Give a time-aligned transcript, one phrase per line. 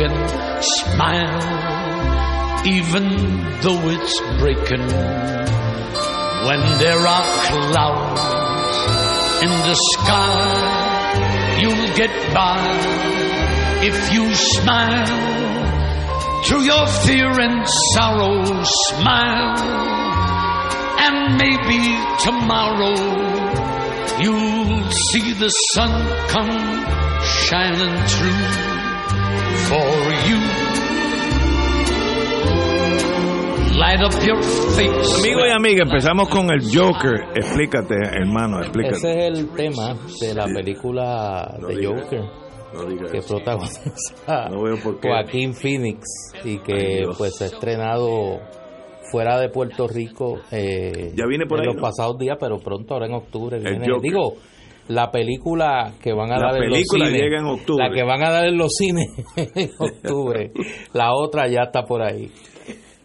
[0.00, 0.16] Aching.
[0.62, 1.42] Smile,
[2.66, 3.08] even
[3.62, 4.86] though it's breaking.
[6.46, 8.20] When there are clouds
[9.42, 12.60] in the sky, you'll get by
[13.82, 15.28] if you smile.
[16.44, 19.58] Through your fear and sorrow, smile,
[20.98, 21.80] and maybe
[22.24, 22.96] tomorrow
[24.20, 25.92] you'll see the sun
[26.28, 26.80] come
[27.22, 28.79] shining through
[29.68, 30.38] for you.
[33.78, 35.20] Light up your face.
[35.20, 37.28] Amigo y amiga, empezamos con el Joker.
[37.34, 38.96] Explícate, hermano, explícate.
[38.96, 42.20] Ese es el tema de la película No de diga Joker
[42.74, 43.28] No digas que eso.
[43.28, 45.08] protagoniza No veo por qué.
[45.08, 46.04] Joaquín Phoenix
[46.44, 48.40] y que pues se ha estrenado
[49.10, 51.82] fuera de Puerto Rico eh, Ya viene por en ahí, los ¿no?
[51.82, 53.86] pasados días, pero pronto ahora en octubre viene.
[54.02, 54.34] Digo,
[54.88, 57.84] la película que van a La dar en los película cines, llega en octubre.
[57.88, 59.06] la que van a dar en los cines
[59.36, 60.50] en octubre,
[60.92, 62.30] la otra ya está por ahí,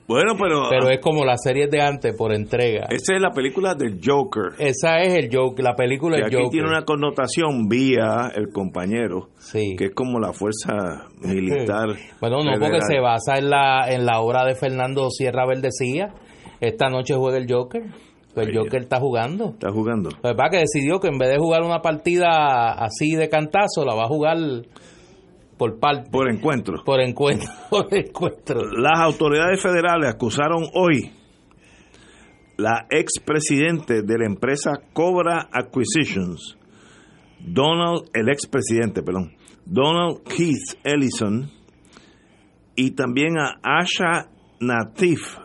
[0.07, 2.85] Bueno, pero, pero es como las series de antes por entrega.
[2.89, 4.53] esa es la película del Joker.
[4.59, 6.49] Esa es el Joker, la película del aquí Joker.
[6.51, 9.75] tiene una connotación vía el compañero, Sí.
[9.77, 11.87] que es como la fuerza militar.
[12.21, 16.13] Bueno, no, porque se basa en la, en la obra de Fernando Sierra Verdecía.
[16.61, 17.83] Esta noche juega el Joker.
[18.35, 18.53] Pues Ahí.
[18.55, 19.45] Joker está jugando.
[19.51, 20.09] Está jugando.
[20.11, 23.85] Lo que pasa que decidió que en vez de jugar una partida así de cantazo,
[23.85, 24.37] la va a jugar
[25.57, 26.83] por parte, Por encuentro.
[26.83, 28.61] por encuentro, por encuentro.
[28.77, 31.11] Las autoridades federales acusaron hoy
[32.57, 36.57] la expresidente de la empresa Cobra Acquisitions,
[37.39, 39.31] Donald, el expresidente, perdón,
[39.65, 41.49] Donald Keith Ellison,
[42.75, 44.27] y también a Asha
[44.59, 45.37] Natif,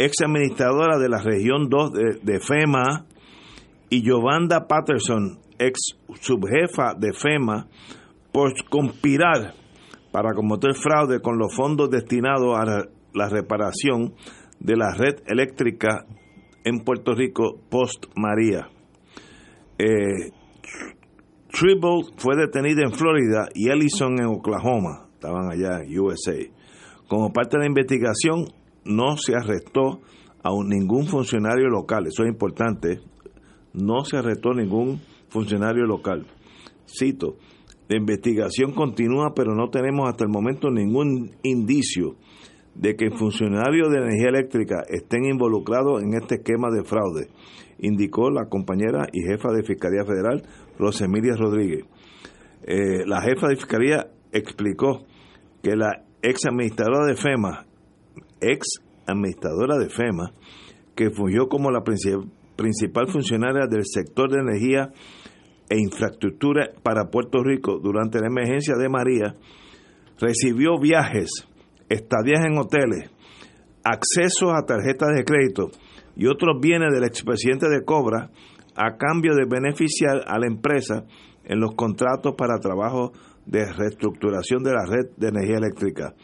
[0.00, 3.06] ex administradora de la región 2 de, FEMA,
[3.90, 5.78] y Giovanna Patterson, ex
[6.20, 7.66] subjefa de FEMA,
[8.32, 9.54] por conspirar
[10.10, 14.14] para cometer fraude con los fondos destinados a la, la reparación
[14.58, 16.06] de la red eléctrica
[16.64, 18.68] en Puerto Rico post María.
[19.78, 20.32] Eh,
[21.52, 26.36] Tribble fue detenida en Florida y Ellison en Oklahoma, estaban allá en USA.
[27.08, 28.46] Como parte de la investigación,
[28.84, 30.00] no se arrestó
[30.42, 33.00] a ningún funcionario local, eso es importante,
[33.74, 36.26] no se arrestó ningún funcionario local.
[36.86, 37.36] Cito,
[37.88, 42.16] la investigación continúa, pero no tenemos hasta el momento ningún indicio
[42.74, 47.28] de que funcionarios de energía eléctrica estén involucrados en este esquema de fraude,
[47.78, 50.42] indicó la compañera y jefa de Fiscalía Federal,
[50.78, 51.84] Rosemilia Rodríguez.
[52.62, 55.04] Eh, la jefa de Fiscalía explicó
[55.62, 57.66] que la ex administradora de FEMA,
[58.40, 60.32] ex administradora de FEMA,
[60.94, 64.92] que fungió como la princi- principal funcionaria del sector de energía
[65.68, 69.36] e infraestructura para Puerto Rico durante la emergencia de María,
[70.18, 71.30] recibió viajes,
[71.88, 73.10] estadías en hoteles,
[73.84, 75.70] acceso a tarjetas de crédito
[76.16, 78.30] y otros bienes del expresidente de Cobra
[78.76, 81.04] a cambio de beneficiar a la empresa
[81.44, 83.12] en los contratos para trabajo
[83.46, 86.14] de reestructuración de la red de energía eléctrica.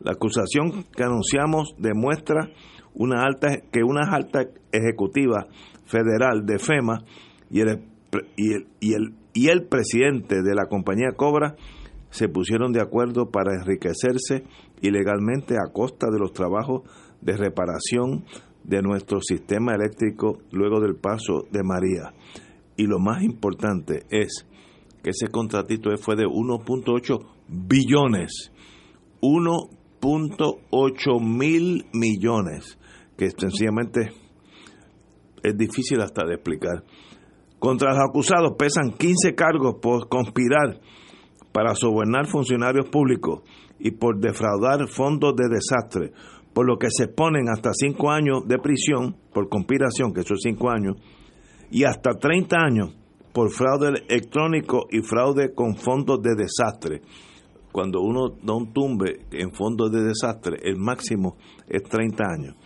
[0.00, 2.50] La acusación que anunciamos demuestra
[2.94, 5.46] una alta, que una alta ejecutiva
[5.84, 7.04] federal de FEMA
[7.50, 7.82] y el,
[8.36, 11.56] y, el, y, el, y el presidente de la compañía Cobra
[12.10, 14.44] se pusieron de acuerdo para enriquecerse
[14.80, 16.82] ilegalmente a costa de los trabajos
[17.20, 18.24] de reparación
[18.64, 22.14] de nuestro sistema eléctrico luego del paso de María.
[22.76, 24.46] Y lo más importante es
[25.02, 28.52] que ese contratito fue de 1.8 billones,
[30.00, 32.78] 1.8 mil millones,
[33.16, 34.12] que sencillamente
[35.42, 36.84] es difícil hasta de explicar.
[37.58, 40.80] Contra los acusados pesan 15 cargos por conspirar
[41.52, 43.42] para sobornar funcionarios públicos
[43.78, 46.12] y por defraudar fondos de desastre,
[46.54, 50.70] por lo que se ponen hasta cinco años de prisión por conspiración, que son cinco
[50.70, 50.96] años,
[51.70, 52.96] y hasta 30 años
[53.32, 57.02] por fraude electrónico y fraude con fondos de desastre.
[57.72, 61.36] Cuando uno da un tumbe en fondos de desastre, el máximo
[61.68, 62.56] es 30 años.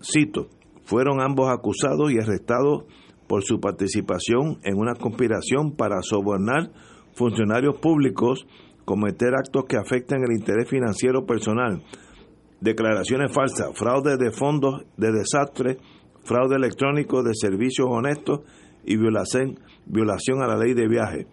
[0.00, 0.48] Cito,
[0.84, 2.84] fueron ambos acusados y arrestados
[3.26, 6.70] por su participación en una conspiración para sobornar
[7.14, 8.46] funcionarios públicos,
[8.84, 11.82] cometer actos que afectan el interés financiero personal,
[12.60, 15.78] declaraciones falsas, fraude de fondos de desastre,
[16.24, 18.40] fraude electrónico de servicios honestos
[18.84, 21.26] y violación, violación a la ley de viaje.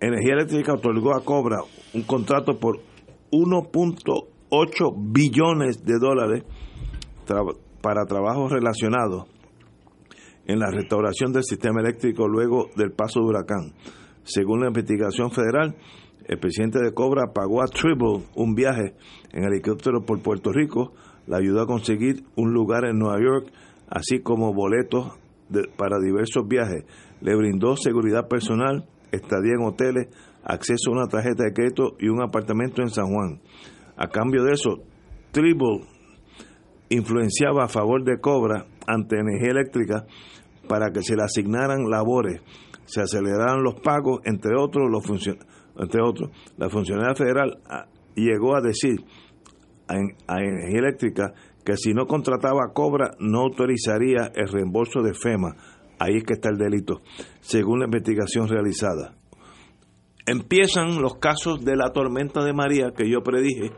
[0.00, 1.58] Energía Eléctrica otorgó a Cobra
[1.92, 2.80] un contrato por
[3.30, 6.44] 1.8 billones de dólares
[7.82, 9.26] para trabajos relacionados
[10.46, 13.74] en la restauración del sistema eléctrico luego del paso de huracán.
[14.24, 15.76] Según la investigación federal,
[16.26, 18.94] el presidente de Cobra pagó a Tribble un viaje
[19.32, 20.92] en helicóptero por Puerto Rico,
[21.26, 23.52] le ayudó a conseguir un lugar en Nueva York,
[23.88, 25.18] así como boletos
[25.76, 26.84] para diversos viajes,
[27.20, 30.08] le brindó seguridad personal, estadía en hoteles,
[30.44, 33.40] acceso a una tarjeta de crédito y un apartamento en San Juan.
[33.96, 34.78] A cambio de eso,
[35.32, 35.86] Tribble
[36.88, 40.06] influenciaba a favor de Cobra ante energía eléctrica
[40.68, 42.40] para que se le asignaran labores,
[42.84, 44.88] se aceleraran los pagos, entre otros,
[45.76, 46.30] entre otros.
[46.56, 49.04] La funcionaria federal ah, llegó a decir
[49.88, 51.32] a, Energía Eléctrica
[51.64, 55.56] que si no contrataba Cobra no autorizaría el reembolso de FEMA.
[56.00, 57.00] Ahí es que está el delito,
[57.40, 59.14] según la investigación realizada.
[60.26, 63.70] Empiezan los casos de la tormenta de María que yo predije,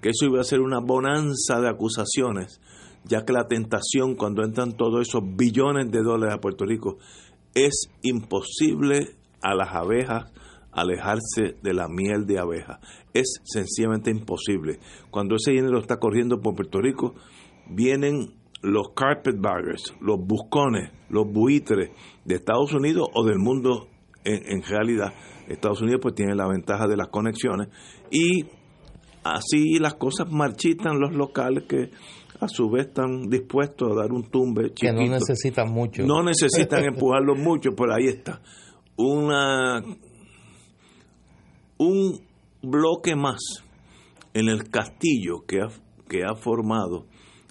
[0.00, 2.60] que eso iba a ser una bonanza de acusaciones
[3.04, 6.98] ya que la tentación cuando entran todos esos billones de dólares a Puerto Rico
[7.54, 10.32] es imposible a las abejas
[10.72, 12.78] alejarse de la miel de abeja.
[13.14, 14.78] Es sencillamente imposible.
[15.10, 17.14] Cuando ese dinero está corriendo por Puerto Rico,
[17.68, 21.90] vienen los carpetbaggers, los buscones, los buitres
[22.24, 23.88] de Estados Unidos o del mundo
[24.24, 25.12] en, en realidad.
[25.48, 27.68] Estados Unidos pues tiene la ventaja de las conexiones
[28.10, 28.44] y
[29.24, 31.90] así las cosas marchitan los locales que
[32.40, 34.94] a su vez están dispuestos a dar un tumbe chiquito.
[34.94, 36.04] Que no necesitan mucho.
[36.04, 38.40] No necesitan empujarlo mucho, pero ahí está.
[38.96, 39.82] Una
[41.78, 42.20] un
[42.62, 43.38] bloque más
[44.34, 45.68] en el castillo que ha,
[46.08, 47.06] que ha formado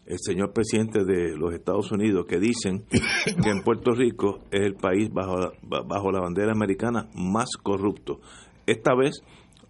[0.08, 4.76] el señor presidente de los Estados Unidos, que dicen que en Puerto Rico es el
[4.76, 8.20] país bajo, bajo la bandera americana más corrupto.
[8.66, 9.22] Esta vez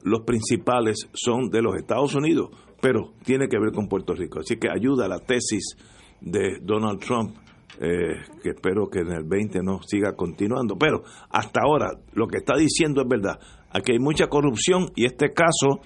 [0.03, 2.49] los principales son de los Estados Unidos,
[2.81, 4.39] pero tiene que ver con Puerto Rico.
[4.39, 5.75] Así que ayuda a la tesis
[6.21, 7.35] de Donald Trump,
[7.79, 10.77] eh, que espero que en el 20 no siga continuando.
[10.77, 13.39] Pero hasta ahora lo que está diciendo es verdad.
[13.71, 15.81] Aquí hay mucha corrupción y este caso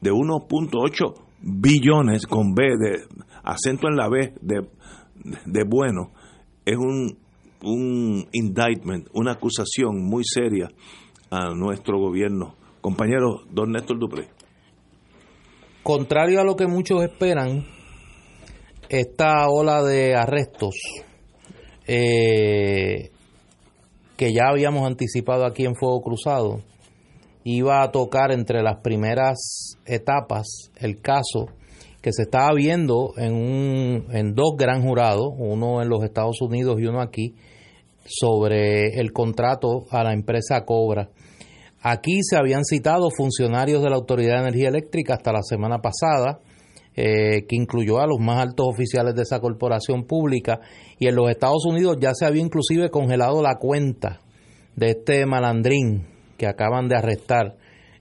[0.00, 3.04] de 1.8 billones con B, de
[3.42, 4.68] acento en la B, de,
[5.46, 6.12] de bueno,
[6.64, 7.18] es un,
[7.62, 10.68] un indictment, una acusación muy seria
[11.30, 12.54] a nuestro gobierno.
[12.80, 14.28] Compañero, don Néstor Dupré.
[15.82, 17.64] Contrario a lo que muchos esperan,
[18.88, 20.74] esta ola de arrestos
[21.86, 23.10] eh,
[24.16, 26.60] que ya habíamos anticipado aquí en Fuego Cruzado
[27.44, 31.46] iba a tocar entre las primeras etapas el caso
[32.00, 36.80] que se estaba viendo en, un, en dos gran jurados, uno en los Estados Unidos
[36.80, 37.36] y uno aquí,
[38.04, 41.10] sobre el contrato a la empresa Cobra.
[41.80, 46.40] Aquí se habían citado funcionarios de la Autoridad de Energía Eléctrica hasta la semana pasada,
[46.94, 50.60] eh, que incluyó a los más altos oficiales de esa corporación pública,
[50.98, 54.20] y en los Estados Unidos ya se había inclusive congelado la cuenta
[54.74, 56.11] de este malandrín
[56.42, 57.54] que acaban de arrestar,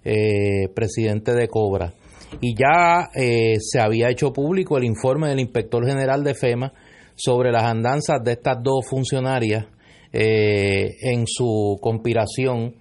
[0.04, 1.94] eh, presidente de Cobra.
[2.40, 6.74] Y ya eh, se había hecho público el informe del inspector general de FEMA
[7.14, 9.68] sobre las andanzas de estas dos funcionarias
[10.14, 12.76] en su conspiración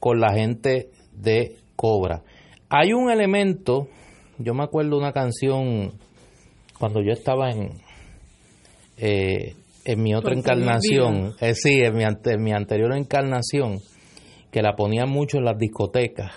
[0.00, 2.24] con la gente de Cobra.
[2.68, 3.86] Hay un elemento,
[4.38, 5.92] yo me acuerdo una canción
[6.78, 7.70] cuando yo estaba en,
[8.96, 9.54] eh,
[9.84, 13.78] en mi otra encarnación, eh, sí, en mi, en mi anterior encarnación,
[14.54, 16.30] que la ponían mucho en las discotecas.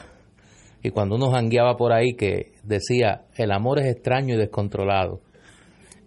[0.82, 5.22] Y cuando uno jangueaba por ahí, que decía, el amor es extraño y descontrolado.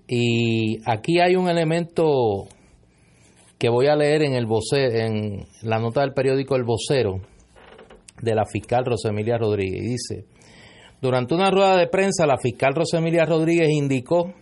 [0.09, 2.49] Y aquí hay un elemento
[3.59, 7.21] que voy a leer en el en la nota del periódico El Vocero,
[8.21, 9.81] de la fiscal Rosemilia Rodríguez.
[9.81, 10.25] dice,
[11.01, 14.35] durante una rueda de prensa, la fiscal Rosemilia Rodríguez indicó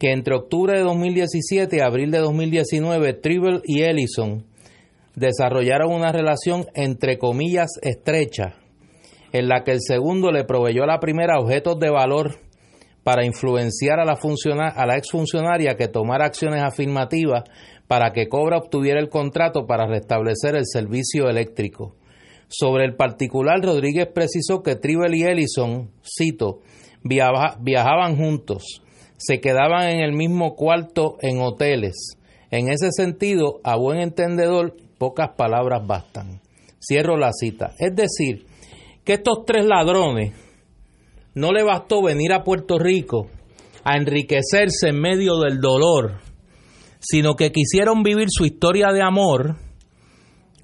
[0.00, 4.50] que entre octubre de 2017 y abril de 2019, Tribble y Ellison
[5.14, 8.54] desarrollaron una relación entre comillas estrecha,
[9.32, 12.38] en la que el segundo le proveyó a la primera objetos de valor
[13.02, 14.18] para influenciar a la,
[14.68, 17.44] a la exfuncionaria que tomara acciones afirmativas
[17.88, 21.96] para que Cobra obtuviera el contrato para restablecer el servicio eléctrico.
[22.48, 26.60] Sobre el particular, Rodríguez precisó que Tribal y Ellison, cito,
[27.02, 28.82] viajaban juntos,
[29.16, 32.16] se quedaban en el mismo cuarto en hoteles.
[32.50, 36.40] En ese sentido, a buen entendedor, pocas palabras bastan.
[36.78, 37.72] Cierro la cita.
[37.76, 38.46] Es decir,
[39.04, 40.32] que estos tres ladrones
[41.34, 43.26] no le bastó venir a Puerto Rico
[43.82, 46.20] a enriquecerse en medio del dolor,
[47.00, 49.56] sino que quisieron vivir su historia de amor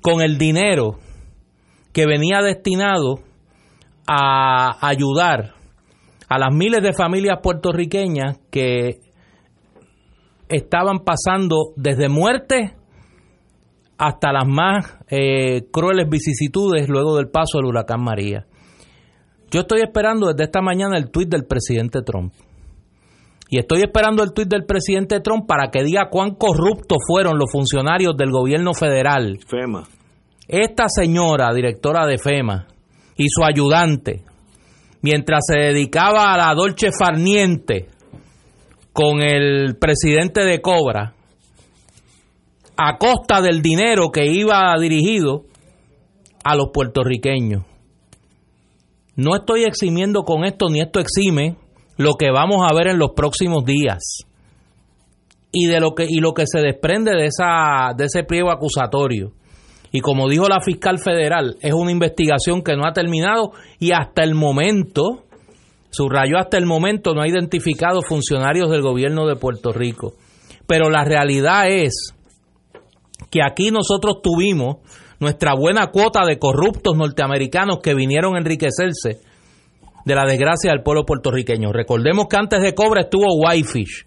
[0.02, 1.00] con el dinero
[1.92, 3.18] que venía destinado
[4.07, 5.54] a ayudar
[6.28, 9.00] a las miles de familias puertorriqueñas que
[10.49, 12.77] estaban pasando desde muerte
[13.99, 18.47] hasta las más eh, crueles vicisitudes luego del paso del huracán María.
[19.50, 22.33] Yo estoy esperando desde esta mañana el tuit del presidente Trump.
[23.50, 27.50] Y estoy esperando el tuit del presidente Trump para que diga cuán corruptos fueron los
[27.50, 29.38] funcionarios del gobierno federal.
[29.49, 29.85] FEMA.
[30.47, 32.67] Esta señora, directora de FEMA,
[33.17, 34.23] y su ayudante,
[35.02, 37.88] mientras se dedicaba a la dolce farniente
[38.93, 41.14] con el presidente de Cobra,
[42.80, 45.42] a costa del dinero que iba dirigido
[46.44, 47.64] a los puertorriqueños.
[49.16, 51.56] No estoy eximiendo con esto, ni esto exime
[51.97, 54.20] lo que vamos a ver en los próximos días.
[55.50, 59.32] Y de lo que, y lo que se desprende de, esa, de ese pliego acusatorio.
[59.90, 64.23] Y como dijo la fiscal federal, es una investigación que no ha terminado y hasta
[64.23, 65.25] el momento,
[65.90, 70.12] subrayó hasta el momento, no ha identificado funcionarios del gobierno de Puerto Rico.
[70.68, 72.14] Pero la realidad es
[73.30, 74.76] que aquí nosotros tuvimos
[75.20, 79.20] nuestra buena cuota de corruptos norteamericanos que vinieron a enriquecerse
[80.04, 81.72] de la desgracia del pueblo puertorriqueño.
[81.72, 84.06] Recordemos que antes de Cobra estuvo Whitefish,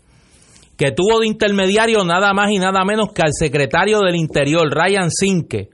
[0.77, 5.11] que tuvo de intermediario nada más y nada menos que al secretario del Interior, Ryan
[5.11, 5.69] Sinke,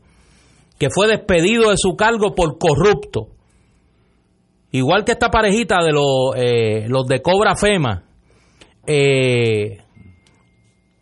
[0.78, 3.30] que fue despedido de su cargo por corrupto.
[4.72, 8.04] Igual que esta parejita de los, eh, los de Cobra FEMA,
[8.86, 9.78] eh,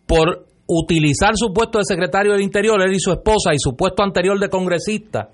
[0.06, 4.04] por utilizar su puesto de secretario del Interior, él y su esposa, y su puesto
[4.04, 5.30] anterior de congresista,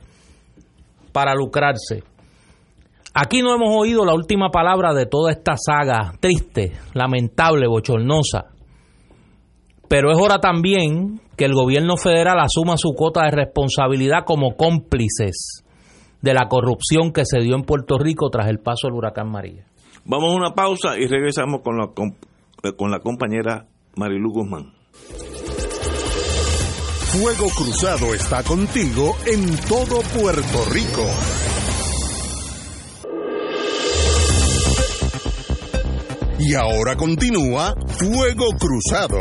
[1.11, 2.03] para lucrarse.
[3.13, 8.51] Aquí no hemos oído la última palabra de toda esta saga triste, lamentable, bochornosa.
[9.89, 15.65] Pero es hora también que el gobierno federal asuma su cuota de responsabilidad como cómplices
[16.21, 19.65] de la corrupción que se dio en Puerto Rico tras el paso del huracán María.
[20.05, 21.87] Vamos a una pausa y regresamos con la,
[22.77, 23.65] con la compañera
[23.97, 24.80] Marilu Guzmán.
[27.11, 31.05] Fuego Cruzado está contigo en todo Puerto Rico.
[36.39, 39.19] Y ahora continúa Fuego Cruzado.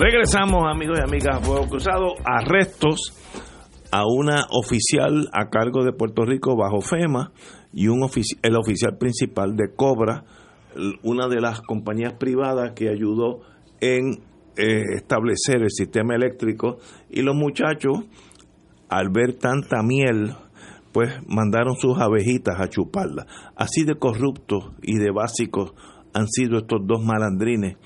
[0.00, 2.14] Regresamos amigos y amigas a Fuego Cruzado.
[2.24, 3.14] Arrestos
[3.90, 7.32] a una oficial a cargo de Puerto Rico bajo FEMA
[7.72, 8.08] y un
[8.42, 10.24] el oficial principal de Cobra,
[11.02, 13.40] una de las compañías privadas que ayudó
[13.80, 14.22] en
[14.56, 16.78] eh, establecer el sistema eléctrico
[17.08, 18.04] y los muchachos
[18.88, 20.34] al ver tanta miel
[20.92, 23.26] pues mandaron sus abejitas a chuparla.
[23.56, 25.74] Así de corruptos y de básicos
[26.14, 27.76] han sido estos dos malandrines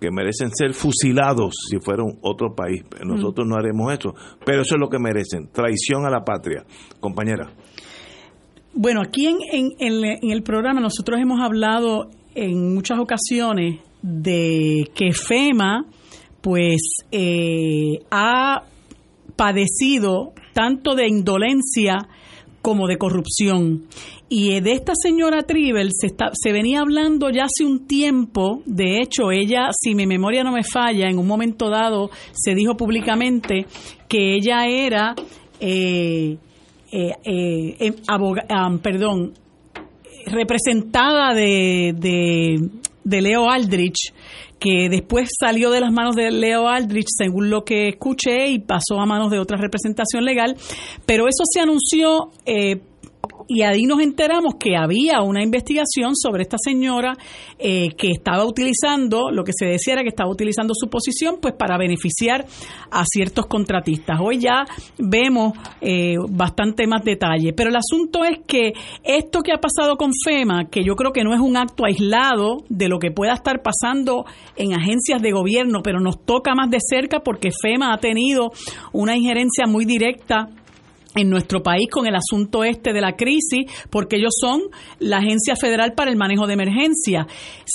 [0.00, 2.82] que merecen ser fusilados si fueran otro país.
[3.04, 4.14] Nosotros no haremos eso,
[4.44, 6.64] pero eso es lo que merecen, traición a la patria.
[7.00, 7.50] Compañera.
[8.72, 9.38] Bueno, aquí en,
[9.78, 15.84] en, el programa nosotros hemos hablado en muchas ocasiones de que FEMA
[16.40, 16.80] pues
[17.10, 18.62] eh, ha
[19.36, 22.08] padecido tanto de indolencia
[22.62, 23.86] como de corrupción.
[24.32, 28.98] Y de esta señora Tribel se, está, se venía hablando ya hace un tiempo, de
[28.98, 33.66] hecho ella, si mi memoria no me falla, en un momento dado se dijo públicamente
[34.08, 35.16] que ella era,
[35.58, 36.38] eh,
[36.92, 39.34] eh, eh em, perdón,
[40.26, 42.70] representada de, de,
[43.02, 44.12] de Leo Aldrich,
[44.60, 49.00] que después salió de las manos de Leo Aldrich, según lo que escuché, y pasó
[49.00, 50.54] a manos de otra representación legal,
[51.04, 52.80] pero eso se anunció eh,
[53.50, 57.16] y ahí nos enteramos que había una investigación sobre esta señora
[57.58, 61.54] eh, que estaba utilizando, lo que se decía era que estaba utilizando su posición pues
[61.54, 62.46] para beneficiar
[62.92, 64.20] a ciertos contratistas.
[64.22, 64.66] Hoy ya
[64.98, 70.12] vemos eh, bastante más detalle, pero el asunto es que esto que ha pasado con
[70.24, 73.62] FEMA, que yo creo que no es un acto aislado de lo que pueda estar
[73.62, 78.52] pasando en agencias de gobierno, pero nos toca más de cerca porque FEMA ha tenido
[78.92, 80.50] una injerencia muy directa
[81.14, 84.62] en nuestro país con el asunto este de la crisis, porque ellos son
[84.98, 87.26] la Agencia Federal para el Manejo de Emergencia.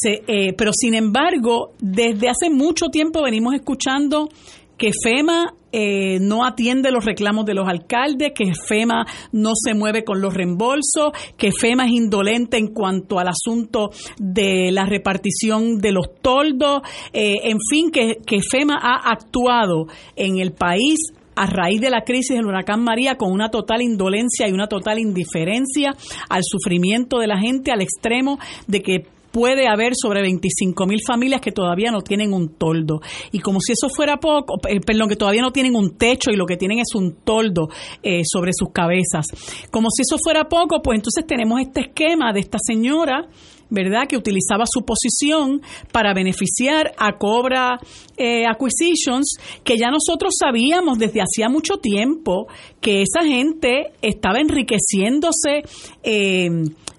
[0.04, 4.30] Eh, pero sin embargo, desde hace mucho tiempo venimos escuchando
[4.78, 10.04] que FEMA eh, no atiende los reclamos de los alcaldes, que FEMA no se mueve
[10.04, 15.92] con los reembolsos, que FEMA es indolente en cuanto al asunto de la repartición de
[15.92, 21.82] los toldos, eh, en fin, que, que FEMA ha actuado en el país a raíz
[21.82, 25.96] de la crisis del huracán María con una total indolencia y una total indiferencia
[26.30, 31.42] al sufrimiento de la gente al extremo de que puede haber sobre 25 mil familias
[31.42, 33.02] que todavía no tienen un toldo.
[33.34, 36.38] Y como si eso fuera poco, eh, perdón, que todavía no tienen un techo y
[36.38, 37.68] lo que tienen es un toldo
[38.02, 39.26] eh, sobre sus cabezas.
[39.72, 43.28] Como si eso fuera poco, pues entonces tenemos este esquema de esta señora
[43.70, 44.08] ¿verdad?
[44.08, 47.80] Que utilizaba su posición para beneficiar a Cobra
[48.18, 52.48] eh, Acquisitions, que ya nosotros sabíamos desde hacía mucho tiempo
[52.82, 55.64] que esa gente estaba enriqueciéndose.
[56.04, 56.50] Eh,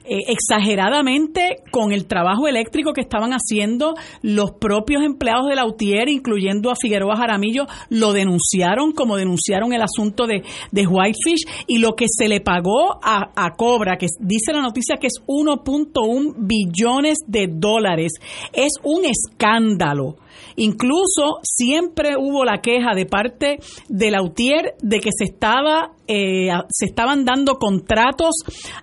[0.09, 6.09] eh, exageradamente con el trabajo eléctrico que estaban haciendo los propios empleados de la UTIER,
[6.09, 11.95] incluyendo a Figueroa Jaramillo, lo denunciaron como denunciaron el asunto de, de Whitefish y lo
[11.95, 17.19] que se le pagó a, a Cobra, que dice la noticia que es 1.1 billones
[17.27, 18.13] de dólares,
[18.53, 20.17] es un escándalo.
[20.57, 26.51] Incluso siempre hubo la queja de parte de la UTIER de que se estaba eh,
[26.69, 28.37] se estaban dando contratos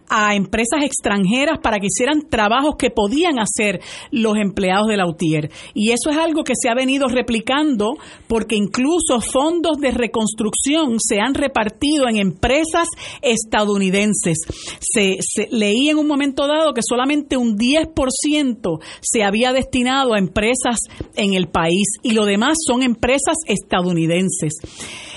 [0.10, 3.80] a empresas extranjeras para que hicieran trabajos que podían hacer
[4.12, 5.50] los empleados de la UTIER.
[5.74, 7.94] Y eso es algo que se ha venido replicando
[8.28, 12.90] porque incluso fondos de reconstrucción se han repartido en empresas
[13.22, 14.40] estadounidenses.
[14.82, 15.18] Se,
[15.50, 20.78] leí en un momento dado que solamente un 10% se había destinado a empresas
[21.16, 24.54] en el país y lo demás son empresas estadounidenses.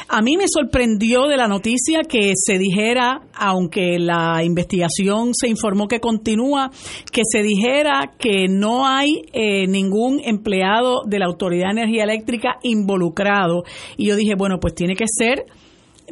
[0.09, 5.89] A mí me sorprendió de la noticia que se dijera, aunque la investigación se informó
[5.89, 6.71] que continúa,
[7.11, 12.59] que se dijera que no hay eh, ningún empleado de la Autoridad de Energía Eléctrica
[12.63, 13.65] involucrado.
[13.97, 15.45] Y yo dije, bueno, pues tiene que ser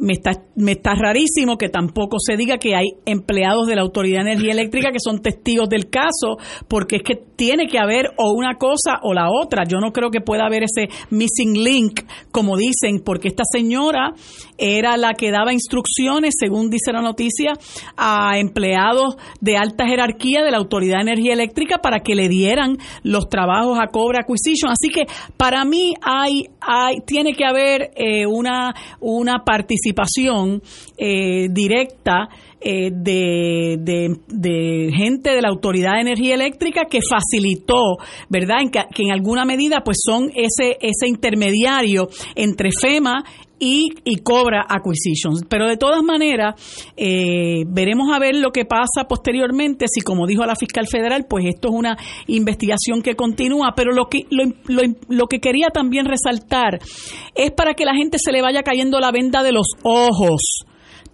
[0.01, 4.23] me está, me está rarísimo que tampoco se diga que hay empleados de la Autoridad
[4.23, 8.33] de Energía Eléctrica que son testigos del caso, porque es que tiene que haber o
[8.33, 9.63] una cosa o la otra.
[9.67, 14.13] Yo no creo que pueda haber ese missing link, como dicen, porque esta señora
[14.57, 17.53] era la que daba instrucciones, según dice la noticia,
[17.97, 22.77] a empleados de alta jerarquía de la Autoridad de Energía Eléctrica para que le dieran
[23.03, 24.71] los trabajos a Cobra Acquisition.
[24.71, 25.05] Así que
[25.37, 29.84] para mí hay, hay tiene que haber eh, una, una participación
[30.97, 32.29] eh, directa
[32.61, 33.77] eh, de,
[34.27, 37.97] de, gente de la Autoridad de Energía Eléctrica que facilitó,
[38.29, 38.61] ¿verdad?
[38.61, 43.23] En que, en alguna medida pues son ese, ese intermediario entre FEMA
[43.59, 45.43] y, y, Cobra Acquisitions.
[45.49, 46.55] Pero de todas maneras,
[46.97, 51.45] eh, veremos a ver lo que pasa posteriormente, si como dijo la fiscal federal, pues
[51.45, 53.73] esto es una investigación que continúa.
[53.75, 56.79] Pero lo que, lo, lo, lo que quería también resaltar
[57.33, 60.65] es para que la gente se le vaya cayendo la venda de los ojos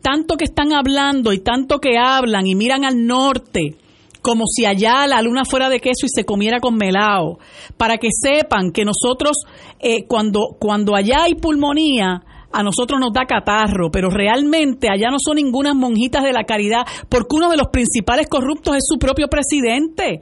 [0.02, 3.78] tanto que están hablando y tanto que hablan y miran al norte,
[4.22, 7.40] como si allá la luna fuera de queso y se comiera con melao,
[7.78, 9.38] para que sepan que nosotros,
[9.80, 15.18] eh, cuando, cuando allá hay pulmonía, a nosotros nos da catarro, pero realmente allá no
[15.24, 19.28] son ninguna monjitas de la caridad, porque uno de los principales corruptos es su propio
[19.28, 20.20] presidente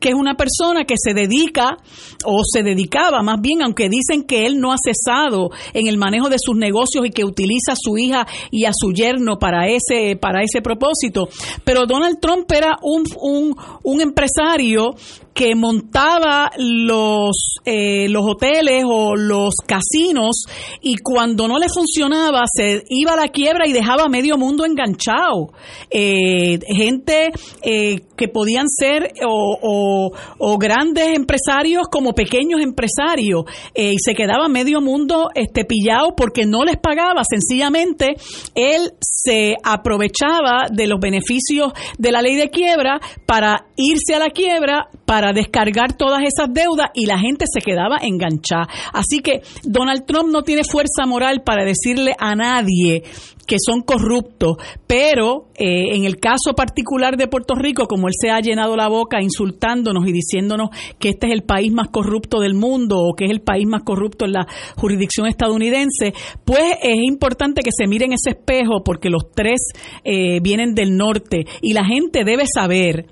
[0.00, 1.76] que es una persona que se dedica
[2.24, 6.28] o se dedicaba más bien, aunque dicen que él no ha cesado en el manejo
[6.28, 10.16] de sus negocios y que utiliza a su hija y a su yerno para ese,
[10.16, 11.28] para ese propósito.
[11.64, 14.94] Pero Donald Trump era un, un, un empresario
[15.38, 20.46] que montaba los, eh, los hoteles o los casinos
[20.82, 25.52] y cuando no le funcionaba se iba a la quiebra y dejaba medio mundo enganchado.
[25.90, 27.30] Eh, gente
[27.62, 33.44] eh, que podían ser o, o, grandes empresarios como pequeños empresarios
[33.76, 37.22] y se quedaba medio mundo este, pillado porque no les pagaba.
[37.22, 38.16] Sencillamente
[38.56, 44.30] él se aprovechaba de los beneficios de la ley de quiebra para irse a la
[44.30, 48.68] quiebra, para descargar todas esas deudas y la gente se quedaba enganchada.
[48.92, 53.02] Así que Donald Trump no tiene fuerza moral para decirle a nadie
[53.48, 58.30] que son corruptos, pero eh, en el caso particular de Puerto Rico, como él se
[58.30, 62.54] ha llenado la boca insultándonos y diciéndonos que este es el país más corrupto del
[62.54, 66.12] mundo o que es el país más corrupto en la jurisdicción estadounidense,
[66.44, 69.72] pues es importante que se miren ese espejo porque los tres
[70.04, 73.06] eh, vienen del norte y la gente debe saber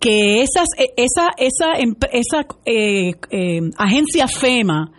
[0.00, 1.72] que esas, e, esa, esa,
[2.12, 4.92] esa eh, agencia FEMA,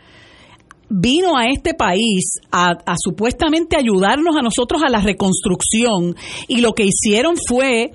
[0.89, 6.15] vino a este país a, supuestamente ayudarnos a nosotros a la reconstrucción
[6.47, 7.91] y lo que hicieron fue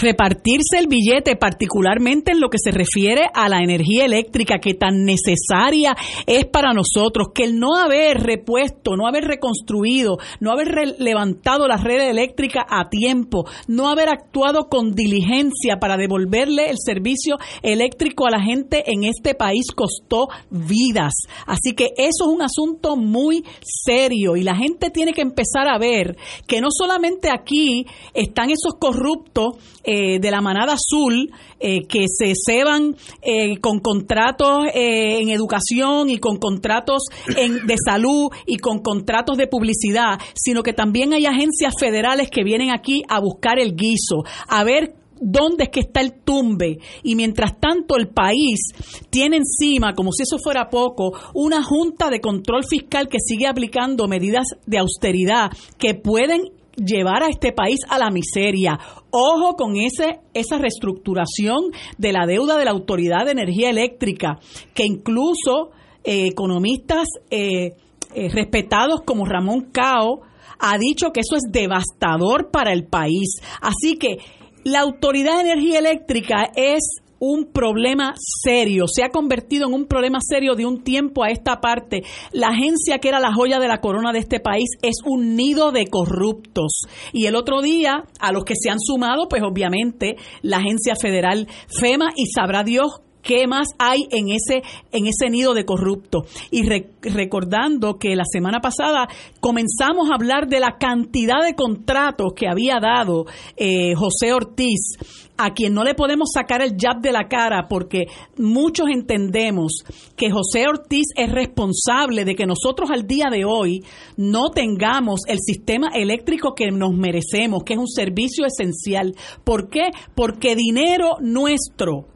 [0.00, 5.04] repartirse el billete, particularmente en lo que se refiere a la energía eléctrica que tan
[5.04, 11.66] necesaria es para nosotros, que el no haber repuesto, no haber reconstruido, no haber levantado
[11.68, 18.26] la red eléctrica a tiempo, no haber actuado con diligencia para devolverle el servicio eléctrico
[18.26, 21.12] a la gente en este país costó vidas.
[21.46, 25.78] Así que eso es un asunto muy serio y la gente tiene que empezar a
[25.78, 32.06] ver que no solamente aquí están esos corruptos, eh, de la manada azul eh, que
[32.08, 37.04] se ceban eh, con contratos en educación y con contratos
[37.36, 42.44] en, de salud y con contratos de publicidad, sino que también hay agencias federales que
[42.44, 46.78] vienen aquí a buscar el guiso, a ver dónde es que está el tumbe.
[47.02, 48.72] Y mientras tanto el país
[49.10, 54.08] tiene encima, como si eso fuera poco, una junta de control fiscal que sigue aplicando
[54.08, 58.78] medidas de austeridad que pueden llevar a este país a la miseria.
[59.10, 64.38] Ojo con ese, esa reestructuración de la deuda de la Autoridad de Energía Eléctrica,
[64.74, 65.70] que incluso
[66.04, 67.74] eh, economistas eh,
[68.14, 70.22] eh, respetados como Ramón Cao
[70.58, 73.40] ha dicho que eso es devastador para el país.
[73.60, 74.18] Así que
[74.64, 76.80] la Autoridad de Energía Eléctrica es
[77.20, 81.60] un problema serio, se ha convertido en un problema serio de un tiempo a esta
[81.60, 82.02] parte.
[82.32, 85.70] La agencia que era la joya de la corona de este país es un nido
[85.70, 86.82] de corruptos.
[87.12, 91.46] Y el otro día, a los que se han sumado, pues obviamente la agencia federal
[91.68, 96.62] FEMA y sabrá Dios qué más hay en ese en ese nido de corrupto y
[97.02, 99.08] recordando que la semana pasada
[99.40, 104.96] comenzamos a hablar de la cantidad de contratos que había dado eh, José Ortiz
[105.36, 108.06] a quien no le podemos sacar el jab de la cara porque
[108.36, 109.72] muchos entendemos
[110.14, 113.82] que José Ortiz es responsable de que nosotros al día de hoy
[114.18, 119.14] no tengamos el sistema eléctrico que nos merecemos, que es un servicio esencial.
[119.42, 119.90] ¿Por qué?
[120.14, 122.06] Porque dinero nuestro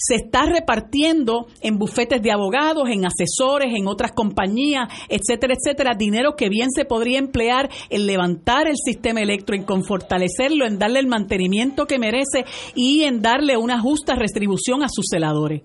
[0.00, 6.36] se está repartiendo en bufetes de abogados, en asesores, en otras compañías, etcétera, etcétera, dinero
[6.36, 11.06] que bien se podría emplear en levantar el sistema eléctrico, en fortalecerlo, en darle el
[11.06, 15.62] mantenimiento que merece y en darle una justa retribución a sus celadores.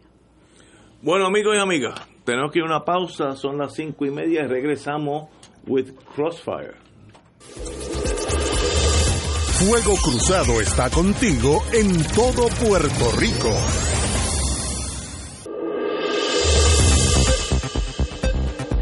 [1.02, 4.44] Bueno, amigos y amigas, tenemos que ir a una pausa, son las cinco y media
[4.44, 5.30] y regresamos
[5.68, 6.74] with Crossfire.
[9.58, 13.95] Fuego Cruzado está contigo en todo Puerto Rico.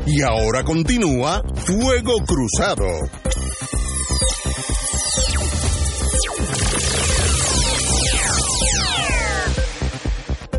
[0.06, 2.86] Y ahora continúa Fuego Cruzado.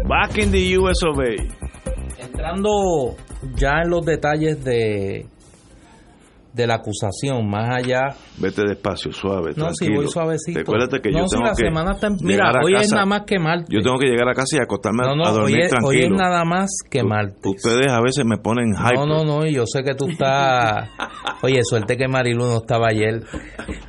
[0.09, 1.19] Back in the US of
[2.19, 3.17] Entrando
[3.57, 5.27] ya en los detalles de
[6.55, 8.15] de la acusación, más allá.
[8.39, 9.53] Vete despacio, suave.
[9.57, 10.61] No, si voy suavecito.
[10.61, 11.65] Recuérdate que yo tengo la que.
[11.65, 13.69] Semana está, mira, hoy es nada más que martes.
[13.69, 15.89] Yo tengo que llegar a casa y acostarme a dormir hoy es, tranquilo.
[15.89, 17.43] Hoy es nada más que martes.
[17.45, 18.95] Ustedes a veces me ponen hype.
[18.95, 20.89] No, no, no, yo sé que tú estás.
[21.43, 23.25] Oye, suerte que Marilu no estaba ayer.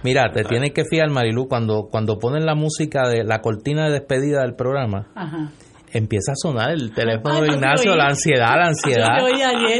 [0.03, 3.93] Mira, te tienes que fijar, Marilu, cuando, cuando ponen la música de la cortina de
[3.93, 5.07] despedida del programa.
[5.13, 5.51] Ajá
[5.97, 9.17] empieza a sonar el teléfono de Ignacio, la ansiedad, la ansiedad.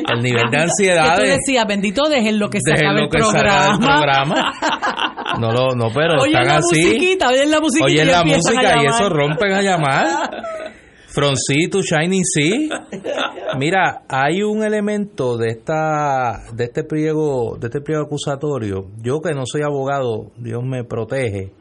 [0.10, 1.16] El nivel de ansiedad.
[1.18, 4.54] Que tú decías, bendito, dejen lo que se acabe el programa.
[5.40, 6.80] No, lo, no, pero están la así.
[6.80, 10.08] Musiquita, oyen la musiquita oyen la música y eso rompen a llamar.
[11.08, 12.88] From Sea to Shining Sea.
[13.58, 18.88] Mira, hay un elemento de esta de este pliego de este pliego acusatorio.
[19.02, 21.52] Yo que no soy abogado, Dios me protege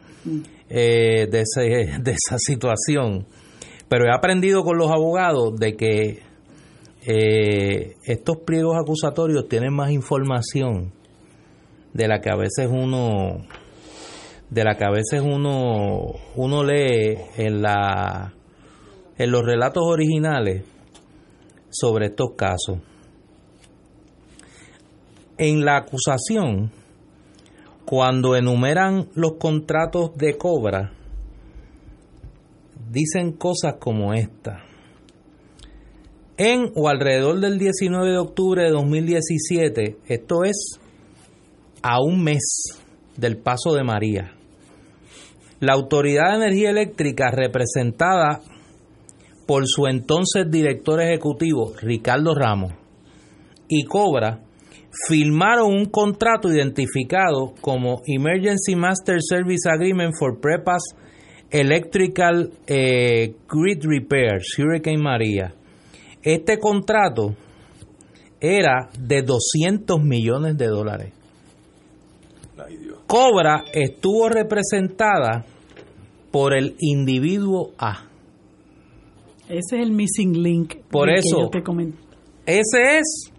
[0.69, 3.27] eh, de, ese, de esa situación
[3.89, 6.23] pero he aprendido con los abogados de que
[7.07, 10.93] eh, estos pliegos acusatorios tienen más información
[11.93, 13.47] de la que a veces uno
[14.51, 18.33] de la que a veces uno uno lee en la
[19.17, 20.65] en los relatos originales
[21.71, 22.79] sobre estos casos.
[25.37, 26.71] En la acusación,
[27.85, 30.93] cuando enumeran los contratos de cobra,
[32.95, 34.65] dicen cosas como esta.
[36.37, 40.81] En o alrededor del 19 de octubre de 2017, esto es
[41.83, 42.43] a un mes
[43.17, 44.33] del Paso de María.
[45.61, 48.41] La Autoridad de Energía Eléctrica, representada
[49.47, 52.73] por su entonces director ejecutivo, Ricardo Ramos,
[53.69, 54.41] y Cobra,
[55.07, 60.83] firmaron un contrato identificado como Emergency Master Service Agreement for Prepass
[61.55, 65.55] Electrical eh, Grid Repairs, Hurricane María.
[66.21, 67.37] Este contrato
[68.41, 71.13] era de 200 millones de dólares.
[73.07, 75.45] Cobra estuvo representada
[76.33, 78.03] por el individuo A.
[79.49, 80.75] Ese es el missing link.
[80.91, 81.97] Por que eso, yo te comenté.
[82.47, 83.33] Ese es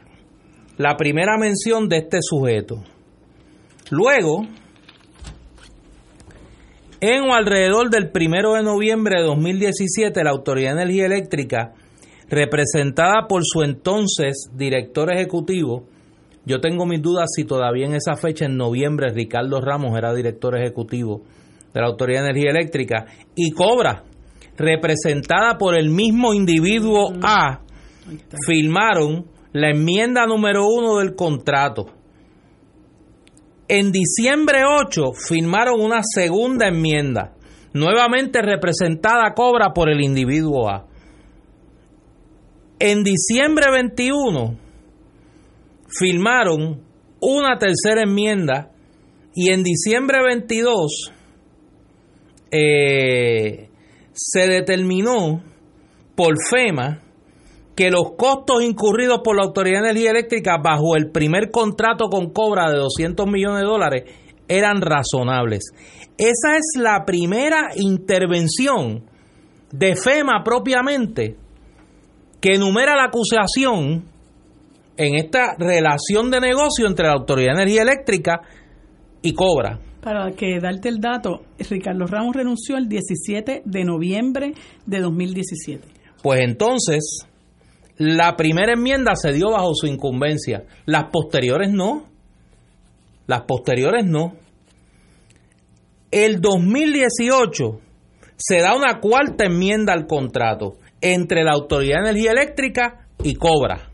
[0.77, 2.81] la primera mención de este sujeto.
[3.91, 4.47] Luego,
[7.01, 11.73] en o alrededor del primero de noviembre de 2017, la Autoridad de Energía Eléctrica,
[12.29, 15.85] representada por su entonces director ejecutivo,
[16.45, 20.55] yo tengo mis dudas si todavía en esa fecha, en noviembre, Ricardo Ramos era director
[20.57, 21.21] ejecutivo
[21.73, 23.05] de la Autoridad de Energía Eléctrica,
[23.35, 24.03] y Cobra,
[24.57, 27.61] representada por el mismo individuo A,
[28.45, 31.87] firmaron la enmienda número uno del contrato.
[33.67, 37.33] En diciembre 8 firmaron una segunda enmienda,
[37.73, 40.85] nuevamente representada Cobra por el individuo A.
[42.77, 44.59] En diciembre 21
[45.87, 46.83] firmaron
[47.19, 48.71] una tercera enmienda
[49.33, 51.11] y en diciembre 22
[52.51, 53.69] eh,
[54.13, 55.43] se determinó
[56.15, 57.04] por FEMA
[57.75, 62.31] que los costos incurridos por la Autoridad de Energía Eléctrica bajo el primer contrato con
[62.31, 64.03] Cobra de 200 millones de dólares
[64.47, 65.71] eran razonables.
[66.17, 69.03] Esa es la primera intervención
[69.71, 71.35] de FEMA propiamente
[72.39, 74.05] que enumera la acusación
[74.97, 78.41] en esta relación de negocio entre la Autoridad de Energía Eléctrica
[79.21, 79.79] y Cobra.
[80.01, 84.53] Para que darte el dato, Ricardo Ramos renunció el 17 de noviembre
[84.85, 85.87] de 2017.
[86.21, 87.27] Pues entonces,
[87.97, 92.09] la primera enmienda se dio bajo su incumbencia, las posteriores no.
[93.27, 94.35] Las posteriores no.
[96.11, 97.79] El 2018
[98.37, 103.89] se da una cuarta enmienda al contrato entre la Autoridad de Energía Eléctrica y Cobra.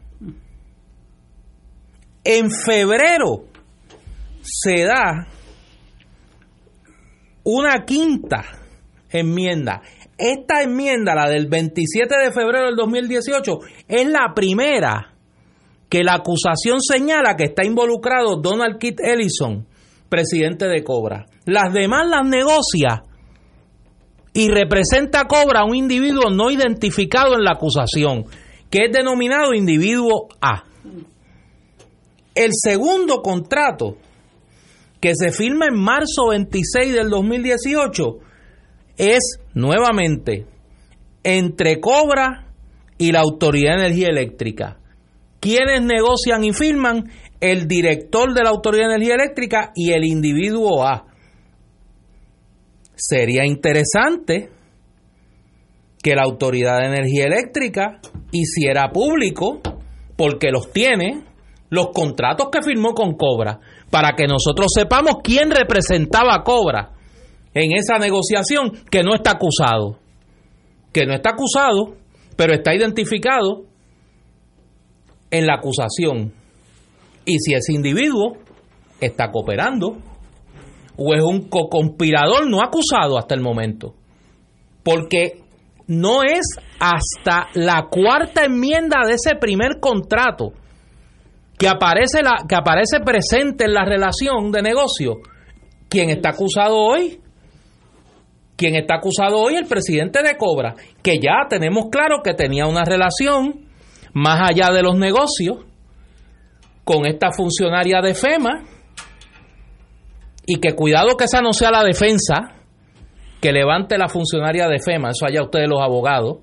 [2.23, 3.45] En febrero
[4.41, 5.27] se da
[7.43, 8.43] una quinta
[9.09, 9.81] enmienda.
[10.21, 13.57] Esta enmienda, la del 27 de febrero del 2018,
[13.87, 15.15] es la primera
[15.89, 19.65] que la acusación señala que está involucrado Donald Kit Ellison,
[20.09, 21.25] presidente de Cobra.
[21.45, 23.01] Las demás las negocia
[24.31, 28.25] y representa a Cobra a un individuo no identificado en la acusación,
[28.69, 30.65] que es denominado individuo A.
[32.35, 33.97] El segundo contrato,
[34.99, 38.19] que se firma en marzo 26 del 2018,
[38.97, 40.45] es nuevamente
[41.23, 42.47] entre Cobra
[42.97, 44.77] y la Autoridad de Energía Eléctrica.
[45.39, 47.09] Quienes negocian y firman?
[47.39, 51.07] El director de la Autoridad de Energía Eléctrica y el individuo A.
[52.95, 54.51] Sería interesante
[56.03, 57.99] que la Autoridad de Energía Eléctrica
[58.31, 59.61] hiciera público,
[60.15, 61.23] porque los tiene,
[61.69, 67.00] los contratos que firmó con Cobra, para que nosotros sepamos quién representaba a Cobra
[67.53, 69.97] en esa negociación que no está acusado.
[70.93, 71.95] Que no está acusado,
[72.35, 73.63] pero está identificado
[75.29, 76.33] en la acusación.
[77.25, 78.37] Y si ese individuo
[78.99, 79.97] está cooperando
[80.97, 83.95] o es un co-conspirador no acusado hasta el momento.
[84.83, 85.41] Porque
[85.87, 86.45] no es
[86.79, 90.53] hasta la cuarta enmienda de ese primer contrato
[91.57, 95.17] que aparece, la, que aparece presente en la relación de negocio.
[95.89, 97.19] quien está acusado hoy?
[98.61, 99.55] Quien está acusado hoy?
[99.55, 103.65] El presidente de Cobra, que ya tenemos claro que tenía una relación
[104.13, 105.65] más allá de los negocios
[106.83, 108.61] con esta funcionaria de FEMA
[110.45, 112.53] y que cuidado que esa no sea la defensa
[113.41, 116.37] que levante la funcionaria de FEMA, eso allá ustedes los abogados,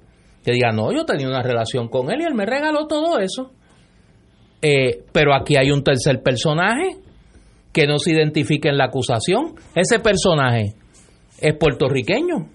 [0.45, 3.53] que digan, no, yo tenía una relación con él y él me regaló todo eso.
[4.61, 6.97] Eh, pero aquí hay un tercer personaje
[7.73, 9.55] que no se identifica en la acusación.
[9.77, 10.75] Ese personaje
[11.41, 12.49] es puertorriqueño,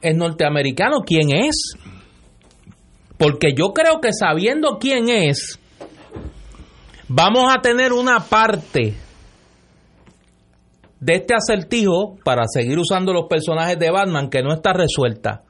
[0.00, 1.00] es norteamericano.
[1.04, 1.74] ¿Quién es?
[3.16, 5.58] Porque yo creo que sabiendo quién es,
[7.08, 8.94] vamos a tener una parte
[11.00, 15.42] de este acertijo, para seguir usando los personajes de Batman, que no está resuelta.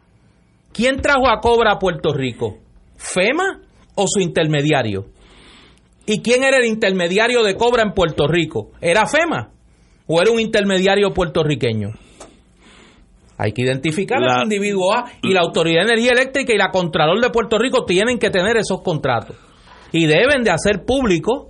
[0.73, 2.59] ¿Quién trajo a Cobra a Puerto Rico?
[2.97, 3.63] ¿FEMA
[3.95, 5.07] o su intermediario?
[6.05, 8.73] ¿Y quién era el intermediario de Cobra en Puerto Rico?
[8.81, 9.51] ¿Era FEMA
[10.07, 11.91] o era un intermediario puertorriqueño?
[13.39, 16.71] Hay que identificar La- al individuo A y la Autoridad de Energía Eléctrica y la
[16.71, 19.37] Contralor de Puerto Rico tienen que tener esos contratos.
[19.93, 21.49] Y deben de hacer público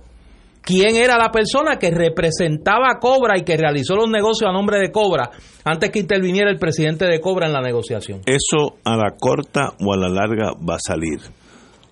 [0.61, 4.77] quién era la persona que representaba a Cobra y que realizó los negocios a nombre
[4.79, 5.31] de Cobra
[5.65, 8.21] antes que interviniera el presidente de Cobra en la negociación.
[8.27, 11.19] Eso a la corta o a la larga va a salir.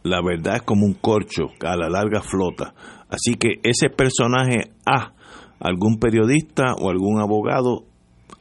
[0.04, 2.74] La verdad es como un corcho a la larga flota.
[3.10, 5.12] Así que ese personaje A,
[5.60, 7.86] algún periodista o algún abogado,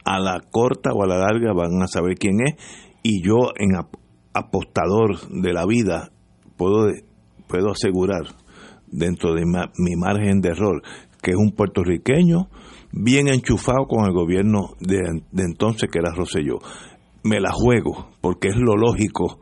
[0.05, 2.55] a la corta o a la larga van a saber quién es.
[3.03, 3.95] Y yo, en ap-
[4.33, 6.11] apostador de la vida,
[6.57, 6.91] puedo,
[7.47, 8.23] puedo asegurar,
[8.89, 10.81] dentro de mi margen de error,
[11.21, 12.47] que es un puertorriqueño
[12.93, 14.97] bien enchufado con el gobierno de,
[15.31, 16.59] de entonces, que era Rosselló.
[17.23, 19.39] Me la juego, porque es lo lógico.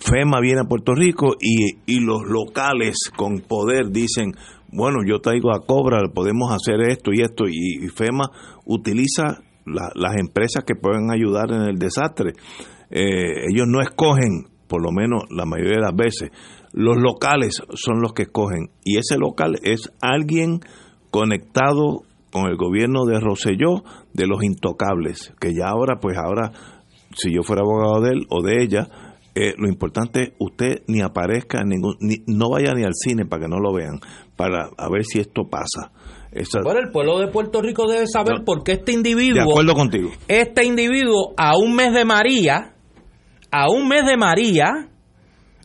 [0.00, 4.32] FEMA viene a Puerto Rico y, y los locales con poder dicen,
[4.74, 8.24] bueno, yo traigo a Cobra, podemos hacer esto y esto, y, FEMA
[8.66, 12.32] utiliza la- las empresas que pueden ayudar en el desastre.
[12.90, 16.30] Eh, ellos no escogen, por lo menos la mayoría de las veces,
[16.72, 20.60] los locales son los que escogen, y ese local es alguien
[21.10, 26.50] conectado con el gobierno de Roselló, de los intocables, que ya ahora, pues ahora,
[27.16, 28.88] si yo fuera abogado de él o de ella,
[29.34, 33.24] eh, lo importante es usted ni aparezca en ningún, ni, no vaya ni al cine
[33.26, 33.98] para que no lo vean,
[34.36, 35.90] para a ver si esto pasa.
[36.32, 38.44] Esa- Bueno, el pueblo de Puerto Rico debe saber No.
[38.44, 40.10] por qué este de individuo acuerdo contigo.
[40.28, 42.74] este individuo a un mes de María,
[43.52, 44.88] a un mes de María,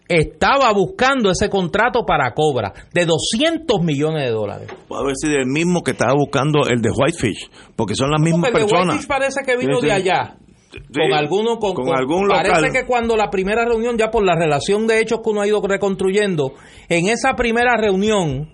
[0.07, 4.67] estaba buscando ese contrato para Cobra de 200 millones de dólares.
[4.89, 8.19] A ver si es el mismo que estaba buscando el de Whitefish, porque son las
[8.21, 8.95] mismas Porque el de personas.
[8.95, 10.35] Whitefish parece que vino de allá.
[10.71, 12.71] Sí, con alguno con, con con- algún parece local.
[12.71, 15.61] que cuando la primera reunión ya por la relación de hechos que uno ha ido
[15.61, 16.53] reconstruyendo
[16.89, 18.49] en esa primera reunión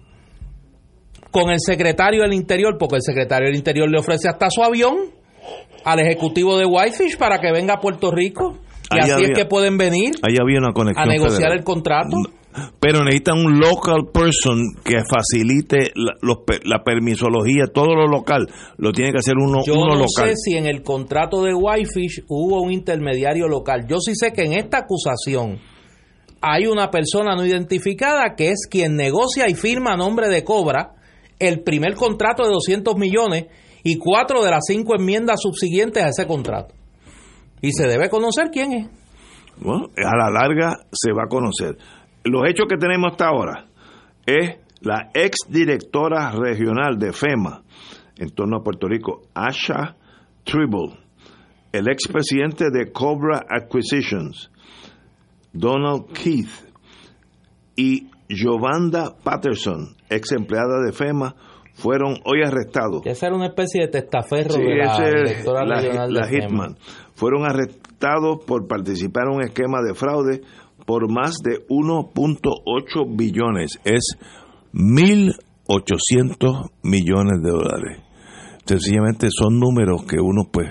[1.31, 4.95] con el secretario del interior porque el secretario del interior le ofrece hasta su avión
[5.83, 8.55] al ejecutivo de Whitefish para que venga a Puerto Rico
[8.91, 11.03] y Ahí así había- es que pueden venir Ahí había una conexión.
[11.09, 11.57] a negociar federal.
[11.57, 12.17] el contrato
[12.79, 18.47] Pero necesita un local person que facilite la, los la permisología, todo lo local.
[18.77, 20.29] Lo tiene que hacer uno, Yo uno no local.
[20.29, 23.85] sé si en el contrato de Whitefish hubo un intermediario local.
[23.87, 25.59] Yo sí sé que en esta acusación
[26.41, 30.93] hay una persona no identificada que es quien negocia y firma a nombre de Cobra
[31.39, 33.45] el primer contrato de 200 millones
[33.83, 36.73] y cuatro de las cinco enmiendas subsiguientes a ese contrato.
[37.61, 38.87] Y se debe conocer quién es.
[39.57, 41.77] Bueno, a la larga se va a conocer.
[42.25, 43.65] Los hechos que tenemos hasta ahora
[44.25, 47.63] es la ex directora regional de FEMA
[48.17, 49.95] en torno a Puerto Rico, Asha
[50.43, 50.97] Tribble,
[51.71, 54.51] el ex presidente de Cobra Acquisitions,
[55.53, 56.49] Donald Keith,
[57.75, 61.35] y Giovanna Patterson, ex empleada de FEMA,
[61.73, 63.05] fueron hoy arrestados.
[63.05, 66.47] Esa era una especie de testaferro Sí, de la directora la, regional la de FEMA.
[66.47, 66.77] Hitman.
[67.15, 70.41] Fueron arrestados por participar en un esquema de fraude
[70.85, 73.79] por más de 1.8 billones.
[73.83, 74.15] Es
[74.73, 78.01] 1.800 millones de dólares.
[78.65, 80.67] Sencillamente son números que uno, pues,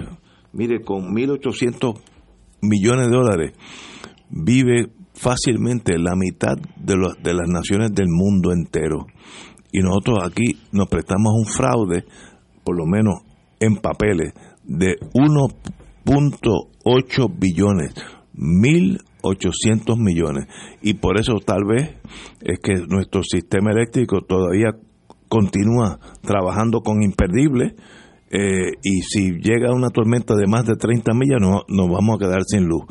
[0.52, 1.98] mire, con 1.800
[2.62, 3.52] millones de dólares
[4.30, 9.06] vive fácilmente la mitad de, los- de las naciones del mundo entero.
[9.72, 12.04] Y nosotros aquí nos prestamos un fraude,
[12.64, 13.22] por lo menos
[13.60, 14.32] en papeles,
[14.64, 14.96] de
[16.04, 17.94] 1.8 billones,
[18.36, 18.98] 1.800
[19.98, 20.46] millones.
[20.82, 21.96] Y por eso tal vez
[22.40, 24.70] es que nuestro sistema eléctrico todavía
[25.28, 27.74] continúa trabajando con imperdibles.
[28.30, 32.24] eh, y si llega una tormenta de más de 30 millas, no, nos vamos a
[32.24, 32.84] quedar sin luz.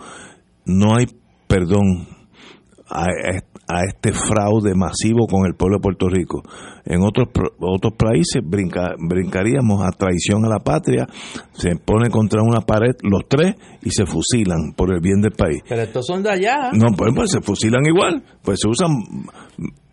[0.65, 1.07] No hay
[1.47, 2.07] perdón
[2.89, 3.07] a,
[3.67, 6.41] a este fraude masivo con el pueblo de Puerto Rico.
[6.85, 11.07] En otros otros países brinca- brincaríamos a traición a la patria,
[11.53, 15.61] se ponen contra una pared los tres y se fusilan por el bien del país.
[15.67, 18.89] Pero estos son de allá, No, pues, pues se fusilan igual, pues se usan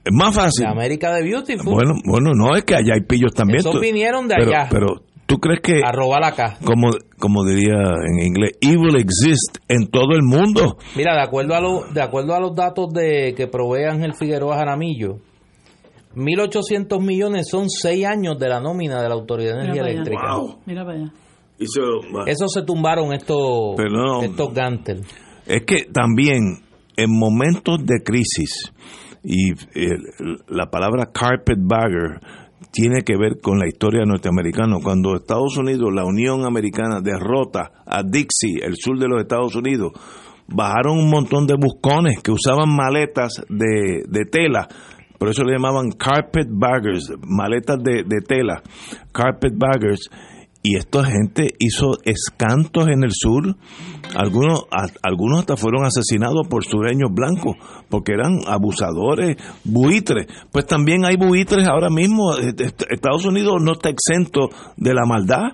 [0.02, 0.64] es más fácil.
[0.64, 1.72] de América de Beautiful.
[1.74, 3.58] Bueno, bueno, no es que allá hay pillos también.
[3.60, 4.68] Esos vinieron de pero, allá.
[4.70, 4.86] Pero
[5.30, 6.58] tú crees que a robar acá.
[6.64, 10.76] como como diría en inglés, evil exist en todo el mundo.
[10.96, 14.56] Mira, de acuerdo a, lo- de acuerdo a los datos de que provee Ángel Figueroa
[14.56, 15.18] Jaramillo,
[16.14, 19.92] 1.800 millones son seis años de la nómina de la Autoridad de Mira Energía.
[19.92, 20.34] Eléctrica.
[20.36, 20.58] Wow.
[20.66, 21.12] Mira para allá.
[22.26, 24.22] Eso se tumbaron estos, Pero no.
[24.22, 25.02] estos Gantel.
[25.46, 26.62] Es que también
[26.96, 28.72] en momentos de crisis,
[29.22, 29.98] y eh,
[30.48, 32.20] la palabra carpetbagger
[32.70, 34.76] tiene que ver con la historia norteamericana.
[34.82, 39.92] Cuando Estados Unidos, la Unión Americana, derrota a Dixie, el sur de los Estados Unidos,
[40.46, 44.68] bajaron un montón de buscones que usaban maletas de, de tela.
[45.18, 48.62] Por eso le llamaban carpet baggers, maletas de, de tela,
[49.12, 50.08] carpet baggers,
[50.62, 53.56] y esta gente hizo escantos en el sur.
[54.14, 54.66] Algunos,
[55.02, 57.56] algunos hasta fueron asesinados por sureños blancos,
[57.88, 60.26] porque eran abusadores, buitres.
[60.52, 62.34] Pues también hay buitres ahora mismo.
[62.36, 65.52] Estados Unidos no está exento de la maldad.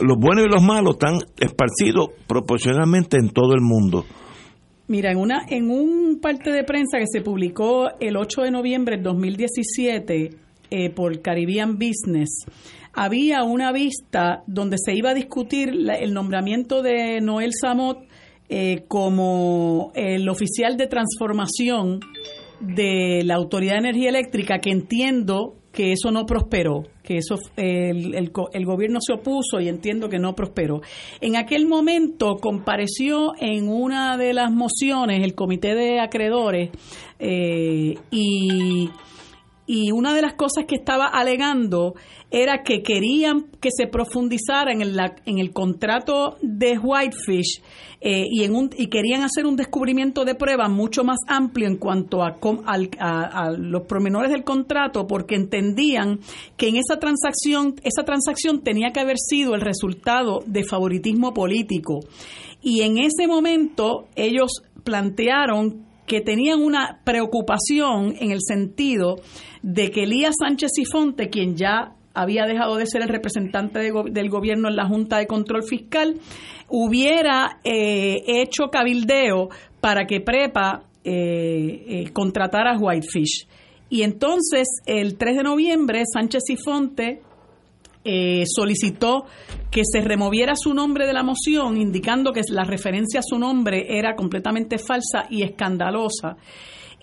[0.00, 4.04] Los buenos y los malos están esparcidos proporcionalmente en todo el mundo.
[4.88, 8.96] Mira, en, una, en un parte de prensa que se publicó el 8 de noviembre
[8.96, 10.30] de 2017
[10.70, 12.46] eh, por Caribbean Business,
[12.92, 18.06] había una vista donde se iba a discutir el nombramiento de Noel Samot
[18.48, 22.00] eh, como el oficial de transformación
[22.60, 28.30] de la Autoridad de Energía Eléctrica, que entiendo que eso no prosperó, que eso el,
[28.30, 30.82] gobierno se opuso y entiendo que no prosperó.
[31.20, 36.70] En aquel momento compareció en una de las mociones el comité de acreedores
[37.18, 38.90] eh, y
[39.66, 41.94] y una de las cosas que estaba alegando
[42.30, 47.62] era que querían que se profundizara en el, en el contrato de Whitefish
[48.00, 51.76] eh, y, en un, y querían hacer un descubrimiento de prueba mucho más amplio en
[51.76, 52.38] cuanto a,
[52.98, 56.18] a, los promenores del contrato porque entendían
[56.56, 62.00] que en esa transacción, esa transacción tenía que haber sido el resultado de favoritismo político.
[62.60, 69.16] Y en ese momento ellos plantearon que tenían una preocupación en el sentido
[69.62, 74.68] de que Elías Sánchez Sifonte, quien ya había dejado de ser el representante del gobierno
[74.68, 76.16] en la Junta de Control Fiscal,
[76.68, 79.48] hubiera eh, hecho cabildeo
[79.80, 83.46] para que Prepa eh, eh, contratara a Whitefish.
[83.88, 87.20] Y entonces, el 3 de noviembre, Sánchez Sifonte
[88.04, 89.26] eh, solicitó
[89.70, 93.98] que se removiera su nombre de la moción, indicando que la referencia a su nombre
[93.98, 96.36] era completamente falsa y escandalosa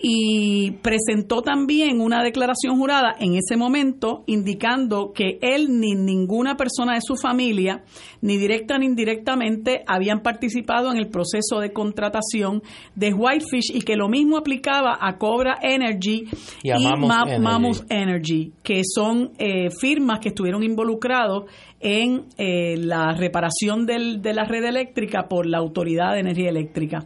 [0.02, 6.94] y presentó también una declaración jurada en ese momento indicando que él ni ninguna persona
[6.94, 7.84] de su familia,
[8.22, 12.62] ni directa ni indirectamente, habían participado en el proceso de contratación
[12.94, 16.24] de Whitefish y que lo mismo aplicaba a Cobra Energy
[16.62, 18.52] y, a Mammoth, Energy.
[18.62, 21.44] que son eh, firmas que estuvieron involucrados
[21.78, 27.04] en eh, la reparación del, de la red eléctrica por la Autoridad de Energía Eléctrica.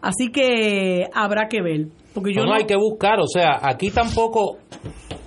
[0.00, 1.88] Así que habrá que ver.
[2.20, 4.58] Porque yo no, hay que buscar, o sea, aquí tampoco,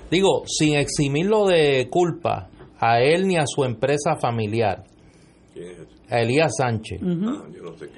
[0.09, 4.83] digo, sin eximirlo de culpa a él ni a su empresa familiar.
[6.09, 7.01] A Elías Sánchez.
[7.01, 7.43] Ah,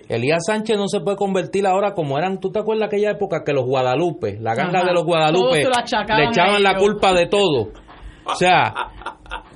[0.07, 3.51] Elías Sánchez no se puede convertir ahora como eran, ¿tú te acuerdas aquella época que
[3.51, 7.71] los Guadalupe, la ganga de los Guadalupe, le echaban la culpa de todo?
[8.25, 8.73] O sea,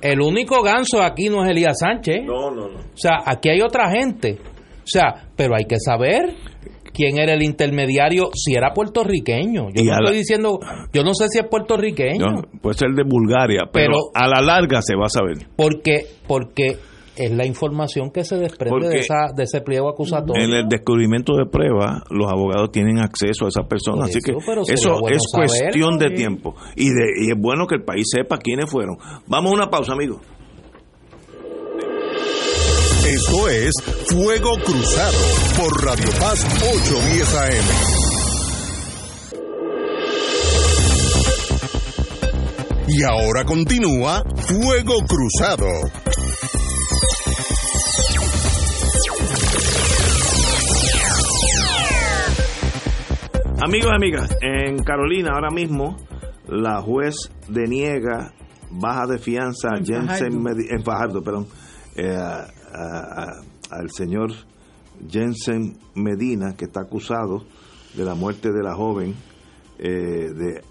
[0.00, 2.24] el único ganso aquí no es Elías Sánchez.
[2.24, 2.78] No, no, no.
[2.78, 4.38] O sea, aquí hay otra gente.
[4.82, 6.34] O sea, pero hay que saber
[7.00, 9.68] quién era el intermediario, si era puertorriqueño.
[9.72, 10.60] Yo no estoy diciendo,
[10.92, 12.42] yo no sé si es puertorriqueño.
[12.60, 15.48] puede ser de Bulgaria, pero, a la larga se va a saber.
[15.56, 16.76] Porque, porque
[17.16, 20.44] es la información que se desprende de, esa, de ese pliego acusatorio.
[20.44, 25.08] En el descubrimiento de pruebas, los abogados tienen acceso a esa persona, así que eso
[25.08, 26.54] es cuestión de tiempo.
[26.76, 28.96] Y, de, y es bueno que el país sepa quiénes fueron.
[29.26, 30.20] Vamos a una pausa, amigos.
[33.06, 33.72] Esto es
[34.08, 35.18] Fuego Cruzado
[35.56, 37.64] por Radio Paz 810 AM.
[42.88, 45.66] Y ahora continúa Fuego Cruzado.
[53.62, 55.96] Amigos y amigas, en Carolina ahora mismo
[56.48, 57.14] la juez
[57.48, 58.32] deniega
[58.70, 61.46] baja de fianza en Jensen en Fajardo, perdón,
[61.96, 62.16] eh,
[62.72, 64.32] al señor
[65.08, 67.44] Jensen Medina, que está acusado
[67.94, 69.14] de la muerte de la joven
[69.78, 70.62] eh, de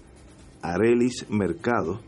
[0.62, 2.00] Arelis Mercado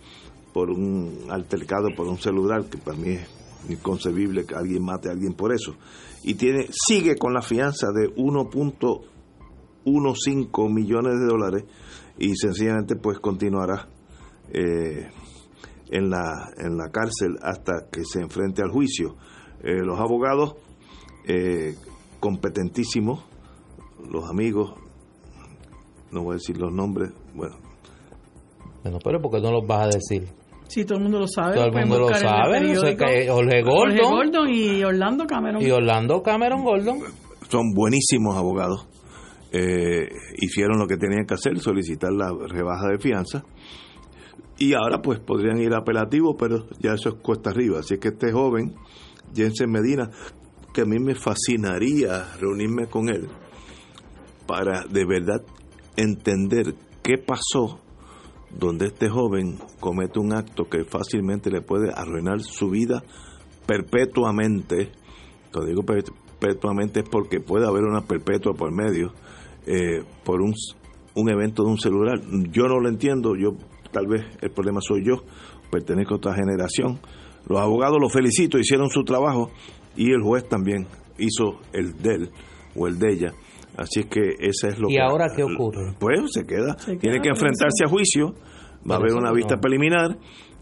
[0.52, 3.28] por un altercado por un celular, que para mí es
[3.68, 5.74] inconcebible que alguien mate a alguien por eso.
[6.22, 11.64] Y tiene sigue con la fianza de 1.15 millones de dólares
[12.18, 13.88] y sencillamente pues continuará
[14.52, 15.10] eh,
[15.90, 19.16] en, la, en la cárcel hasta que se enfrente al juicio.
[19.62, 20.56] Eh, los abogados
[21.26, 21.74] eh,
[22.20, 23.24] competentísimos,
[24.10, 24.74] los amigos,
[26.10, 27.56] no voy a decir los nombres, bueno.
[28.82, 30.28] Bueno, pero ¿por qué no los vas a decir?
[30.66, 31.54] Sí, todo el mundo lo sabe.
[31.54, 32.74] Todo el mundo lo sabe.
[33.28, 35.62] Jorge, Gordon, y Orlando Cameron.
[35.62, 37.00] Y Orlando Cameron Gordon.
[37.48, 38.88] Son buenísimos abogados.
[39.52, 40.08] Eh,
[40.40, 43.44] hicieron lo que tenían que hacer, solicitar la rebaja de fianza.
[44.58, 47.80] Y ahora pues podrían ir apelativos, pero ya eso es cuesta arriba.
[47.80, 48.74] Así que este joven
[49.34, 50.10] Jensen Medina,
[50.72, 53.28] que a mí me fascinaría reunirme con él
[54.46, 55.42] para de verdad
[55.96, 57.80] entender qué pasó
[58.50, 63.02] donde este joven comete un acto que fácilmente le puede arruinar su vida
[63.66, 64.92] perpetuamente.
[65.54, 69.12] Lo digo perpetuamente es porque puede haber una perpetua por medio
[69.66, 70.54] eh, por un,
[71.14, 72.20] un evento de un celular.
[72.50, 73.56] Yo no lo entiendo, yo
[73.90, 75.22] tal vez el problema soy yo,
[75.70, 77.00] pertenezco a otra generación.
[77.48, 79.50] Los abogados los felicito, hicieron su trabajo
[79.96, 80.86] y el juez también
[81.18, 82.30] hizo el de él
[82.76, 83.32] o el de ella.
[83.76, 84.94] Así es que ese es lo que...
[84.94, 85.94] ¿Y ahora qué ocurre?
[85.98, 86.76] Pues se queda.
[86.76, 88.34] Tiene que enfrentarse a juicio,
[88.88, 90.18] va a haber una vista preliminar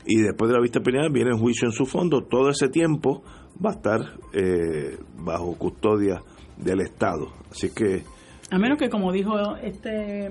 [0.06, 2.22] y después de la vista preliminar viene el juicio en su fondo.
[2.22, 3.22] Todo ese tiempo
[3.64, 4.00] va a estar
[4.32, 6.22] eh, bajo custodia
[6.56, 7.28] del Estado.
[7.50, 8.04] Así que...
[8.50, 10.28] A menos que, como dijo este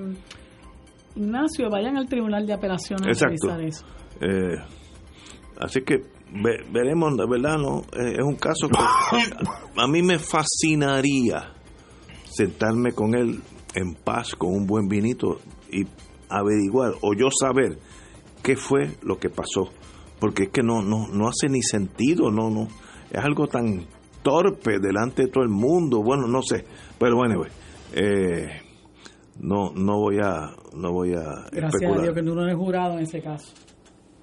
[1.15, 3.85] Ignacio, vayan al Tribunal de Apelaciones a revisar eso.
[4.21, 4.57] Eh,
[5.59, 6.01] así que
[6.71, 8.77] veremos, de verdad, no eh, es un caso que
[9.75, 11.53] a mí me fascinaría
[12.25, 13.41] sentarme con él
[13.75, 15.39] en paz, con un buen vinito
[15.71, 15.85] y
[16.29, 17.79] averiguar o yo saber
[18.43, 19.69] qué fue lo que pasó.
[20.19, 22.67] Porque es que no, no, no hace ni sentido, no, no.
[23.09, 23.85] Es algo tan
[24.21, 26.03] torpe delante de todo el mundo.
[26.03, 26.65] Bueno, no sé.
[26.99, 27.43] Pero bueno,
[27.93, 28.61] eh,
[29.39, 31.47] no, no voy a, no voy a.
[31.51, 33.53] Gracias a Dios que tú no eres jurado en ese caso.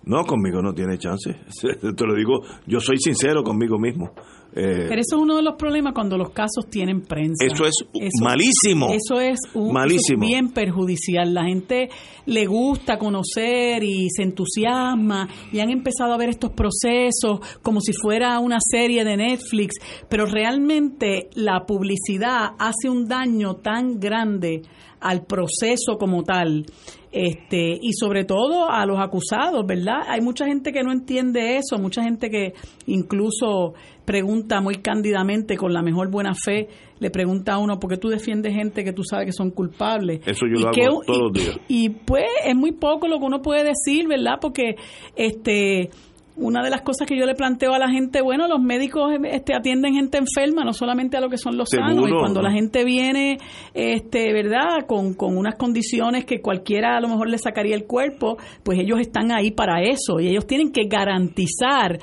[0.07, 1.33] No, conmigo no tiene chance.
[1.63, 4.13] Te lo digo, yo soy sincero conmigo mismo.
[4.55, 7.45] Eh, Pero eso es uno de los problemas cuando los casos tienen prensa.
[7.45, 8.91] Eso es malísimo.
[8.91, 10.25] Eso es, malísimo.
[10.25, 11.35] bien perjudicial.
[11.35, 11.91] La gente
[12.25, 17.93] le gusta conocer y se entusiasma y han empezado a ver estos procesos como si
[17.93, 19.75] fuera una serie de Netflix.
[20.09, 24.63] Pero realmente la publicidad hace un daño tan grande
[25.01, 26.65] al proceso como tal
[27.17, 30.03] este y sobre todo a los acusados, ¿verdad?
[30.07, 32.53] Hay mucha gente que no entiende eso, mucha gente que
[32.87, 33.73] incluso
[34.05, 36.69] pregunta muy cándidamente con la mejor buena fe,
[37.01, 40.21] le pregunta a uno, ¿por qué tú defiendes gente que tú sabes que son culpables?
[40.27, 41.59] Eso yo lo hago todos los días.
[41.69, 44.35] Y, y pues es muy poco lo que uno puede decir, ¿verdad?
[44.41, 44.77] Porque
[45.17, 45.91] este
[46.37, 49.55] una de las cosas que yo le planteo a la gente, bueno, los médicos este,
[49.55, 52.85] atienden gente enferma, no solamente a lo que son los sanos, y cuando la gente
[52.85, 53.39] viene,
[53.75, 58.37] este, ¿verdad?, con, con unas condiciones que cualquiera a lo mejor le sacaría el cuerpo,
[58.63, 61.99] pues ellos están ahí para eso y ellos tienen que garantizar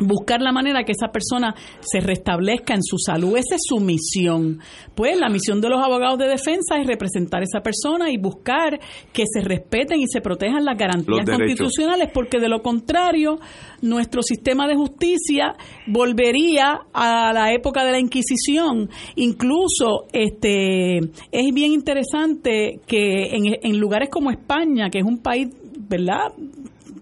[0.00, 3.36] buscar la manera que esa persona se restablezca en su salud.
[3.36, 4.60] Esa es su misión.
[4.94, 8.80] Pues la misión de los abogados de defensa es representar a esa persona y buscar
[9.12, 13.38] que se respeten y se protejan las garantías constitucionales, porque de lo contrario,
[13.82, 15.54] nuestro sistema de justicia
[15.86, 18.88] volvería a la época de la Inquisición.
[19.16, 25.48] Incluso este es bien interesante que en, en lugares como España, que es un país
[25.90, 26.32] ¿verdad?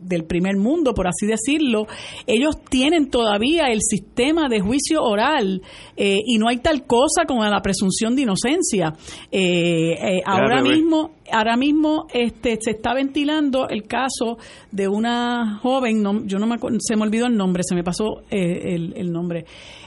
[0.08, 1.86] Del primer mundo, por así decirlo,
[2.26, 5.62] ellos tienen todavía el sistema de juicio oral
[5.96, 8.94] eh, y no hay tal cosa como la presunción de inocencia.
[9.30, 14.38] Eh, eh, ahora mismo, ahora mismo este, se está ventilando el caso
[14.72, 18.22] de una joven, no, yo no me se me olvidó el nombre, se me pasó
[18.30, 19.44] el, el, nombre,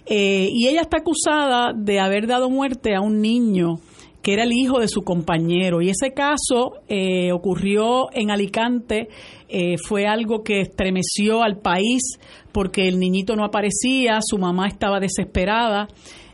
[0.07, 3.79] y ella está acusada de haber dado muerte a un niño
[4.21, 5.81] que era el hijo de su compañero.
[5.81, 9.09] Y ese caso eh, ocurrió en Alicante,
[9.49, 12.19] eh, fue algo que estremeció al país
[12.51, 15.87] porque el niñito no aparecía, su mamá estaba desesperada,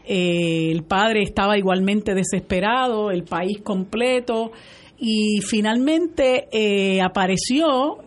[0.05, 4.51] eh, el padre estaba igualmente desesperado, el país completo.
[4.99, 6.47] Y finalmente
[7.03, 7.99] apareció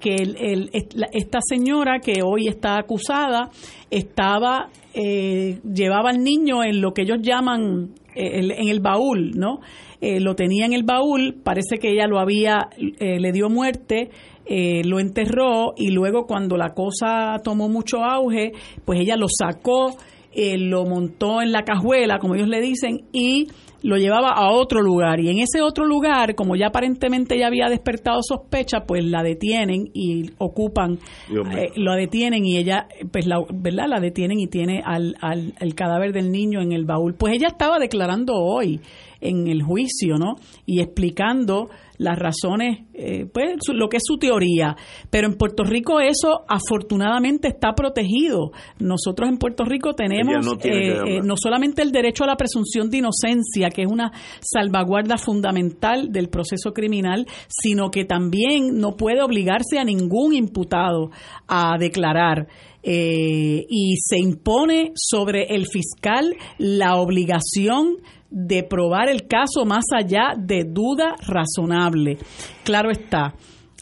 [0.00, 0.70] que el,
[1.12, 3.50] esta señora que hoy está acusada
[3.90, 9.60] estaba llevaba al niño en lo que ellos llaman en el baúl, ¿no?
[10.00, 14.10] Eh, lo tenía en el baúl, parece que ella lo había, eh, le dio muerte,
[14.46, 18.52] eh, lo enterró y luego cuando la cosa tomó mucho auge,
[18.84, 19.96] pues ella lo sacó,
[20.36, 23.48] lo montó en la cajuela, como ellos le dicen, y
[23.82, 27.68] lo llevaba a otro lugar y en ese otro lugar, como ya aparentemente ya había
[27.68, 30.98] despertado sospecha, pues la detienen y ocupan,
[31.30, 33.86] eh, lo detienen y ella, pues la, ¿verdad?
[33.88, 37.14] La detienen y tiene al, al, el cadáver del niño en el baúl.
[37.14, 38.80] Pues ella estaba declarando hoy
[39.20, 40.36] en el juicio, ¿no?
[40.66, 44.76] Y explicando las razones, eh, pues lo que es su teoría.
[45.10, 48.52] Pero en Puerto Rico eso afortunadamente está protegido.
[48.78, 52.88] Nosotros en Puerto Rico tenemos no, eh, eh, no solamente el derecho a la presunción
[52.88, 59.20] de inocencia, que es una salvaguarda fundamental del proceso criminal, sino que también no puede
[59.20, 61.10] obligarse a ningún imputado
[61.46, 62.46] a declarar.
[62.80, 67.98] y se impone sobre el fiscal la obligación
[68.30, 72.18] de probar el caso más allá de duda razonable.
[72.64, 73.34] Claro está,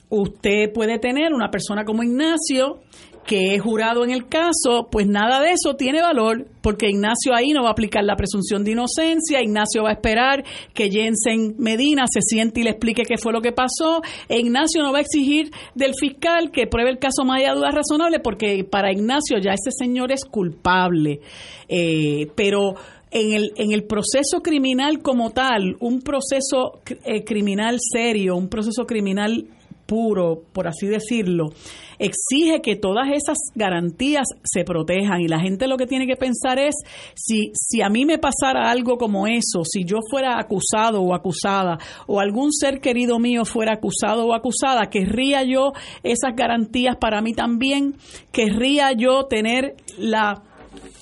[0.09, 2.80] usted puede tener una persona como Ignacio
[3.26, 7.51] que es jurado en el caso, pues nada de eso tiene valor, porque Ignacio ahí
[7.51, 12.05] no va a aplicar la presunción de inocencia, Ignacio va a esperar que Jensen Medina
[12.09, 15.01] se siente y le explique qué fue lo que pasó, e Ignacio no va a
[15.01, 19.38] exigir del fiscal que pruebe el caso más allá de dudas razonables, porque para Ignacio
[19.38, 21.20] ya ese señor es culpable.
[21.68, 22.74] Eh, pero
[23.11, 28.86] en el, en el proceso criminal como tal, un proceso eh, criminal serio, un proceso
[28.86, 29.46] criminal
[29.86, 31.50] puro, por así decirlo,
[31.98, 35.20] exige que todas esas garantías se protejan.
[35.20, 36.74] Y la gente lo que tiene que pensar es
[37.14, 41.78] si, si a mí me pasara algo como eso, si yo fuera acusado o acusada
[42.07, 47.32] o algún ser querido mío fuera acusado o acusada, querría yo esas garantías para mí
[47.32, 47.94] también,
[48.32, 50.42] querría yo tener la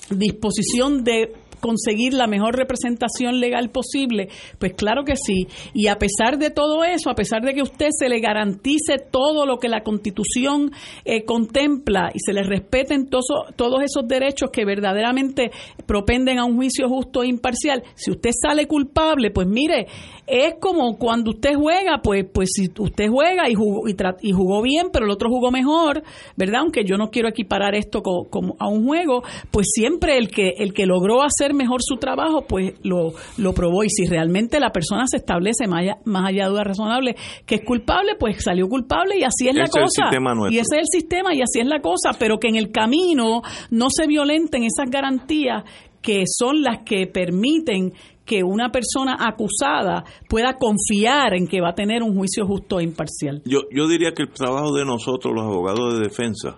[0.09, 1.33] disposición de
[1.65, 4.29] conseguir la mejor representación legal posible?
[4.59, 5.47] Pues claro que sí.
[5.73, 9.47] Y a pesar de todo eso, a pesar de que usted se le garantice todo
[9.47, 10.71] lo que la Constitución
[11.05, 15.49] eh, contempla y se le respeten todos, todos esos derechos que verdaderamente
[15.87, 19.87] propenden a un juicio justo e imparcial, si usted sale culpable, pues mire,
[20.27, 24.61] es como cuando usted juega, pues, pues si usted juega y jugó, y, y jugó
[24.61, 26.03] bien, pero el otro jugó mejor,
[26.35, 26.61] ¿verdad?
[26.61, 30.73] Aunque yo no quiero equiparar esto como, a un juego, pues siempre el que, el
[30.73, 33.83] que logró hacer mejor su trabajo, pues lo, lo probó.
[33.83, 37.15] Y si realmente la persona se establece más allá, más allá de duda razonable
[37.45, 40.09] que es culpable, pues salió culpable y así es la cosa.
[40.49, 43.41] y ese es el sistema y así es la cosa, pero que en el camino
[43.69, 45.63] no se violenten esas garantías
[46.01, 47.93] que son las que permiten
[48.25, 52.83] que una persona acusada pueda confiar en que va a tener un juicio justo e
[52.83, 53.41] imparcial.
[53.45, 56.57] Yo, yo diría que el trabajo de nosotros, los abogados de defensa,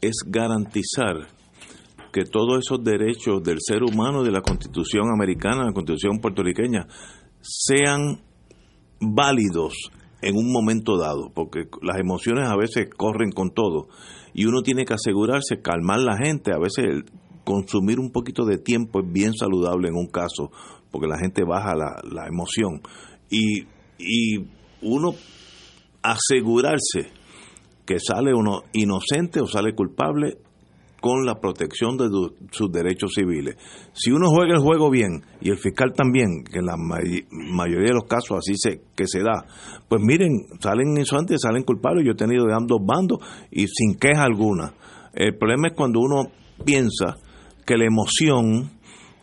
[0.00, 1.28] es garantizar
[2.12, 6.86] que todos esos derechos del ser humano, de la Constitución americana, la Constitución puertorriqueña,
[7.40, 8.20] sean
[9.00, 9.90] válidos
[10.20, 13.88] en un momento dado, porque las emociones a veces corren con todo
[14.34, 17.04] y uno tiene que asegurarse, calmar la gente, a veces
[17.44, 20.50] consumir un poquito de tiempo es bien saludable en un caso,
[20.90, 22.80] porque la gente baja la, la emoción.
[23.30, 23.66] Y,
[23.98, 24.46] y
[24.82, 25.14] uno
[26.02, 27.10] asegurarse
[27.84, 30.38] que sale uno inocente o sale culpable
[31.00, 32.08] con la protección de
[32.50, 33.56] sus derechos civiles.
[33.92, 37.94] Si uno juega el juego bien y el fiscal también, que en la mayoría de
[37.94, 39.46] los casos así se que se da,
[39.88, 42.04] pues miren, salen inocentes, salen culpables.
[42.04, 43.18] Yo he tenido de ambos bandos
[43.50, 44.74] y sin queja alguna.
[45.14, 46.30] El problema es cuando uno
[46.64, 47.16] piensa
[47.64, 48.77] que la emoción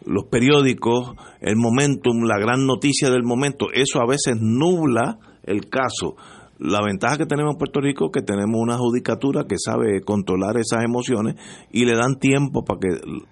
[0.05, 6.15] los periódicos, el momentum, la gran noticia del momento, eso a veces nubla el caso.
[6.57, 10.57] La ventaja que tenemos en Puerto Rico es que tenemos una judicatura que sabe controlar
[10.57, 11.35] esas emociones
[11.71, 12.87] y le dan tiempo para que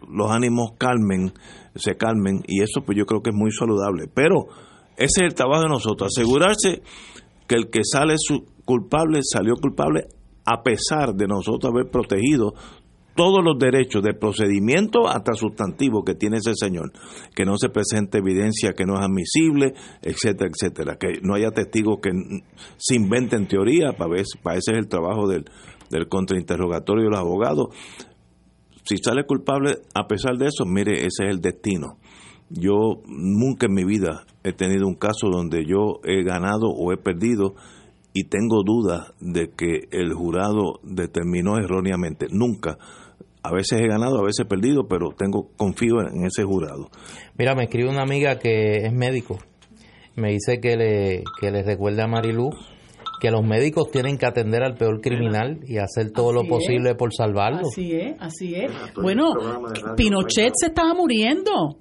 [0.09, 1.31] los ánimos calmen,
[1.75, 4.09] se calmen, y eso pues yo creo que es muy saludable.
[4.13, 4.47] Pero
[4.97, 6.81] ese es el trabajo de nosotros, asegurarse
[7.47, 10.07] que el que sale su culpable salió culpable
[10.45, 12.53] a pesar de nosotros haber protegido
[13.15, 16.91] todos los derechos de procedimiento hasta sustantivo que tiene ese señor,
[17.35, 21.99] que no se presente evidencia que no es admisible, etcétera, etcétera, que no haya testigos
[22.01, 22.11] que
[22.77, 25.45] se inventen teoría, para, ver, para ese es el trabajo del,
[25.89, 27.67] del contrainterrogatorio de los abogados.
[28.85, 31.97] Si sale culpable, a pesar de eso, mire, ese es el destino.
[32.49, 36.97] Yo nunca en mi vida he tenido un caso donde yo he ganado o he
[36.97, 37.55] perdido
[38.13, 42.27] y tengo dudas de que el jurado determinó erróneamente.
[42.29, 42.77] Nunca
[43.43, 46.89] a veces he ganado, a veces he perdido, pero tengo confío en ese jurado.
[47.37, 49.37] Mira, me escribe una amiga que es médico.
[50.15, 52.49] Me dice que le, que le recuerde a Marilú
[53.19, 57.13] que los médicos tienen que atender al peor criminal y hacer todo lo posible por
[57.13, 57.61] salvarlo.
[57.71, 58.69] Así es, así es.
[59.01, 59.31] Bueno,
[59.95, 61.77] Pinochet se estaba muriendo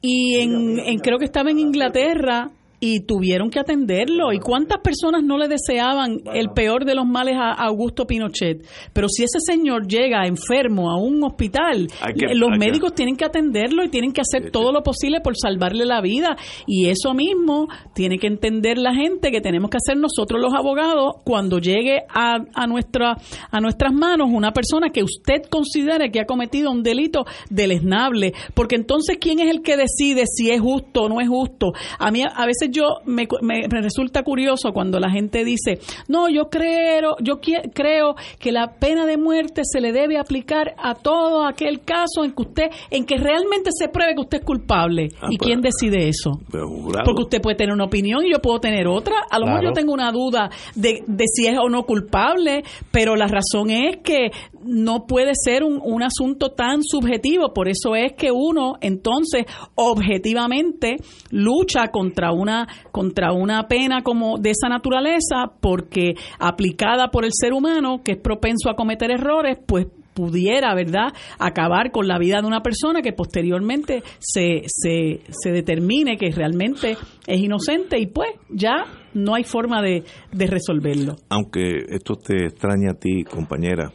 [0.00, 4.32] y en, en creo que estaba en Inglaterra y tuvieron que atenderlo.
[4.32, 8.66] ¿Y cuántas personas no le deseaban el peor de los males a Augusto Pinochet?
[8.92, 11.88] Pero si ese señor llega enfermo a un hospital,
[12.34, 16.00] los médicos tienen que atenderlo y tienen que hacer todo lo posible por salvarle la
[16.00, 16.36] vida.
[16.66, 21.14] Y eso mismo tiene que entender la gente que tenemos que hacer nosotros los abogados
[21.24, 23.16] cuando llegue a, a, nuestra,
[23.50, 28.34] a nuestras manos una persona que usted considere que ha cometido un delito deleznable.
[28.54, 31.72] Porque entonces, ¿quién es el que decide si es justo o no es justo?
[31.98, 36.48] A mí a veces yo me, me, resulta curioso cuando la gente dice, no, yo
[36.48, 41.80] creo, yo creo que la pena de muerte se le debe aplicar a todo aquel
[41.80, 45.08] caso en que usted, en que realmente se pruebe que usted es culpable.
[45.20, 46.40] Ah, ¿Y quién decide eso?
[46.50, 49.16] Porque usted puede tener una opinión y yo puedo tener otra.
[49.30, 53.16] A lo mejor yo tengo una duda de, de si es o no culpable, pero
[53.16, 54.30] la razón es que
[54.64, 57.52] no puede ser un, un, asunto tan subjetivo.
[57.52, 60.96] Por eso es que uno entonces objetivamente
[61.30, 67.52] lucha contra una, contra una pena como de esa naturaleza porque aplicada por el ser
[67.52, 69.86] humano que es propenso a cometer errores, pues
[70.16, 76.16] pudiera, ¿verdad?, acabar con la vida de una persona que posteriormente se, se, se determine
[76.16, 76.96] que realmente
[77.26, 81.16] es inocente y pues ya no hay forma de, de resolverlo.
[81.28, 83.92] Aunque esto te extraña a ti, compañera,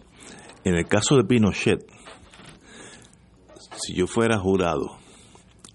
[0.64, 1.86] en el caso de Pinochet,
[3.78, 4.98] si yo fuera jurado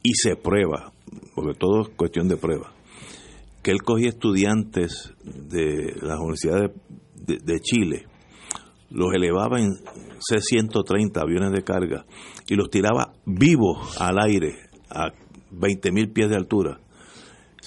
[0.03, 0.93] y se prueba,
[1.34, 2.72] porque todo es cuestión de prueba,
[3.62, 6.70] que él cogía estudiantes de las universidades
[7.14, 8.07] de, Chile,
[8.91, 9.74] los elevaba en
[10.20, 12.07] C-130 aviones de carga
[12.47, 14.55] y los tiraba vivos al aire
[14.89, 15.09] a
[15.51, 16.78] 20 mil pies de altura.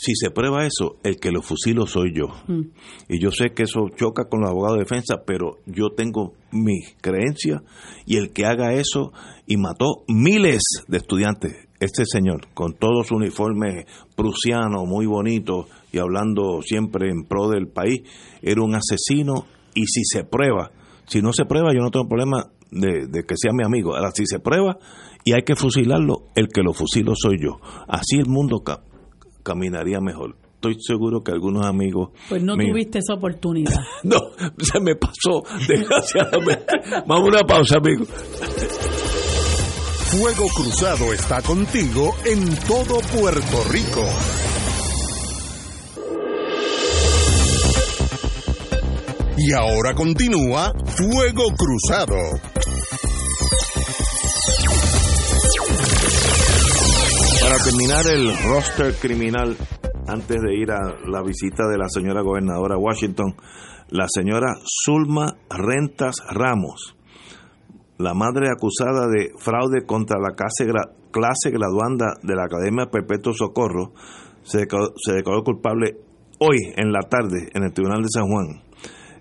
[0.02, 2.28] Si se prueba eso, el que lo fusilo soy yo.
[2.48, 2.72] Mm.
[3.10, 6.84] Y yo sé que eso choca con los abogados de defensa, pero yo tengo mi
[7.02, 7.62] creencia
[8.06, 9.12] y el que haga eso
[9.46, 13.86] y mató miles de estudiantes, este señor, con todos su uniforme
[14.16, 18.02] prusiano, muy bonito y hablando siempre en pro del país,
[18.42, 20.72] era un asesino y si se prueba,
[21.08, 23.96] si no se prueba, yo no tengo problema de, que sea mi amigo.
[23.96, 24.78] Ahora, si se prueba
[25.26, 27.60] y hay que fusilarlo, el que lo fusilo soy yo.
[27.88, 28.62] Así el mundo
[29.50, 30.36] caminaría mejor.
[30.54, 32.10] Estoy seguro que algunos amigos.
[32.28, 33.74] Pues no tuviste esa oportunidad.
[34.04, 34.18] no,
[34.60, 36.66] se me pasó, desgraciadamente.
[37.08, 38.06] Vamos a una pausa, amigo.
[40.12, 44.04] Fuego Cruzado está contigo en todo Puerto Rico.
[49.38, 52.69] Y ahora continúa Fuego Cruzado.
[57.42, 59.56] Para terminar el roster criminal,
[60.08, 63.36] antes de ir a la visita de la señora gobernadora Washington,
[63.90, 66.96] la señora Zulma Rentas Ramos,
[67.98, 70.66] la madre acusada de fraude contra la clase,
[71.12, 73.94] clase graduanda de la Academia Perpetuo Socorro,
[74.44, 75.98] se se declaró culpable
[76.40, 78.70] hoy en la tarde en el Tribunal de San Juan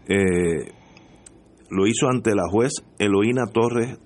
[0.09, 0.73] eh,
[1.71, 3.99] lo hizo ante la juez Eloína Torres,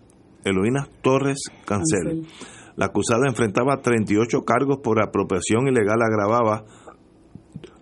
[0.44, 2.26] Eloína Torres Cancel.
[2.76, 6.64] La acusada enfrentaba 38 cargos por apropiación ilegal agravada,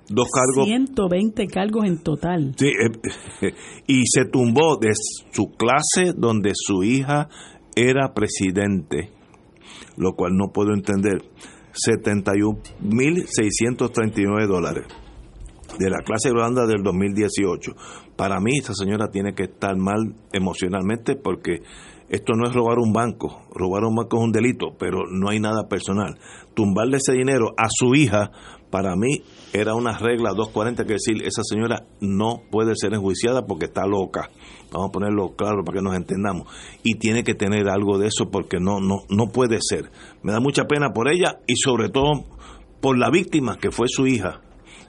[0.09, 2.55] dos cargos 120 cargos en total.
[2.57, 2.91] Sí, eh,
[3.86, 4.91] y se tumbó de
[5.30, 7.28] su clase donde su hija
[7.76, 9.12] era presidente,
[9.97, 11.22] lo cual no puedo entender.
[11.72, 14.88] 71.639 dólares
[15.78, 17.72] de la clase Holanda del 2018.
[18.16, 21.62] Para mí, esta señora tiene que estar mal emocionalmente porque
[22.11, 23.43] esto no es robar un banco.
[23.55, 26.19] Robar un banco es un delito, pero no hay nada personal.
[26.55, 28.33] Tumbarle ese dinero a su hija,
[28.69, 33.67] para mí, era una regla 240 que decir, esa señora no puede ser enjuiciada porque
[33.67, 34.29] está loca.
[34.73, 36.49] Vamos a ponerlo claro para que nos entendamos.
[36.83, 39.91] Y tiene que tener algo de eso porque no, no, no puede ser.
[40.23, 42.25] Me da mucha pena por ella y sobre todo
[42.81, 44.41] por la víctima que fue su hija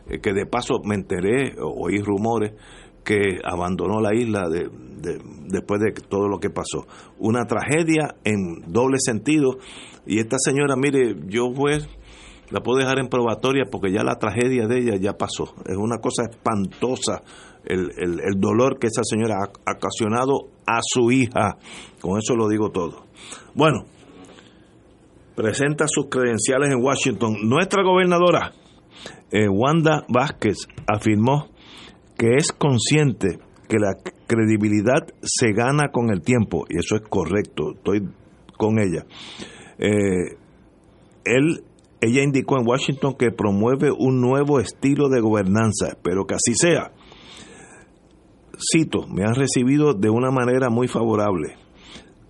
[0.07, 2.53] eh, que de paso me enteré, oí rumores,
[3.03, 4.69] que abandonó la isla de,
[5.47, 6.87] después de todo lo que pasó.
[7.19, 9.57] Una tragedia en doble sentido.
[10.05, 11.87] Y esta señora, mire, yo pues
[12.49, 15.55] la puedo dejar en probatoria porque ya la tragedia de ella ya pasó.
[15.65, 17.21] Es una cosa espantosa
[17.63, 19.35] el, el dolor que esa señora
[19.65, 21.57] ha ocasionado a su hija.
[22.01, 23.05] Con eso lo digo todo.
[23.53, 23.85] Bueno,
[25.35, 27.37] presenta sus credenciales en Washington.
[27.43, 28.51] Nuestra gobernadora,
[29.31, 31.50] eh, Wanda Vázquez afirmó
[32.21, 33.95] que es consciente que la
[34.27, 38.07] credibilidad se gana con el tiempo, y eso es correcto, estoy
[38.59, 39.07] con ella.
[39.79, 40.37] Eh,
[41.25, 41.63] él,
[41.99, 46.91] ella indicó en Washington que promueve un nuevo estilo de gobernanza, espero que así sea.
[48.71, 51.55] Cito, me han recibido de una manera muy favorable,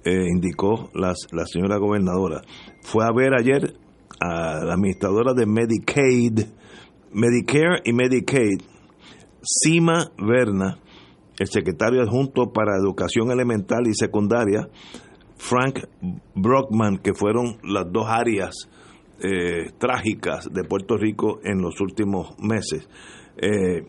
[0.06, 1.16] eh, indicó la
[1.48, 2.44] señora gobernadora.
[2.82, 3.74] Fue a ver ayer
[4.22, 6.46] a la administradora de Medicaid,
[7.12, 8.71] Medicare y Medicaid,
[9.42, 10.78] Sima Verna,
[11.40, 14.70] el secretario adjunto para Educación Elemental y Secundaria,
[15.38, 15.80] Frank
[16.36, 18.70] Brockman, que fueron las dos áreas
[19.24, 22.88] eh, trágicas de Puerto Rico en los últimos meses.
[23.38, 23.86] Eh,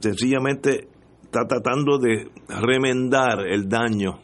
[0.00, 0.88] sencillamente
[1.22, 4.20] está tratando de remendar el daño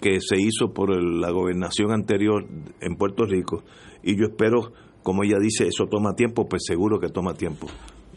[0.00, 2.44] que se hizo por la gobernación anterior
[2.80, 3.62] en Puerto Rico
[4.02, 7.66] y yo espero como ella dice, eso toma tiempo, pues seguro que toma tiempo.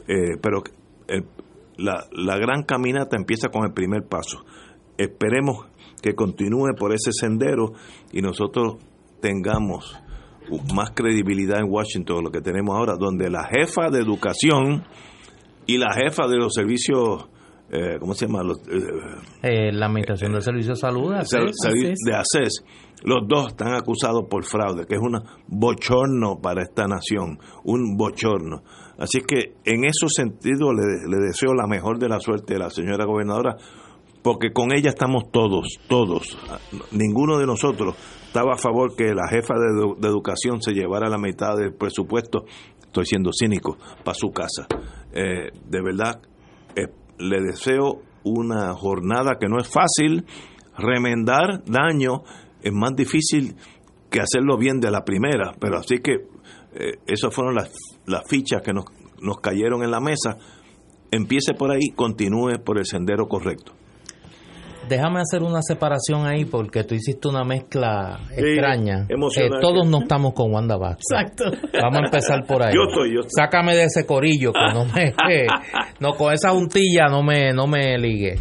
[0.08, 0.62] Eh, pero
[1.78, 4.46] la, la gran caminata empieza con el primer paso.
[4.98, 5.68] Esperemos
[6.02, 7.74] que continúe por ese sendero
[8.12, 8.78] y nosotros
[9.22, 9.98] tengamos
[10.74, 14.84] más credibilidad en Washington de lo que tenemos ahora, donde la jefa de educación
[15.66, 17.28] y la jefa de los servicios
[17.72, 18.44] eh, ¿cómo se llama?
[18.44, 18.60] Los,
[19.42, 22.64] eh, la Administración de Servicios de Salud, de ACES,
[23.04, 28.64] los dos están acusados por fraude, que es un bochorno para esta nación, un bochorno.
[28.98, 32.70] Así que en esos sentidos le, le deseo la mejor de la suerte a la
[32.70, 33.58] señora gobernadora,
[34.26, 36.38] porque con ella estamos todos, todos.
[36.92, 41.56] Ninguno de nosotros estaba a favor que la jefa de, educación se llevara la mitad
[41.56, 42.44] del presupuesto,
[42.82, 44.68] estoy siendo cínico, para su casa.
[45.14, 46.20] Eh, de verdad,
[46.76, 46.88] eh,
[47.20, 50.26] le deseo una jornada que no es fácil,
[50.78, 52.24] remendar daño
[52.62, 53.56] es más difícil
[54.10, 56.14] que hacerlo bien de la primera, pero así que
[56.74, 57.72] eh, esas fueron las,
[58.08, 58.86] las fichas que nos,
[59.22, 60.38] nos cayeron en la mesa.
[61.12, 63.74] Empiece por ahí, continúe por el sendero correcto
[64.88, 69.08] déjame hacer una separación ahí porque tú hiciste una mezcla extraña.
[69.10, 71.06] Eh, todos no estamos con Wanda Vázquez.
[71.12, 71.46] Exacto.
[71.82, 72.74] Vamos a empezar por ahí.
[72.74, 75.14] Yo estoy, yo Sácame de ese corillo que no me,
[76.00, 78.40] no con esa juntilla no me, no me ligue.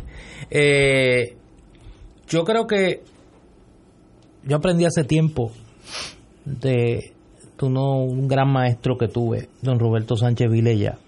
[0.51, 1.37] Eh,
[2.29, 3.03] yo creo que
[4.45, 5.53] yo aprendí hace tiempo
[6.45, 7.14] de
[7.67, 10.99] un gran maestro que tuve, don Roberto Sánchez Vilella,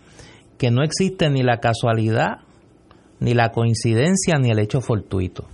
[0.58, 2.38] que no existe ni la casualidad
[3.20, 5.44] ni la coincidencia ni el hecho fortuito.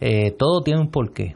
[0.00, 1.34] Eh, todo tiene un porqué.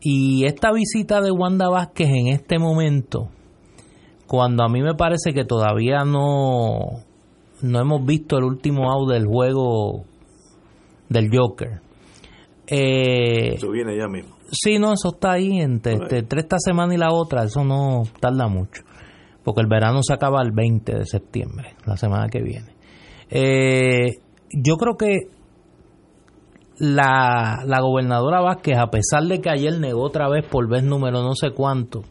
[0.00, 3.28] Y esta visita de Wanda Vázquez en este momento,
[4.26, 7.02] cuando a mí me parece que todavía no,
[7.62, 10.04] no hemos visto el último out del juego
[11.08, 11.80] del Joker.
[12.66, 14.31] Eh, eso viene ya mismo.
[14.54, 18.48] Sí, no, eso está ahí entre, entre, esta semana y la otra, eso no tarda
[18.48, 18.82] mucho,
[19.42, 22.76] porque el verano se acaba el 20 de septiembre, la semana que viene.
[23.30, 24.18] Eh,
[24.52, 25.30] yo creo que
[26.76, 31.22] la, la, gobernadora Vázquez, a pesar de que ayer negó otra vez por vez número
[31.22, 32.02] no sé cuánto,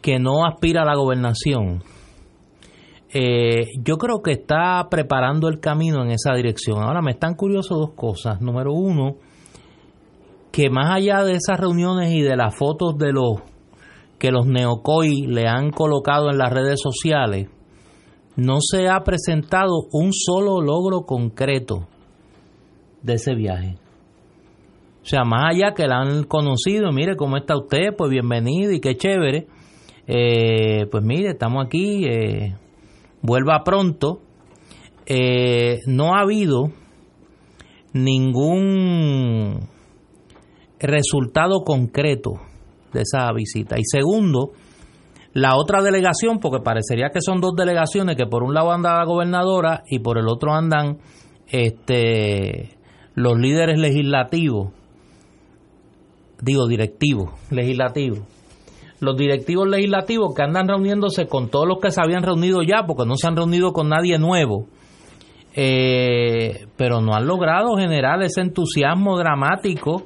[0.00, 1.82] que no aspira a la gobernación,
[3.12, 6.82] eh, yo creo que está preparando el camino en esa dirección.
[6.82, 8.40] Ahora me están curiosos dos cosas.
[8.40, 9.16] Número uno,
[10.52, 13.40] que más allá de esas reuniones y de las fotos de los
[14.18, 17.48] que los neocoi le han colocado en las redes sociales,
[18.36, 21.88] no se ha presentado un solo logro concreto
[23.02, 23.78] de ese viaje.
[25.02, 28.80] O sea, más allá que la han conocido, mire cómo está usted, pues bienvenido y
[28.80, 29.48] qué chévere.
[30.06, 32.54] Eh, pues mire, estamos aquí, eh,
[33.22, 34.20] vuelva pronto.
[35.06, 36.70] Eh, no ha habido
[37.92, 39.71] ningún
[40.82, 42.32] resultado concreto
[42.92, 43.76] de esa visita.
[43.78, 44.52] Y segundo,
[45.32, 49.04] la otra delegación, porque parecería que son dos delegaciones, que por un lado anda la
[49.04, 50.98] gobernadora y por el otro andan
[51.48, 52.76] este,
[53.14, 54.72] los líderes legislativos,
[56.40, 58.20] digo directivos, legislativos.
[59.00, 63.04] Los directivos legislativos que andan reuniéndose con todos los que se habían reunido ya, porque
[63.04, 64.66] no se han reunido con nadie nuevo,
[65.54, 70.04] eh, pero no han logrado generar ese entusiasmo dramático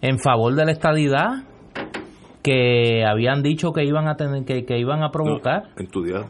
[0.00, 1.44] en favor de la estadidad
[2.42, 5.64] que habían dicho que iban a tener que, que iban a provocar.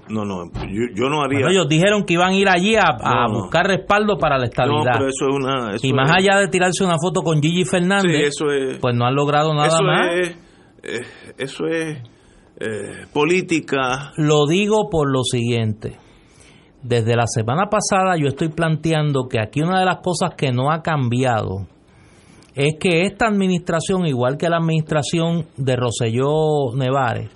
[0.08, 0.50] No, no,
[0.94, 1.46] yo, no haría.
[1.48, 4.94] ellos dijeron que iban a ir allí a, buscar respaldo para la estabilidad.
[4.94, 5.76] No, pero eso es una.
[5.80, 8.34] y más allá de tirarse una foto con Gigi Fernández,
[8.80, 10.06] pues no han logrado nada eso más.
[10.14, 10.28] Es,
[10.82, 11.98] eh, eso es
[12.58, 14.12] eh, política.
[14.16, 15.98] Lo digo por lo siguiente.
[16.82, 20.70] Desde la semana pasada yo estoy planteando que aquí una de las cosas que no
[20.70, 21.66] ha cambiado
[22.58, 27.30] es que esta administración, igual que la administración de Roselló Nevares,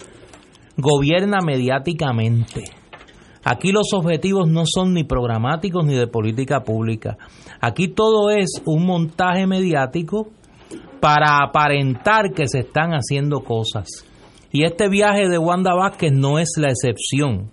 [0.76, 2.64] gobierna mediáticamente.
[3.44, 7.18] Aquí los objetivos no son ni programáticos ni de política pública.
[7.60, 10.26] Aquí todo es un montaje mediático
[11.00, 13.86] para aparentar que se están haciendo cosas.
[14.50, 17.52] Y este viaje de Wanda Vázquez no es la excepción.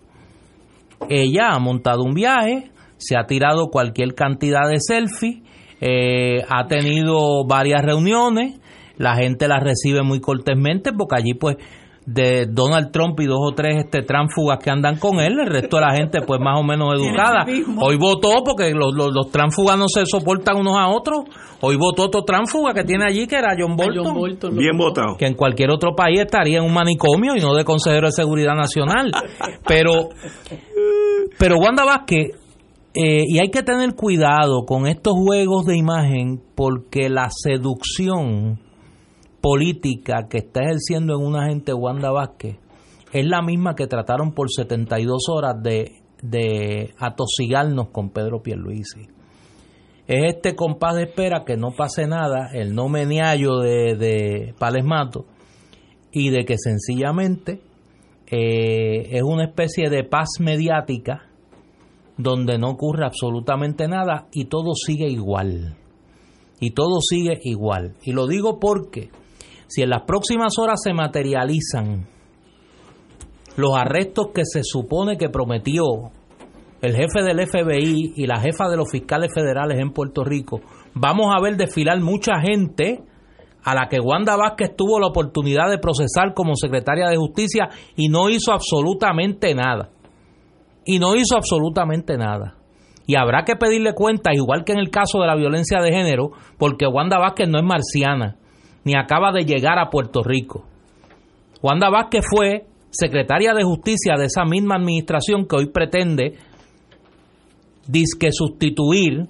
[1.08, 5.44] Ella ha montado un viaje, se ha tirado cualquier cantidad de selfies
[5.82, 8.60] eh, ha tenido varias reuniones,
[8.98, 11.58] la gente las recibe muy cortésmente porque allí pues
[12.14, 15.78] de Donald Trump y dos o tres este tránfugas que andan con él, el resto
[15.78, 17.46] de la gente pues más o menos educada.
[17.80, 21.26] Hoy votó porque los, los, tránfugas no se soportan unos a otros.
[21.62, 24.56] Hoy votó otro tránfuga que tiene allí que era John Bolton.
[24.56, 25.18] Bien votado.
[25.18, 28.56] Que en cualquier otro país estaría en un manicomio y no de consejero de seguridad
[28.56, 29.12] nacional.
[29.68, 30.10] Pero
[31.38, 32.32] pero Wanda Vázquez
[32.94, 38.60] eh, y hay que tener cuidado con estos juegos de imagen porque la seducción
[39.42, 42.58] política que está ejerciendo en una gente Wanda Vázquez
[43.14, 49.08] es la misma que trataron por 72 horas de, de atosigarnos con Pedro Pierluisi.
[50.08, 55.26] Es este compás de espera que no pase nada, el no meniallo de, de Palesmato
[56.12, 57.62] y de que sencillamente
[58.32, 61.29] eh, es una especie de paz mediática
[62.20, 65.78] donde no ocurre absolutamente nada y todo sigue igual.
[66.60, 67.96] Y todo sigue igual.
[68.04, 69.10] Y lo digo porque
[69.68, 72.08] si en las próximas horas se materializan
[73.56, 76.12] los arrestos que se supone que prometió
[76.82, 80.60] el jefe del FBI y la jefa de los fiscales federales en Puerto Rico,
[80.94, 83.02] vamos a ver desfilar mucha gente
[83.64, 88.10] a la que Wanda Vázquez tuvo la oportunidad de procesar como secretaria de justicia y
[88.10, 89.92] no hizo absolutamente nada.
[90.92, 92.56] Y no hizo absolutamente nada.
[93.06, 96.32] Y habrá que pedirle cuenta, igual que en el caso de la violencia de género,
[96.58, 98.38] porque Wanda Vázquez no es marciana,
[98.84, 100.66] ni acaba de llegar a Puerto Rico.
[101.62, 106.40] Wanda Vázquez fue secretaria de justicia de esa misma administración que hoy pretende
[107.86, 109.28] disque sustituir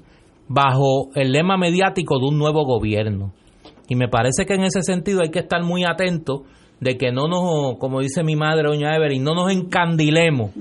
[0.48, 3.34] bajo el lema mediático de un nuevo gobierno.
[3.90, 6.44] Y me parece que en ese sentido hay que estar muy atentos
[6.80, 10.52] de que no nos, como dice mi madre, doña Evelyn, no nos encandilemos,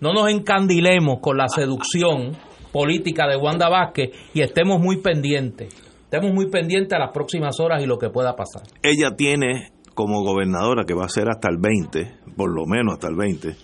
[0.00, 2.36] no nos encandilemos con la seducción
[2.72, 5.74] política de Wanda Vázquez y estemos muy pendientes,
[6.04, 8.62] estemos muy pendientes a las próximas horas y lo que pueda pasar.
[8.82, 13.08] Ella tiene como gobernadora, que va a ser hasta el 20, por lo menos hasta
[13.08, 13.56] el 20,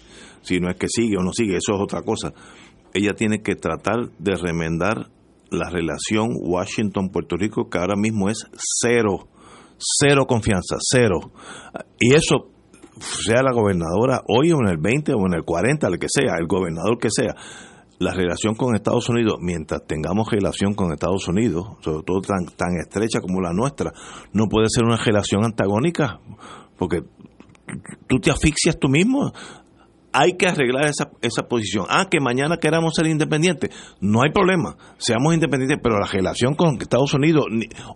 [0.43, 2.33] si no es que sigue o no sigue, eso es otra cosa,
[2.93, 5.09] ella tiene que tratar de remendar
[5.51, 8.47] la relación Washington-Puerto Rico, que ahora mismo es
[8.81, 9.29] cero,
[9.79, 11.33] cero confianza, cero.
[11.99, 12.51] Y eso,
[13.01, 16.35] sea la gobernadora hoy o en el 20 o en el 40, el que sea,
[16.39, 17.35] el gobernador que sea,
[17.99, 22.77] la relación con Estados Unidos, mientras tengamos relación con Estados Unidos, sobre todo tan, tan
[22.77, 23.93] estrecha como la nuestra,
[24.33, 26.21] no puede ser una relación antagónica,
[26.77, 27.03] porque
[28.07, 29.33] tú te asfixias tú mismo
[30.15, 31.87] hay que arreglar esa, esa posición.
[31.89, 33.71] Ah, que mañana queramos ser independientes.
[34.01, 37.47] No hay problema, seamos independientes, pero la relación con Estados Unidos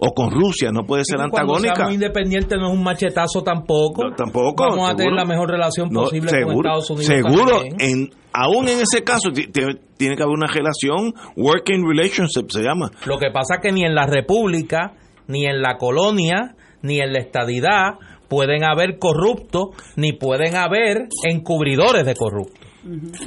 [0.01, 1.75] o con Rusia no puede ser antagónica.
[1.77, 4.11] Seamos independientes no es un machetazo tampoco.
[4.17, 4.65] tampoco.
[4.69, 7.07] Vamos a tener la mejor relación posible con Estados Unidos.
[7.07, 12.91] Seguro, en, aún en ese caso tiene que haber una relación, working relationship se llama.
[13.07, 14.95] Lo que pasa es que ni en la República,
[15.29, 17.99] ni en la colonia, ni en la estadidad
[18.29, 22.69] pueden haber corruptos ni pueden haber encubridores de corruptos.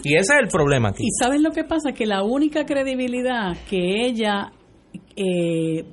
[0.04, 1.04] Y ese es el problema aquí.
[1.04, 4.52] Y sabes lo que pasa, que la única credibilidad que ella
[5.16, 5.86] eh,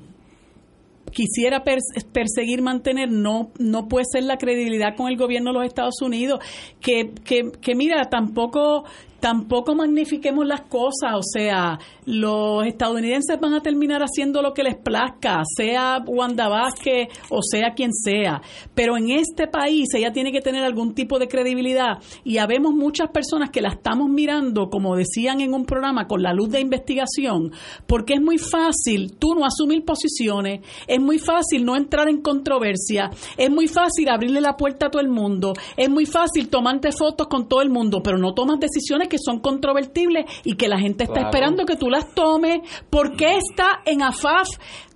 [1.11, 6.01] quisiera perseguir mantener no no puede ser la credibilidad con el gobierno de los Estados
[6.03, 6.41] Unidos
[6.81, 8.85] que, que, que mira tampoco
[9.21, 14.77] tampoco magnifiquemos las cosas, o sea, los estadounidenses van a terminar haciendo lo que les
[14.77, 18.41] plazca, sea Wanda Vázquez o sea quien sea,
[18.75, 23.11] pero en este país ella tiene que tener algún tipo de credibilidad y habemos muchas
[23.11, 27.53] personas que la estamos mirando, como decían en un programa, con la luz de investigación,
[27.87, 33.11] porque es muy fácil tú no asumir posiciones, es muy fácil no entrar en controversia,
[33.37, 37.27] es muy fácil abrirle la puerta a todo el mundo, es muy fácil tomarte fotos
[37.27, 41.05] con todo el mundo, pero no tomas decisiones que son controvertibles y que la gente
[41.05, 42.61] está esperando que tú las tomes.
[42.91, 44.49] ¿Por qué está en AFAF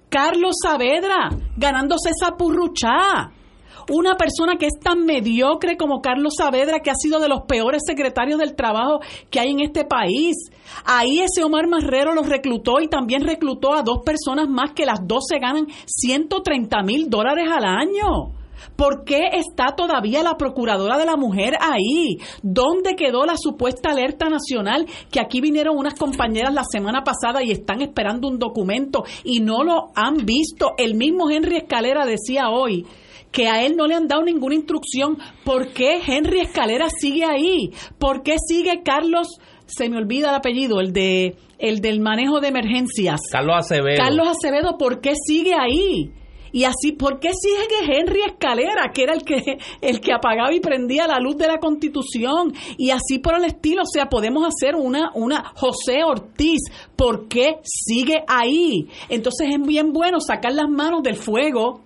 [0.09, 3.33] Carlos Saavedra ganándose esa purruchá?
[3.91, 7.83] Una persona que es tan mediocre como Carlos Saavedra, que ha sido de los peores
[7.85, 9.01] secretarios del trabajo
[9.31, 10.37] que hay en este país.
[10.85, 15.01] Ahí ese Omar Marrero los reclutó y también reclutó a dos personas más que las
[15.07, 18.42] dos se ganan 130 mil dólares al año.
[18.77, 22.19] ¿Por qué está todavía la Procuradora de la Mujer ahí?
[22.43, 24.87] ¿Dónde quedó la supuesta alerta nacional?
[25.11, 29.65] Que aquí vinieron unas compañeras la semana pasada y están esperando un documento y no
[29.65, 30.73] lo han visto.
[30.79, 32.87] El mismo Henry Escalera decía hoy
[33.31, 35.19] que a él no le han dado ninguna instrucción.
[35.45, 37.71] ¿Por qué Henry Escalera sigue ahí?
[37.99, 39.29] ¿Por qué sigue Carlos?
[39.67, 43.21] Se me olvida el apellido, el de el del manejo de emergencias.
[43.31, 43.97] Carlos Acevedo.
[43.97, 46.11] Carlos Acevedo, ¿por qué sigue ahí?
[46.53, 50.61] Y así, ¿por qué sigue Henry Escalera, que era el que, el que apagaba y
[50.61, 52.53] prendía la luz de la Constitución?
[52.77, 56.61] Y así por el estilo, o sea, podemos hacer una, una José Ortiz,
[56.95, 58.89] ¿por qué sigue ahí?
[59.09, 61.81] Entonces es bien bueno sacar las manos del fuego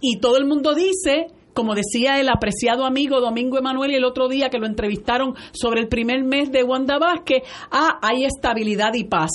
[0.00, 4.50] y todo el mundo dice como decía el apreciado amigo Domingo Emanuel el otro día
[4.50, 9.30] que lo entrevistaron sobre el primer mes de Wanda Vázquez, ah, hay estabilidad y paz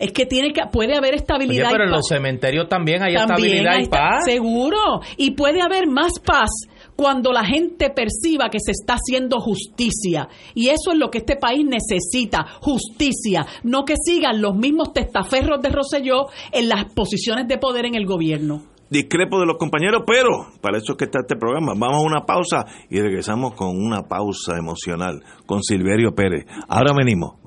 [0.00, 3.86] es que tiene que puede haber estabilidad pero en los cementerios también hay estabilidad y
[3.86, 6.48] paz seguro y puede haber más paz
[6.96, 10.28] cuando la gente perciba que se está haciendo justicia.
[10.54, 15.62] Y eso es lo que este país necesita, justicia, no que sigan los mismos testaferros
[15.62, 18.64] de Roselló en las posiciones de poder en el gobierno.
[18.90, 21.72] Discrepo de los compañeros, pero para eso es que está este programa.
[21.74, 26.44] Vamos a una pausa y regresamos con una pausa emocional con Silverio Pérez.
[26.68, 27.40] Ahora venimos.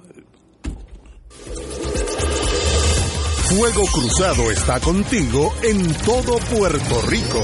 [3.56, 7.40] Fuego Cruzado está contigo en todo Puerto Rico.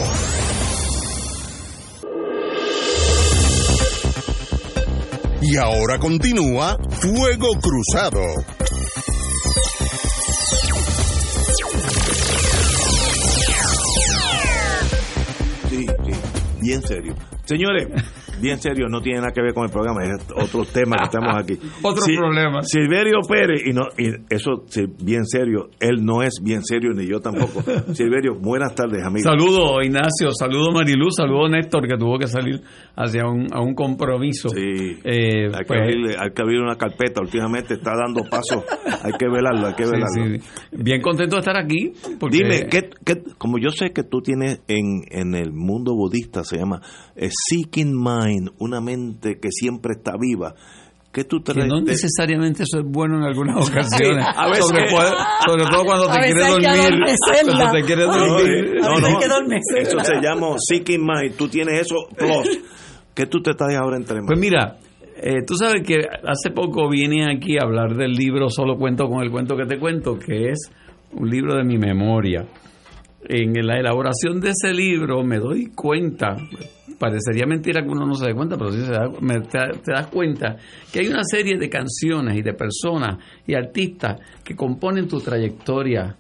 [5.44, 8.22] Y ahora continúa Fuego Cruzado.
[15.70, 16.12] Sí, sí,
[16.60, 17.16] bien serio.
[17.46, 17.88] Señores,
[18.42, 21.36] bien serio, no tiene nada que ver con el programa, es otro tema que estamos
[21.36, 21.54] aquí.
[21.84, 22.62] Otro problema.
[22.64, 27.08] Silverio Pérez, y no y eso, sí, bien serio, él no es bien serio, ni
[27.08, 27.62] yo tampoco.
[27.94, 29.24] Silverio, buenas tardes, amigo.
[29.30, 30.32] Saludos, Ignacio.
[30.32, 31.16] Saludos, Mariluz.
[31.16, 32.62] Saludos, Néstor, que tuvo que salir
[32.96, 34.50] hacia un, a un compromiso.
[34.50, 38.64] Sí, Eh, hay, que pues, abrirle- hay que abrir una carpeta, últimamente está dando pasos,
[39.04, 40.40] hay que velarlo, hay que sí, velarlo.
[40.40, 40.78] sí.
[40.84, 41.92] Bien contento de estar aquí.
[42.20, 46.44] Porque Dime, ¿qué, qué- como yo sé que tú tienes en, en el mundo budista,
[46.44, 46.82] se llama
[47.16, 48.29] eh, Seeking Mind,
[48.60, 50.56] una mente que siempre está viva.
[51.12, 51.68] ¿Qué tú que traes?
[51.68, 54.24] no necesariamente eso es bueno en algunas ocasiones.
[54.24, 57.16] a veces- sobre, todo cuando te quieres que dormir.
[57.46, 58.78] Cuando te quieres dormir.
[58.84, 59.82] hay que adormecerla.
[59.82, 61.36] eso se llama Seeking Mind.
[61.36, 62.60] Tú tienes eso plus.
[63.16, 64.28] ¿Qué tú te traes ahora entre manos?
[64.28, 64.78] Pues mira,
[65.22, 69.22] eh, tú sabes que hace poco vine aquí a hablar del libro Solo cuento con
[69.22, 70.72] el cuento que te cuento, que es
[71.12, 72.46] un libro de mi memoria.
[73.28, 76.38] En la elaboración de ese libro me doy cuenta,
[77.00, 80.08] parecería mentira que uno no se dé cuenta, pero sí se da- te, te das
[80.08, 80.58] cuenta
[80.92, 86.16] que hay una serie de canciones y de personas y artistas que componen tu trayectoria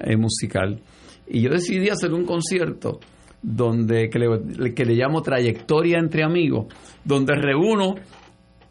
[0.00, 0.80] eh, musical.
[1.28, 2.98] Y yo decidí hacer un concierto
[3.40, 6.66] donde que le, llamo Trayectoria entre Amigos,
[7.04, 7.94] donde reúno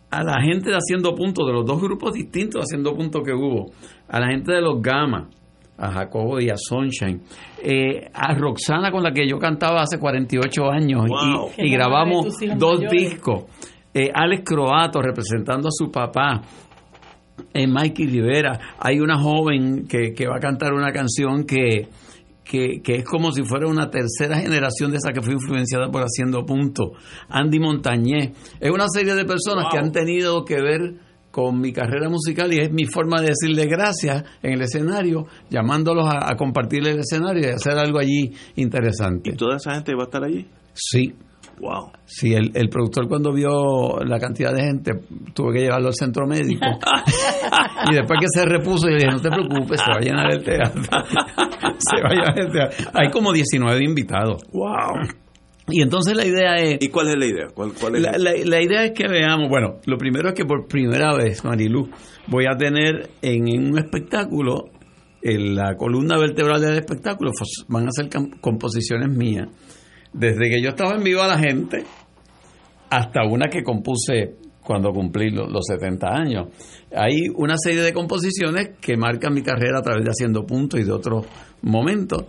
[0.09, 3.33] a la gente de Haciendo Punto, de los dos grupos distintos de Haciendo Punto que
[3.33, 3.71] hubo,
[4.07, 5.29] a la gente de los Gama,
[5.77, 7.21] a Jacobo y a Sunshine,
[7.63, 11.49] eh, a Roxana con la que yo cantaba hace 48 años Wow.
[11.57, 12.91] y, y grabamos dos mayores.
[12.91, 13.43] discos,
[13.93, 16.41] eh, Alex Croato representando a su papá,
[17.53, 18.59] en Mikey Rivera.
[18.79, 21.87] Hay una joven que, que va a cantar una canción que,
[22.43, 26.03] que, que es como si fuera una tercera generación de esa que fue influenciada por
[26.03, 26.91] Haciendo Punto.
[27.29, 28.31] Andy Montañez.
[28.59, 30.93] Es una serie de personas que han tenido que ver
[31.33, 36.05] con mi carrera musical y es mi forma de decirle gracias en el escenario, llamándolos
[36.07, 39.31] a, a compartir el escenario y hacer algo allí interesante.
[39.31, 40.45] ¿Y toda esa gente va a estar allí?
[40.73, 41.15] Sí,
[41.59, 41.91] Wow.
[42.05, 44.91] Sí, el, el productor cuando vio la cantidad de gente
[45.33, 46.65] tuve que llevarlo al centro médico
[47.91, 50.33] y después que se repuso yo le dije no te preocupes se va a llenar
[50.33, 55.07] el teatro se va a llenar el teatro hay como 19 invitados Wow.
[55.69, 57.47] Y entonces la idea es ¿Y cuál es la idea?
[57.53, 60.45] ¿Cuál, cuál es la, la- la idea es que veamos, bueno, lo primero es que
[60.45, 61.89] por primera vez, Marilu,
[62.27, 64.65] voy a tener en, en un espectáculo,
[65.21, 67.31] en la columna vertebral del espectáculo,
[67.69, 68.09] van a ser
[68.41, 69.47] composiciones mías.
[70.11, 71.83] Desde que yo estaba en Viva la Gente
[72.89, 76.47] hasta una que compuse cuando cumplí lo- los 70 años.
[76.95, 80.83] Hay una serie de composiciones que marcan mi carrera a través de Haciendo Puntos y
[80.83, 81.25] de otros
[81.61, 82.25] momentos.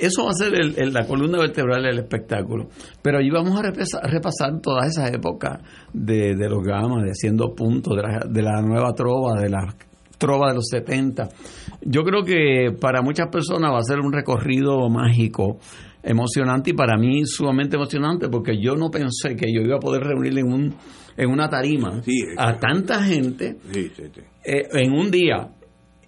[0.00, 2.68] Eso va a ser el- el- la columna vertebral del espectáculo.
[3.02, 5.60] Pero allí vamos a repasa- a repasar todas esas épocas
[5.92, 9.74] de, de los gamas, de haciendo puntos, de la, de la nueva trova, de la
[10.18, 11.28] trova de los 70.
[11.82, 15.58] Yo creo que para muchas personas va a ser un recorrido mágico,
[16.02, 20.02] emocionante y para mí sumamente emocionante porque yo no pensé que yo iba a poder
[20.02, 20.74] reunir en, un,
[21.16, 24.20] en una tarima Sí, a tanta gente Sí, sí, sí.
[24.44, 25.48] eh, en un día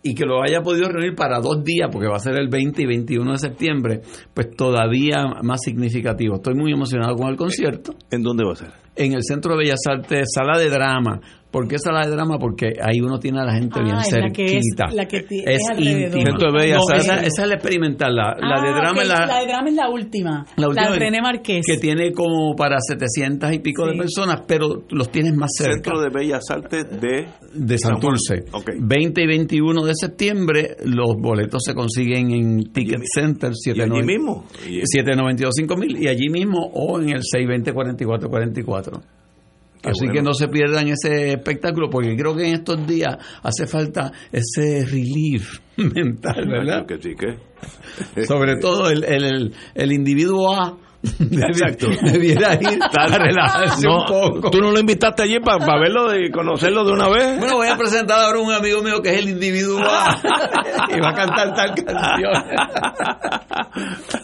[0.06, 2.80] y que lo haya podido reunir para dos días, porque va a ser el 20
[2.80, 4.00] y 21 de septiembre,
[4.32, 6.36] pues todavía más significativo.
[6.36, 8.86] Estoy muy emocionado con el concierto ¿En dónde va a ser?
[8.94, 11.20] en el Centro de Bellas Artes, sala de drama.
[11.50, 12.38] ¿Por qué sala de drama?
[12.38, 14.86] Porque ahí uno tiene a la gente Ah, bien es la que es- cerquita.
[14.94, 16.26] la que es es íntima.
[16.26, 17.28] Centro de Bellas No, esa, Artes.
[17.28, 18.14] esa es la experimental.
[18.14, 20.46] La, la de Ah, drama ok, es la, la de drama es la última.
[20.56, 21.64] la última de René Marqués.
[21.66, 25.74] que tiene como para 700 y pico de personas, pero los tienes más cerca.
[25.74, 27.26] Centro de Bellas Artes de...
[27.54, 27.78] de.
[27.78, 28.44] Santurce.
[28.52, 28.70] Ok.
[28.78, 34.06] 20 y 21 de septiembre, los boletos se consiguen en Ticket Center ¿Y allí 790
[34.06, 34.44] mismo?
[34.68, 39.00] Y- 792 5000 y allí mismo o en el 620 44 44.
[39.86, 40.12] Qué Así bueno.
[40.14, 44.84] que no se pierdan ese espectáculo porque creo que en estos días hace falta ese
[44.84, 46.86] relief mental, ¿verdad?
[46.86, 47.36] Que sí, que...
[48.24, 50.76] Sobre todo el, el, el, el individuo A
[51.20, 51.88] Exacto.
[52.02, 54.50] debiera ir a relajarse un poco.
[54.50, 57.38] ¿Tú no lo invitaste allí para verlo y conocerlo de una vez?
[57.38, 60.16] Bueno, voy a presentar ahora a un amigo mío que es el individuo A,
[60.96, 62.32] y va a cantar tal canción.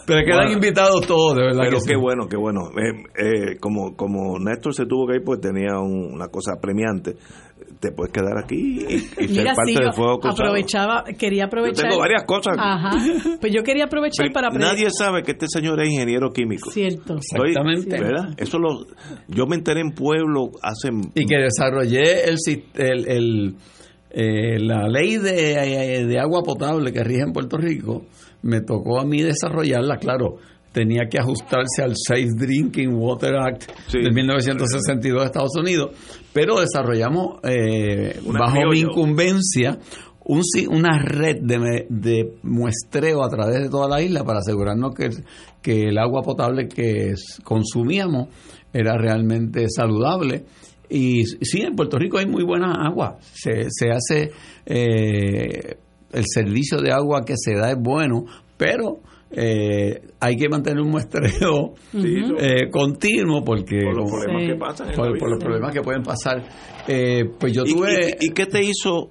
[0.05, 0.51] Pero quedan Bueno.
[0.53, 1.59] invitados todos, de verdad.
[1.65, 1.99] Pero que qué sí.
[1.99, 2.61] bueno, qué bueno.
[2.77, 7.15] Eh, eh, como, como Néstor se tuvo que ir, pues tenía un- una cosa premiante.
[7.83, 8.55] Te puedes quedar aquí
[8.87, 8.93] y,
[9.25, 10.43] y ser parte sí, del fuego cruzado.
[10.43, 11.83] aprovechaba, quería aprovechar.
[11.83, 12.55] Yo tengo varias cosas.
[12.57, 12.91] Ajá.
[13.41, 16.71] Pues yo quería aprovechar para Nadie sabe que este señor es ingeniero químico.
[16.71, 17.17] Cierto.
[17.17, 17.99] Estoy- Exactamente.
[17.99, 18.29] ¿Verdad?
[18.37, 18.85] Eso lo,
[19.27, 20.91] yo me enteré en pueblo hace...
[21.13, 22.37] Y que desarrollé el,
[22.75, 23.55] el, el,
[24.11, 28.05] eh, la ley de, de agua potable que rige en Puerto Rico.
[28.43, 30.37] Me tocó a mí desarrollarla, claro.
[30.73, 33.99] Tenía que ajustarse al Safe Drinking Water Act Sí.
[33.99, 35.91] de 1962 de Estados Unidos,
[36.33, 39.77] pero desarrollamos eh, bajo mi incumbencia
[40.25, 45.09] un, una red de, de muestreo a través de toda la isla para asegurarnos que,
[45.61, 47.13] que el agua potable que
[47.43, 48.29] consumíamos
[48.73, 50.45] era realmente saludable.
[50.89, 53.17] Y sí, en Puerto Rico hay muy buena agua.
[53.33, 54.31] Se, se hace
[54.65, 55.75] eh,
[56.11, 58.25] el servicio de agua que se da es bueno,
[58.57, 58.99] pero
[59.35, 64.47] eh, hay que mantener un muestreo eh, continuo porque por los problemas Sí.
[64.47, 65.19] que pasan por, vida.
[65.19, 66.43] por los problemas que pueden pasar.
[66.87, 68.17] Eh, pues yo ¿Y, tuve...
[68.19, 69.09] y- y qué te hizo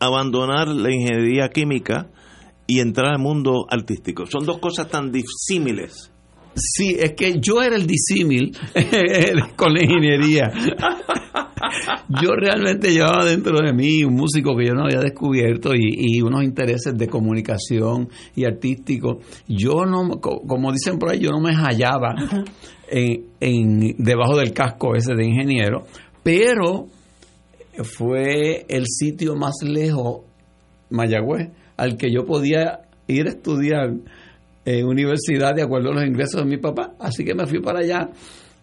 [0.00, 2.08] abandonar la ingeniería química
[2.66, 4.26] y entrar al mundo artístico?
[4.26, 6.12] Son dos cosas tan disímiles.
[6.58, 8.56] Sí, es que yo era el disímil
[9.56, 10.50] con la ingeniería.
[12.22, 16.22] Yo realmente llevaba dentro de mí un músico que yo no había descubierto y, y
[16.22, 19.18] unos intereses de comunicación y artístico.
[19.46, 22.14] Yo no, co- como dicen por ahí, yo no me hallaba
[22.88, 25.84] en, en- debajo del casco ese de ingeniero,
[26.22, 26.86] pero
[27.82, 30.22] fue el sitio más lejos,
[30.90, 33.92] Mayagüez, al que yo podía ir a estudiar
[34.68, 36.94] en universidad de acuerdo a los ingresos de mi papá.
[37.00, 38.10] Así que me fui para allá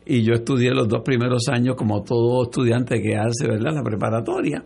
[0.05, 3.73] y yo estudié los dos primeros años como todo estudiante que hace, ¿verdad?
[3.73, 4.63] La preparatoria.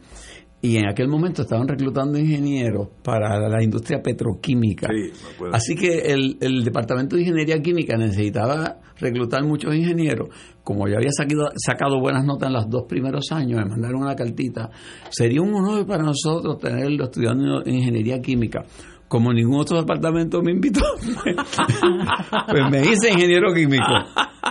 [0.61, 4.89] Y en aquel momento estaban reclutando ingenieros para la industria petroquímica.
[4.89, 5.13] Sí.
[5.53, 10.27] Así que el, el Departamento de Ingeniería Química necesitaba reclutar muchos ingenieros.
[10.61, 14.15] Como yo había sacado, sacado buenas notas en los dos primeros años, me mandaron una
[14.15, 14.69] cartita.
[15.09, 18.65] Sería un honor para nosotros tenerlo estudiando en Ingeniería Química.
[19.09, 20.81] Como ningún otro departamento me invitó,
[22.47, 23.83] pues me hice ingeniero químico.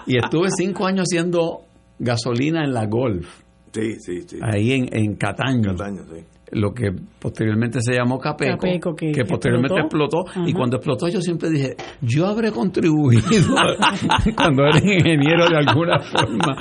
[0.07, 1.61] Y estuve cinco años haciendo
[1.99, 3.27] gasolina en la Golf,
[3.73, 4.39] Sí, sí, sí.
[4.43, 6.25] ahí en, en Cataño Cataño, sí.
[6.53, 10.21] Lo que posteriormente se llamó Capeco, Capeco, que- que posteriormente explotó.
[10.27, 13.23] explotó, y cuando explotó yo siempre dije, yo habré contribuido
[14.37, 16.57] cuando era ingeniero de alguna forma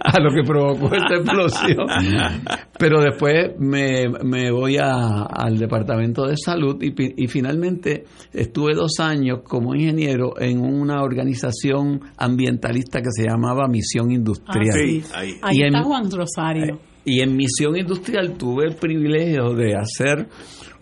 [0.00, 1.86] a lo que provocó esta explosión.
[2.78, 6.92] Pero después me, me voy a- al departamento de salud y,
[7.24, 14.10] y finalmente estuve dos años como ingeniero en una organización ambientalista que se llamaba Misión
[14.10, 14.66] Industrial.
[14.70, 15.12] Ah, Sí, sí.
[15.14, 15.30] ahí.
[15.42, 16.78] Ahí Y está en- Juan Rosario.
[17.12, 20.26] Y en Misión Industrial tuve el privilegio de hacer,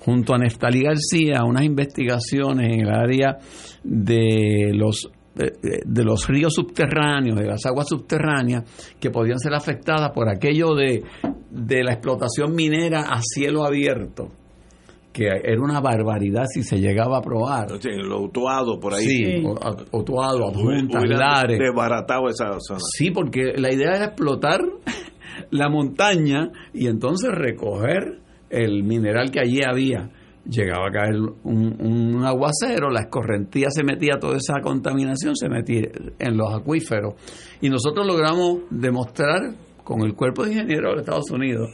[0.00, 3.38] junto a Neftali García, unas investigaciones en el área
[3.82, 5.52] de los de,
[5.86, 8.64] de los ríos subterráneos, de las aguas subterráneas,
[8.98, 11.04] que podían ser afectadas por aquello de,
[11.50, 14.30] de la explotación minera a cielo abierto,
[15.12, 17.68] que era una barbaridad si se llegaba a probar.
[17.80, 19.04] Sí, lo utuado por ahí.
[19.06, 19.42] Sí, Sí.
[19.46, 21.58] o- a- Otuado, Adjuntas, Lares.
[21.60, 22.80] desbaratado esa zona.
[22.96, 24.60] Sí, porque la idea era explotar
[25.50, 28.20] la montaña y entonces recoger
[28.50, 30.10] el mineral que allí había.
[30.44, 35.88] Llegaba a caer un, un aguacero, la escorrentía se metía, toda esa contaminación se metía
[36.18, 37.14] en los acuíferos.
[37.60, 39.54] Y nosotros logramos demostrar
[39.84, 41.68] con el cuerpo de ingenieros de Estados Unidos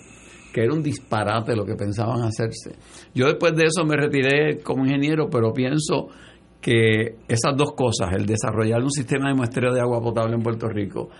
[0.54, 2.76] que era un disparate lo que pensaban hacerse.
[3.12, 6.10] Yo después de eso me retiré como ingeniero, pero pienso
[6.60, 10.68] que esas dos cosas, el desarrollar un sistema de muestreo de agua potable en Puerto
[10.68, 11.10] Rico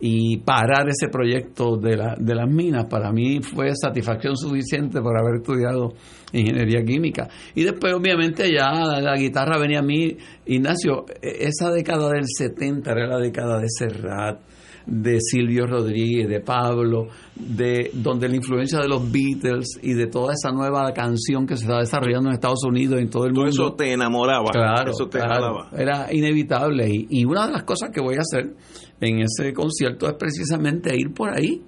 [0.00, 5.18] y parar ese proyecto de, la, de las minas, para mí fue satisfacción suficiente por
[5.18, 5.94] haber estudiado
[6.32, 7.28] ingeniería química.
[7.54, 10.16] Y después, obviamente, ya la, la guitarra venía a mí.
[10.46, 14.40] Ignacio, e- esa década del 70 era la década de Serrat,
[14.86, 20.34] de Silvio Rodríguez, de Pablo, de donde la influencia de los Beatles y de toda
[20.34, 23.44] esa nueva canción que se está desarrollando en Estados Unidos y en todo el Todo
[23.44, 23.64] mundo.
[23.66, 24.50] eso te enamoraba.
[24.52, 26.88] Claro, eso te claro, era inevitable.
[26.90, 28.54] Y, y una de las cosas que voy a hacer
[29.00, 31.62] en ese concierto es precisamente ir por ahí.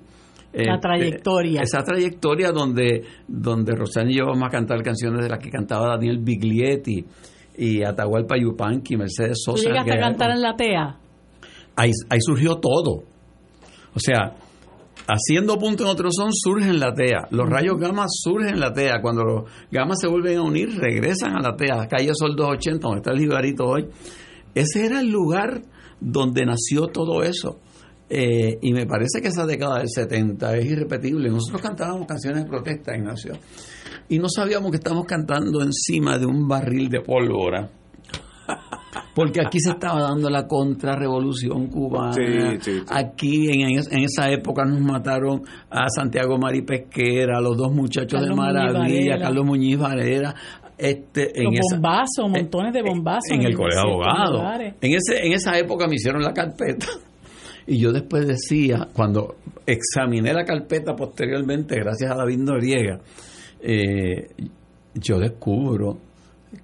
[0.53, 1.61] La trayectoria.
[1.61, 5.89] esa trayectoria donde, donde Rosana y yo vamos a cantar canciones de las que cantaba
[5.97, 7.05] Daniel Biglietti
[7.59, 9.69] y Atahualpa Yupanqui, Mercedes ¿Tú Sosa.
[9.69, 10.97] llegaste a que- cantar en la TEA?
[11.77, 13.05] Ahí, ahí surgió todo.
[13.95, 14.37] O sea,
[15.07, 17.29] haciendo punto en otro son surge en la TEA.
[17.31, 19.01] Los rayos gamma surgen en la TEA.
[19.01, 21.87] Cuando los gamas se vuelven a unir, regresan a la TEA.
[21.89, 23.87] Calle Sol 280, donde está el Jibarito hoy.
[24.55, 25.63] Ese era el lugar
[26.01, 27.61] donde nació todo eso.
[28.09, 31.29] Eh, y me parece que esa década del 70 es irrepetible.
[31.29, 33.35] Nosotros cantábamos canciones de protesta, Ignacio.
[34.09, 37.69] Y no sabíamos que estábamos cantando encima de un barril de pólvora.
[39.17, 42.13] Porque aquí se estaba dando la contrarrevolución cubana.
[42.13, 42.23] Sí,
[42.61, 42.83] sí, sí.
[42.91, 45.41] Aquí en, en esa época nos mataron
[45.71, 49.19] a Santiago Mari Pesquera, a los dos muchachos Carlos de Maravilla.
[49.19, 50.35] Carlos Muñiz Varela.
[50.77, 53.31] Este, en Los esa- bombazos, montones de bombazos.
[53.33, 54.43] en el en colegio de abogados.
[54.83, 56.87] En, ese, en esa época me hicieron la carpeta.
[57.69, 59.35] Y yo después decía, cuando
[59.67, 63.01] examiné la carpeta posteriormente, gracias a David Noriega,
[63.61, 64.29] eh,
[64.95, 65.99] yo descubro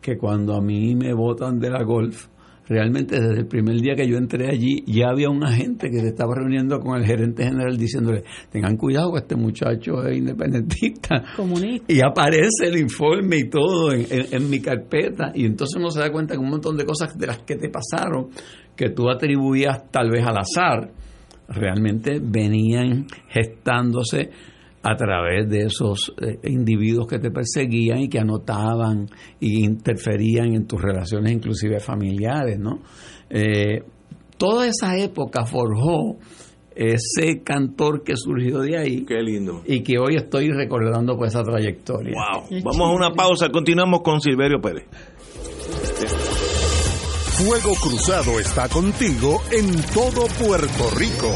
[0.00, 2.28] que cuando a mí me botan de la golf,
[2.72, 6.08] realmente desde el primer día que yo entré allí ya había un agente que se
[6.08, 11.22] estaba reuniendo con el gerente general diciéndole, tengan cuidado que este muchacho es independentista.
[11.36, 11.84] Comunista.
[11.92, 16.00] Y aparece el informe y todo en, en- en mi carpeta y entonces uno se
[16.00, 18.28] da cuenta que un montón de cosas de las que te pasaron,
[18.74, 20.90] que tú atribuías tal vez al azar,
[21.48, 24.30] realmente venían gestándose
[24.82, 30.66] a través de esos eh, individuos que te perseguían y que anotaban y interferían en
[30.66, 32.80] tus relaciones inclusive familiares, ¿no?
[33.30, 33.82] Eh,
[34.36, 36.18] toda esa época forjó
[36.74, 39.62] ese cantor que surgió de ahí Qué lindo.
[39.66, 42.14] y que hoy estoy recordando por esa trayectoria.
[42.14, 42.62] Wow.
[42.64, 43.50] Vamos a una pausa.
[43.50, 44.86] Continuamos con Silverio Pérez.
[47.44, 51.32] Fuego Cruzado está contigo en todo Puerto Rico.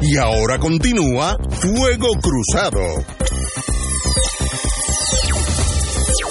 [0.00, 2.80] Y ahora continúa Fuego Cruzado.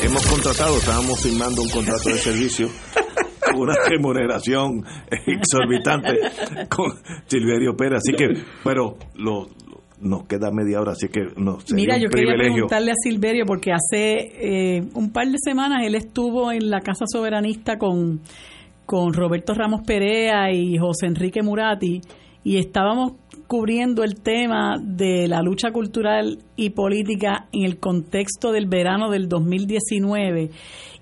[0.02, 2.70] Hemos contratado, estábamos firmando un contrato de servicio
[3.46, 4.84] con una remuneración
[5.26, 6.20] exorbitante
[6.70, 6.92] con
[7.28, 7.98] Silverio Pérez.
[8.00, 8.28] Así que,
[8.64, 12.26] pero lo, lo- nos queda media hora, así que nos sería Mira, un yo quería
[12.28, 12.54] privilegio.
[12.54, 17.06] preguntarle a Silverio porque hace eh, un par de semanas él estuvo en la Casa
[17.12, 18.22] Soberanista con,
[18.86, 22.00] con Roberto Ramos Perea y José Enrique Murati
[22.44, 23.14] y estábamos
[23.48, 29.28] cubriendo el tema de la lucha cultural y política en el contexto del verano del
[29.30, 30.50] 2019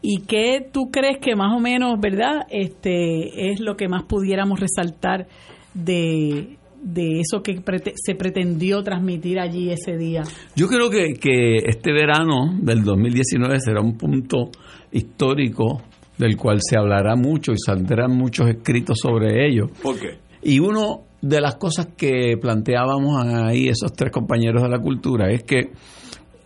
[0.02, 2.46] y qué tú crees que más o menos, ¿verdad?
[2.50, 5.28] Este es lo que más pudiéramos resaltar
[5.74, 10.22] de de eso que prete- se pretendió transmitir allí ese día.
[10.56, 14.52] Yo creo que, que este verano del 2019 será un punto
[14.92, 15.82] histórico
[16.20, 19.66] del cual se hablará mucho y saldrán muchos escritos sobre ello.
[19.82, 20.20] ¿Por qué?
[20.44, 20.82] Y una
[21.26, 25.72] de las cosas que planteábamos ahí esos tres compañeros de la cultura es que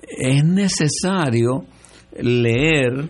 [0.07, 1.65] es necesario
[2.17, 3.09] leer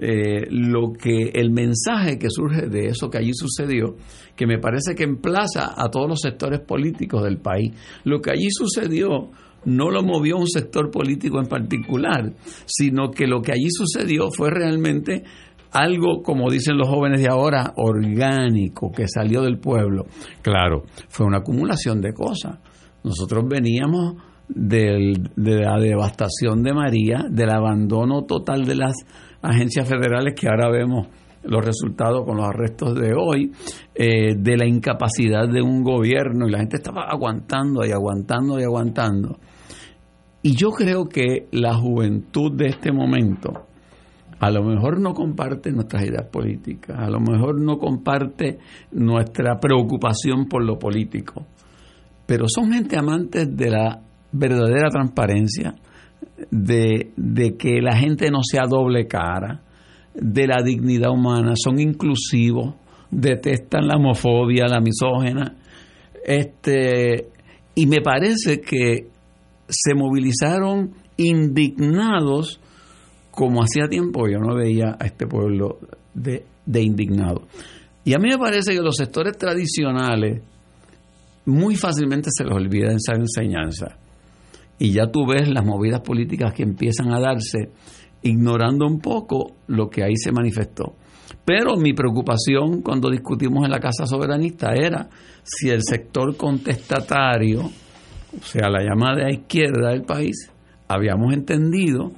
[0.00, 3.94] eh, lo que el mensaje que surge de eso que allí sucedió,
[4.34, 7.72] que me parece que emplaza a todos los sectores políticos del país.
[8.02, 9.30] Lo que allí sucedió
[9.66, 12.32] no lo movió un sector político en particular,
[12.66, 15.22] sino que lo que allí sucedió fue realmente
[15.72, 20.06] algo, como dicen los jóvenes de ahora, orgánico, que salió del pueblo.
[20.42, 22.58] Claro, fue una acumulación de cosas.
[23.02, 24.16] Nosotros veníamos
[24.48, 28.94] de la devastación de María, del abandono total de las
[29.42, 31.06] agencias federales que ahora vemos
[31.42, 33.52] los resultados con los arrestos de hoy,
[33.94, 38.64] eh, de la incapacidad de un gobierno y la gente estaba aguantando y aguantando y
[38.64, 39.38] aguantando.
[40.42, 43.66] Y yo creo que la juventud de este momento
[44.40, 48.58] a lo mejor no comparte nuestras ideas políticas, a lo mejor no comparte
[48.92, 51.46] nuestra preocupación por lo político,
[52.24, 54.00] pero son gente amantes de la
[54.32, 55.74] verdadera transparencia,
[56.50, 57.12] de,
[57.58, 59.60] que la gente no sea doble cara,
[60.14, 62.74] de la dignidad humana, son inclusivos,
[63.10, 65.54] detestan la homofobia, la misógena,
[66.24, 67.28] este,
[67.74, 69.08] y me parece que
[69.68, 72.58] se movilizaron indignados
[73.40, 75.78] como hacía tiempo yo no veía a este pueblo
[76.12, 76.44] de,
[76.82, 77.46] indignado.
[78.04, 80.42] Y a mí me parece que los sectores tradicionales
[81.46, 83.96] muy fácilmente se les olvida esa enseñanza.
[84.78, 87.70] Y ya tú ves las movidas políticas que empiezan a darse
[88.20, 90.96] ignorando un poco lo que ahí se manifestó.
[91.42, 95.08] Pero mi preocupación cuando discutimos en la Casa Soberanista era
[95.42, 100.52] si el sector contestatario, o sea, la llamada izquierda del país,
[100.88, 102.12] habíamos entendido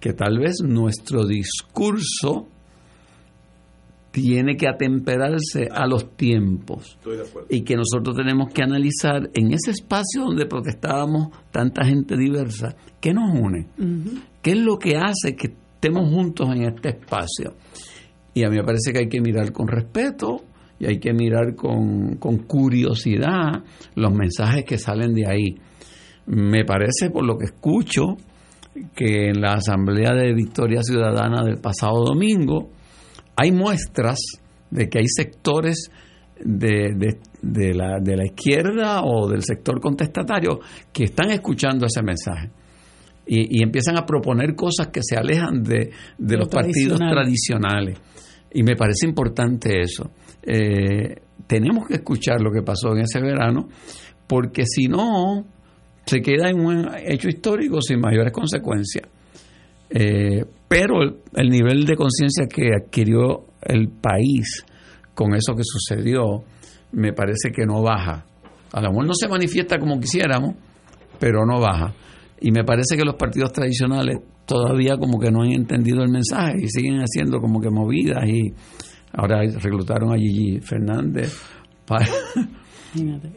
[0.00, 2.48] que tal vez nuestro discurso
[4.10, 7.48] tiene que atemperarse a los tiempos Estoy de acuerdo.
[7.50, 13.12] y que nosotros tenemos que analizar en ese espacio donde protestábamos tanta gente diversa, ¿qué
[13.12, 13.66] nos une?
[14.42, 17.54] ¿Qué es lo que hace que estemos juntos en este espacio?
[18.34, 20.42] Y a mí me parece que hay que mirar con respeto
[20.80, 23.62] y hay que mirar con, con curiosidad
[23.94, 25.56] los mensajes que salen de ahí.
[26.26, 28.16] Me parece, por lo que escucho,
[28.94, 32.70] que en la Asamblea de Victoria Ciudadana del pasado domingo
[33.36, 34.18] hay muestras
[34.70, 35.90] de que hay sectores
[36.40, 40.58] de, de- de la, de la izquierda o del sector contestatario
[40.92, 42.50] que están escuchando ese mensaje
[43.26, 47.10] y, y empiezan a proponer cosas que se alejan de, de Lo los partidos tradicional.
[47.14, 47.98] tradicionales.
[48.52, 50.10] Y me parece importante eso.
[50.42, 51.16] Eh,
[51.46, 53.68] tenemos que escuchar lo que pasó en ese verano,
[54.26, 55.44] porque si no,
[56.08, 59.06] se queda en un hecho histórico sin mayores consecuencias.
[59.90, 64.64] Eh, pero el, el nivel de conciencia que adquirió el país
[65.14, 66.44] con eso que sucedió,
[66.92, 68.24] me parece que no baja.
[68.72, 70.54] A lo mejor no se manifiesta como quisiéramos,
[71.18, 71.94] pero no baja.
[72.40, 76.54] Y me parece que los partidos tradicionales todavía como que no han entendido el mensaje
[76.62, 78.52] y siguen haciendo como que movidas y
[79.12, 81.34] ahora reclutaron a Gigi Fernández
[81.86, 82.06] para...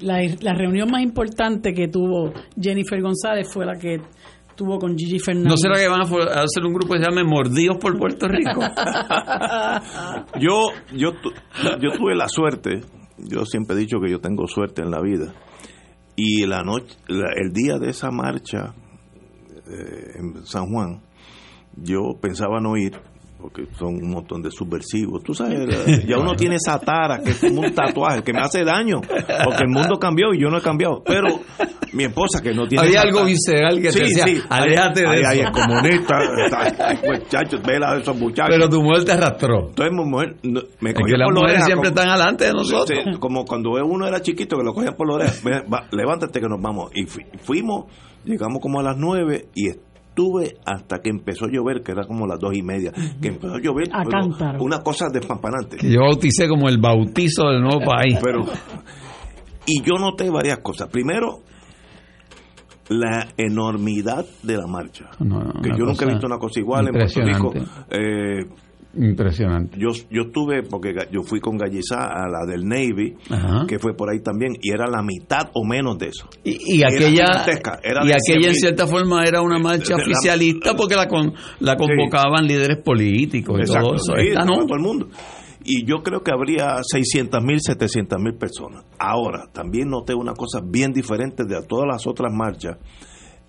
[0.02, 4.02] La, la reunión más importante que tuvo Jennifer González fue la que
[4.56, 5.50] tuvo con Gigi Fernández.
[5.50, 8.60] ¿No será que van a hacer un grupo que se llame Mordidos por Puerto Rico?
[10.40, 11.14] yo, yo,
[11.80, 12.82] yo tuve la suerte,
[13.18, 15.34] yo siempre he dicho que yo tengo suerte en la vida,
[16.16, 18.76] y la noche, el día de esa marcha
[19.68, 21.02] eh, en San Juan,
[21.76, 23.00] yo pensaba no ir,
[23.41, 25.23] porque son un montón de subversivos.
[25.23, 28.63] Tú sabes, ya uno tiene esa tara que es como un tatuaje que me hace
[28.63, 31.01] daño, porque el mundo cambió y yo no he cambiado.
[31.05, 31.27] Pero
[31.93, 32.85] mi esposa que no tiene...
[32.85, 35.31] Había algo visceral que te decía, sí, aléjate de eso.
[35.31, 36.19] es comunista,
[37.07, 38.55] muchachos, vela de esos muchachos.
[38.55, 39.69] Pero tu mujer te arrastró.
[39.69, 40.35] Entonces mi mujer
[40.80, 42.99] me cogió las mujeres siempre están adelante de nosotros.
[43.19, 45.43] como cuando uno era chiquito que lo cogían por los orejas.
[45.91, 46.91] Levántate que nos vamos.
[46.93, 47.85] Y fuimos,
[48.23, 49.69] llegamos como a las nueve y
[50.14, 53.56] tuve hasta que empezó a llover, que era como las dos y media, que empezó
[53.56, 54.04] a llover, a
[54.60, 55.78] una cosa despampanante.
[55.78, 58.20] Que yo bauticé como el bautizo del nuevo país.
[58.22, 58.42] Pero,
[59.66, 60.90] y yo noté varias cosas.
[60.90, 61.42] Primero,
[62.90, 65.10] la enormidad de la marcha.
[65.62, 67.54] que yo nunca he visto una cosa igual en Puerto Rico.
[67.90, 68.46] Eh,
[68.93, 69.77] Impresionante.
[69.80, 73.15] Yo, yo estuve, porque yo fui con Gallizá a la del Navy,
[73.68, 76.27] que fue por ahí también, y era la mitad o menos de eso.
[76.43, 77.45] Y, aquella,
[78.03, 82.77] y aquella en cierta forma era una marcha oficialista porque la, con, la convocaban líderes
[82.84, 84.13] políticos y todo eso.
[84.45, 84.65] ¿no?
[84.65, 85.07] todo el mundo.
[85.63, 88.84] Y yo creo que habría 600 mil, 700 mil personas.
[88.97, 92.77] Ahora, también noté una cosa bien diferente de todas las otras marchas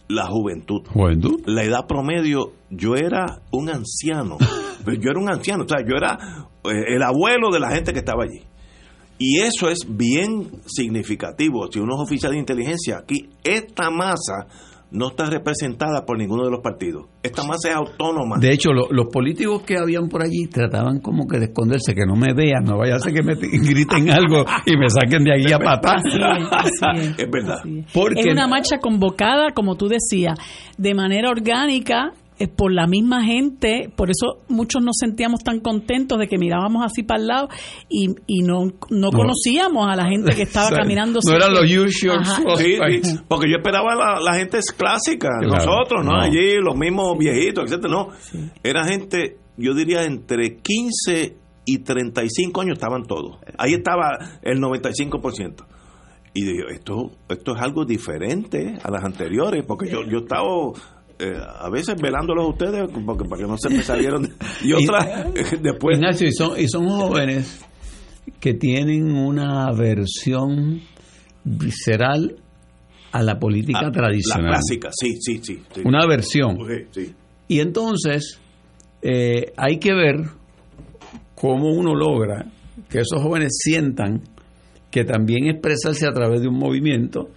[0.09, 0.83] la juventud.
[0.93, 1.43] ¿Juventud?
[1.47, 4.39] La edad promedio, yo era un anciano,
[4.87, 8.01] yo era un anciano, o sea, yo era eh, el abuelo de la gente que
[8.01, 8.43] estaba allí.
[9.19, 11.71] Y eso es bien significativo.
[11.71, 14.49] Si uno es oficial de inteligencia, aquí esta masa
[14.93, 17.07] no está representada por ninguno de los partidos.
[17.23, 18.37] Esta masa es autónoma.
[18.39, 22.15] De hecho, los políticos que habían por allí trataban como que de esconderse, que no
[22.15, 25.53] me vean, no vaya a ser que me griten algo y me saquen de ahí
[25.53, 26.03] a patas.
[27.19, 27.59] es, verdad.
[27.93, 30.39] Porque, es una marcha convocada, como tú decías,
[30.77, 32.13] de manera orgánica
[32.49, 37.03] por la misma gente, por eso muchos nos sentíamos tan contentos de que mirábamos así
[37.03, 37.49] para el lado
[37.89, 41.21] y, y no, no, conocíamos a la gente que estaba caminando.
[41.27, 42.21] No eran los usual.
[43.29, 46.17] porque yo esperaba la, la gente clásica, nosotros, ¿no?
[46.21, 48.09] Allí los mismos viejitos, etcétera, no.
[48.63, 53.39] Era gente, yo diría, entre 15 y 35 años estaban todos.
[53.59, 55.65] Ahí estaba el 95%.
[56.35, 60.49] Y digo, esto, esto es algo diferente a las anteriores, porque yo, yo estaba
[61.23, 64.29] eh, a veces velándolos a ustedes porque para que no se me salieron
[64.61, 65.33] y otras
[65.63, 65.99] después.
[65.99, 67.65] Ignacio y son y son jóvenes
[68.41, 70.81] que tienen una versión
[71.45, 72.37] visceral
[73.13, 76.59] a la política tradicional la clásica sí sí sí, una versión.
[77.47, 78.41] Y entonces
[79.01, 80.25] eh, hay que ver
[81.37, 82.47] cómo uno logra
[82.89, 84.23] que esos jóvenes sientan
[84.91, 87.29] que también expresarse a través de un movimiento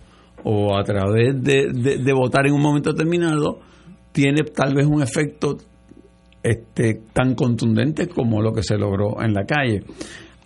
[0.43, 3.59] o a través de, de votar en un momento determinado
[4.15, 5.57] tiene tal vez un efecto
[6.41, 9.83] este, tan contundente como lo que se logró en la calle.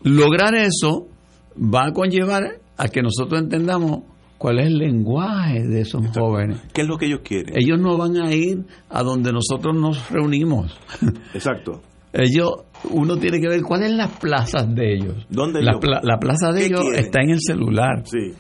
[0.01, 1.07] Lograr eso
[1.55, 3.99] va a conllevar a que nosotros entendamos
[4.39, 6.59] cuál es el lenguaje de esos jóvenes.
[6.73, 7.53] ¿Qué es lo que ellos quieren?
[7.55, 10.75] Ellos no van a ir a donde nosotros nos reunimos.
[11.35, 11.83] Exacto.
[12.11, 15.27] ellos, uno tiene que ver cuáles son las plazas de ellos.
[15.29, 18.01] ¿Dónde la, la plaza de ellos está en el celular.
[18.05, 18.33] Sí.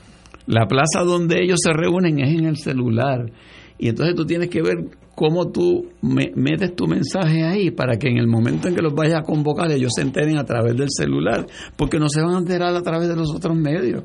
[0.47, 3.31] La plaza donde ellos se reúnen es en el celular.
[3.77, 4.77] Y entonces tú tienes que ver
[5.19, 9.19] cómo tú metes tu mensaje ahí para que en el momento en que los vayas
[9.19, 12.73] a convocar ellos se enteren a través del celular, porque no se van a enterar
[12.73, 14.03] a través de los otros medios.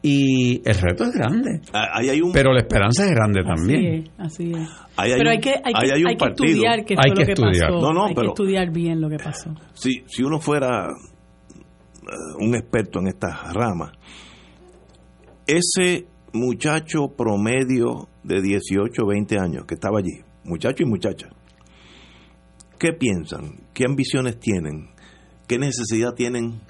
[0.00, 1.60] Y el reto es grande.
[1.74, 2.32] Ah, hay un...
[2.32, 4.08] Pero la esperanza es grande también.
[4.16, 7.72] Así es, pero hay, que, hay, que, hay que estudiar qué fue lo que estudiar.
[7.72, 7.80] pasó.
[7.82, 9.50] No, no, hay que estudiar bien lo que pasó.
[9.74, 13.92] Si, si uno fuera eh, un experto en estas ramas,
[15.46, 21.30] ese muchacho promedio de 18 o 20 años que estaba allí, muchachos y muchachas,
[22.78, 23.60] ¿qué piensan?
[23.72, 24.90] ¿Qué ambiciones tienen?
[25.46, 26.60] ¿Qué necesidad tienen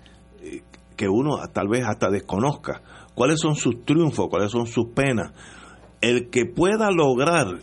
[0.42, 0.62] eh,
[0.96, 2.82] que uno tal vez hasta desconozca?
[3.14, 4.28] ¿Cuáles son sus triunfos?
[4.28, 5.32] ¿Cuáles son sus penas?
[6.00, 7.58] El que pueda lograr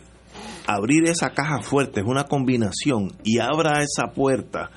[0.66, 4.70] abrir esa caja fuerte es una combinación y abra esa puerta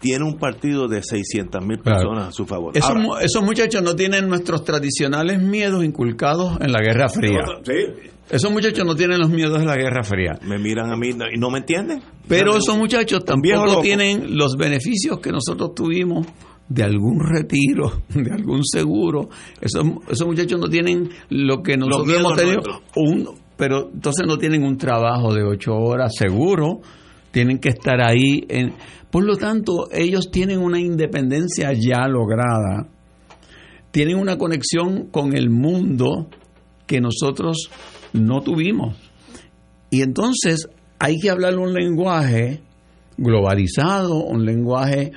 [0.00, 2.72] tiene un partido de 600 mil personas a su favor.
[2.76, 7.44] Esos, muchachos no tienen nuestros tradicionales miedos inculcados en la Guerra Fría.
[7.62, 8.10] Sí.
[8.30, 10.38] Esos muchachos no tienen los miedos de la Guerra Fría.
[10.42, 12.00] Me miran a mí y no me entienden.
[12.28, 16.26] Pero esos muchachos tampoco tienen los beneficios que nosotros tuvimos
[16.68, 19.28] de algún retiro, de algún seguro.
[19.60, 22.60] Esos, esos muchachos no tienen lo que nosotros hemos tenido,
[22.94, 26.80] un, pero entonces no tienen un trabajo de ocho horas seguro,
[27.32, 28.44] tienen que estar ahí.
[28.48, 28.74] En,
[29.10, 32.86] por lo tanto, ellos tienen una independencia ya lograda,
[33.90, 36.28] tienen una conexión con el mundo
[36.86, 37.70] que nosotros
[38.12, 38.96] no tuvimos.
[39.90, 40.68] Y entonces
[40.98, 42.60] hay que hablar un lenguaje
[43.16, 45.12] globalizado, un lenguaje,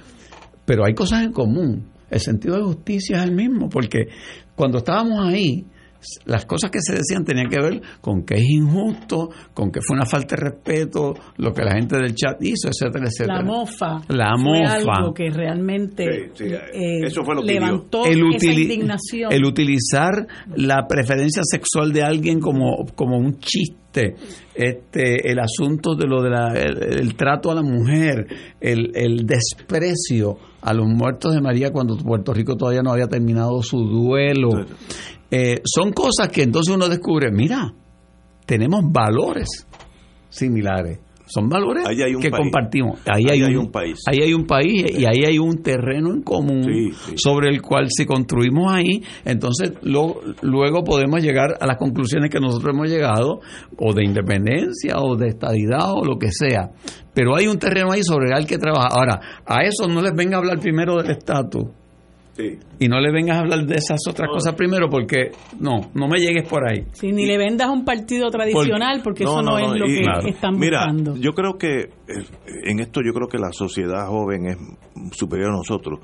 [0.66, 1.88] pero hay cosas en común.
[2.10, 4.08] El sentido de justicia es el mismo, porque
[4.56, 5.66] cuando estábamos ahí,
[6.26, 9.96] las cosas que se decían tenían que ver con que es injusto, con que fue
[9.96, 13.38] una falta de respeto, lo que la gente del chat hizo, etcétera, etcétera.
[13.40, 14.02] La mofa.
[14.10, 14.74] La fue mofa.
[14.76, 19.32] algo que realmente Sí, sí, eh, eso fue lo que levantó el, esa indignación.
[19.32, 24.16] el utilizar la preferencia sexual de alguien como, como un chiste,
[24.56, 28.26] este, el asunto de lo de la, el, el trato a la mujer,
[28.60, 33.62] el, el desprecio a los muertos de María cuando Puerto Rico todavía no había terminado
[33.62, 34.50] su duelo.
[35.36, 37.74] Eh, son cosas que entonces uno descubre, mira,
[38.46, 39.66] tenemos valores
[40.30, 41.00] similares.
[41.26, 42.44] Son valores Ahí hay un que país.
[42.44, 43.00] compartimos.
[43.06, 44.00] Ahí, Ahí hay, hay un, un país.
[44.06, 47.14] Ahí hay un país y ahí hay un terreno en común Sí, sí.
[47.16, 52.40] sobre el cual si construimos ahí, entonces lo- luego podemos llegar a las conclusiones que
[52.42, 53.40] nosotros hemos llegado,
[53.78, 56.70] o de independencia, o de estadidad, o lo que sea.
[57.16, 58.92] Pero hay un terreno ahí sobre el que trabajar.
[58.92, 61.64] Ahora, a eso no les venga a hablar primero del estatus.
[62.36, 62.58] Sí.
[62.80, 66.18] Y no le vengas a hablar de esas otras cosas primero porque no, no me
[66.20, 66.86] llegues por ahí.
[66.94, 70.28] Si ni le vendas un partido tradicional, porque eso no, es lo y- que claro.
[70.28, 71.16] están Mira, buscando.
[71.18, 71.90] yo creo que eh,
[72.66, 74.58] en esto yo creo que la sociedad joven es
[75.16, 76.00] superior a nosotros.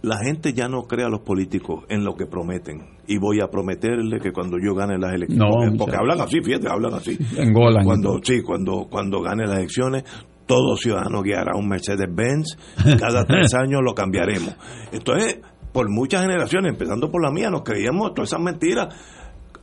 [0.00, 2.96] La gente ya no cree a los políticos en lo que prometen.
[3.08, 6.68] Y voy a prometerle que cuando yo gane las elecciones, No, porque, hablan así, fíjate,
[6.70, 7.18] hablan así.
[7.36, 7.84] Engolan.
[7.84, 10.04] Cuando, sí, cuando, cuando gane las elecciones,
[10.48, 12.56] todo ciudadano guiará un Mercedes-Benz.
[12.98, 14.56] Cada tres años lo cambiaremos.
[14.90, 15.38] Entonces,
[15.72, 18.88] por muchas generaciones, empezando por la mía, nos creíamos todas esas mentiras.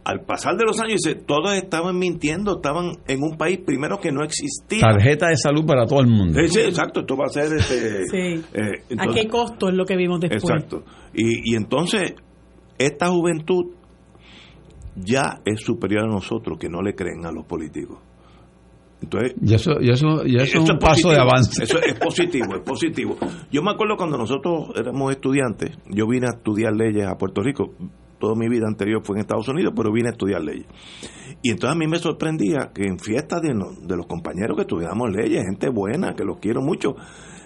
[0.06, 4.12] Al pasar de los años, dice, todos estaban mintiendo, estaban en un país primero que
[4.12, 4.82] no existía.
[4.82, 6.40] Tarjeta de salud para todo el mundo.
[6.42, 8.46] Sí, sí, exacto, esto va a ser este, Sí.
[8.54, 10.44] eh, ¿A qué costo es lo que vimos después?
[10.44, 10.84] Exacto.
[11.12, 12.14] Y, y entonces,
[12.78, 13.74] esta juventud
[14.96, 17.98] ya es superior a nosotros que no le creen a los políticos.
[19.06, 21.64] Entonces, Y eso, y eso, y eso es un paso de avance.
[21.64, 23.18] Eso es positivo, es positivo.
[23.52, 27.74] Yo me acuerdo cuando nosotros éramos estudiantes, yo vine a estudiar leyes a Puerto Rico.
[28.20, 30.66] Toda mi vida anterior fue en Estados Unidos, pero vine a estudiar leyes.
[31.44, 35.44] Y entonces a mí me sorprendía que en fiestas de, los compañeros que estudiamos leyes,
[35.44, 36.96] gente buena, que los quiero mucho,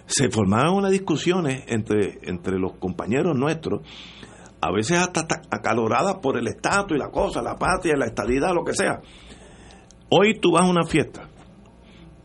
[0.06, 3.82] se formaban unas discusiones entre, entre los compañeros nuestros,
[4.62, 8.54] a veces hasta ta- acaloradas por el estatus y la cosa, la patria, la estadidad,
[8.54, 9.02] lo que sea.
[10.12, 11.29] Hoy tú vas a una fiesta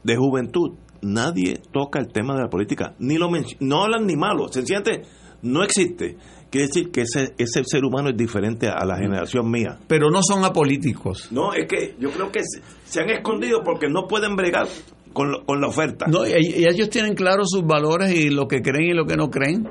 [0.05, 0.73] de juventud,
[1.03, 3.29] nadie toca el tema de la política, ni lo
[3.61, 5.03] no hablan ni malo, sencillamente
[5.43, 6.17] no existe.
[6.51, 9.77] Quiere decir que ese, ese ser humano es diferente a la generación mía.
[9.89, 11.33] Pero no son apolíticos.
[11.33, 14.69] No, es que yo creo que se, se han escondido porque no pueden bregar
[15.13, 16.07] con, lo- con la oferta.
[16.07, 19.17] No, y, y ellos tienen claros sus valores y lo que creen y lo que
[19.17, 19.69] no creen.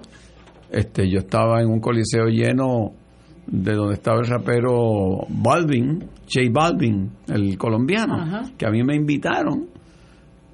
[0.70, 2.92] Este, yo estaba en un coliseo lleno
[3.48, 6.00] de donde estaba el rapero Balvin,
[6.32, 8.42] J Balvin, el colombiano, Ajá.
[8.58, 9.70] que a mí me invitaron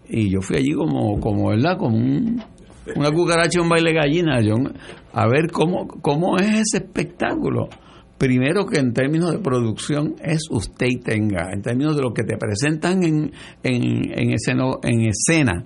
[0.10, 1.78] y yo fui allí como, como ¿verdad?
[1.78, 2.42] Como un,
[2.96, 4.56] una cucaracha, un baile gallina, yo,
[5.14, 7.70] a ver cómo, cómo es ese espectáculo.
[8.18, 12.24] Primero que en términos de producción es usted y tenga, en términos de lo que
[12.24, 13.32] te presentan en,
[13.64, 13.84] en,
[14.20, 15.64] en, esceno- en escena,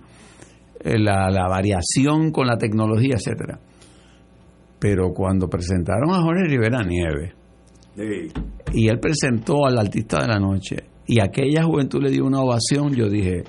[0.84, 3.60] eh, la, la variación con la tecnología, etcétera.
[4.80, 7.34] Pero cuando presentaron a Jorge Rivera Nieves,
[7.96, 8.32] Sí.
[8.74, 12.92] y él presentó al artista de la noche y aquella juventud le dio una ovación,
[12.96, 13.44] yo dije,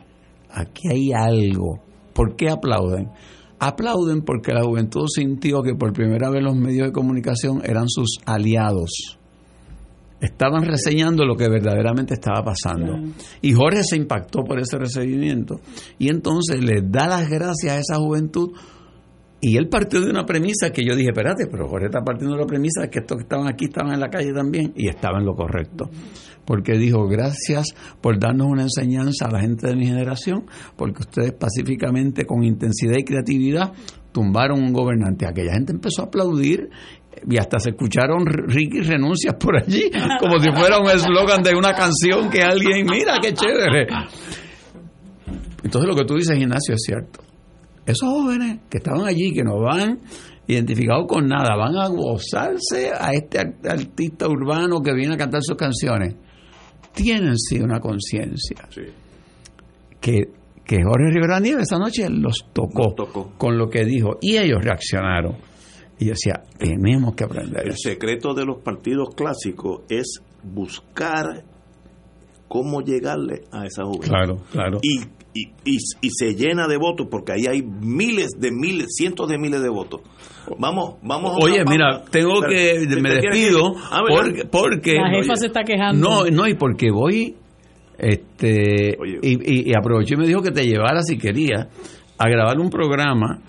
[0.54, 1.80] aquí hay algo.
[2.14, 3.10] ¿Por qué aplauden?
[3.58, 8.18] Aplauden porque la juventud sintió que por primera vez los medios de comunicación eran sus
[8.24, 9.18] aliados.
[10.20, 12.94] Estaban reseñando lo que verdaderamente estaba pasando.
[13.42, 15.60] Y Jorge se impactó por ese recibimiento.
[15.98, 18.52] Y entonces le da las gracias a esa juventud
[19.46, 22.40] y él partió de una premisa que yo dije, espérate, pero Jorge está partiendo de
[22.40, 25.18] la premisa de que estos que estaban aquí estaban en la calle también, y estaba
[25.18, 25.90] en lo correcto.
[26.46, 30.46] Porque dijo, gracias por darnos una enseñanza a la gente de mi generación,
[30.76, 33.74] porque ustedes pacíficamente, con intensidad y creatividad,
[34.12, 35.26] tumbaron un gobernante.
[35.26, 36.70] Aquella gente empezó a aplaudir
[37.28, 39.90] y hasta se escucharon Ricky renuncias por allí,
[40.20, 43.88] como si fuera un eslogan de una canción que alguien, mira, qué chévere.
[45.62, 47.33] Entonces lo que tú dices, Ignacio, es cierto
[47.86, 50.00] esos jóvenes que estaban allí, que no van
[50.46, 55.40] identificados con nada, van a gozarse a este art- artista urbano que viene a cantar
[55.42, 56.14] sus canciones,
[56.94, 58.82] tienen sí una conciencia Sí.
[60.00, 60.28] que,
[60.64, 63.32] que Jorge Rivera Nieves esa noche los tocó, Los tocó.
[63.38, 65.36] con lo que dijo y ellos reaccionaron.
[65.98, 71.44] Y yo decía, tenemos que aprender El secreto de los partidos clásicos es buscar
[72.48, 74.08] cómo llegarle a esa juventud.
[74.08, 74.78] Claro, claro.
[74.82, 75.00] Y,
[75.34, 79.36] y, y, y se llena de votos porque ahí hay miles de miles, cientos de
[79.38, 80.00] miles de votos.
[80.58, 81.32] Vamos, vamos.
[81.32, 83.78] a Oye, mira, tengo Pero, que, ¿te me que despido ir?
[83.90, 86.08] Ah, porque, porque La jefa se está quejando.
[86.08, 87.34] no, no y porque voy,
[87.98, 89.18] este, Oye.
[89.22, 91.68] y, y, y aproveché y me dijo que te llevara si quería
[92.18, 93.40] a grabar un programa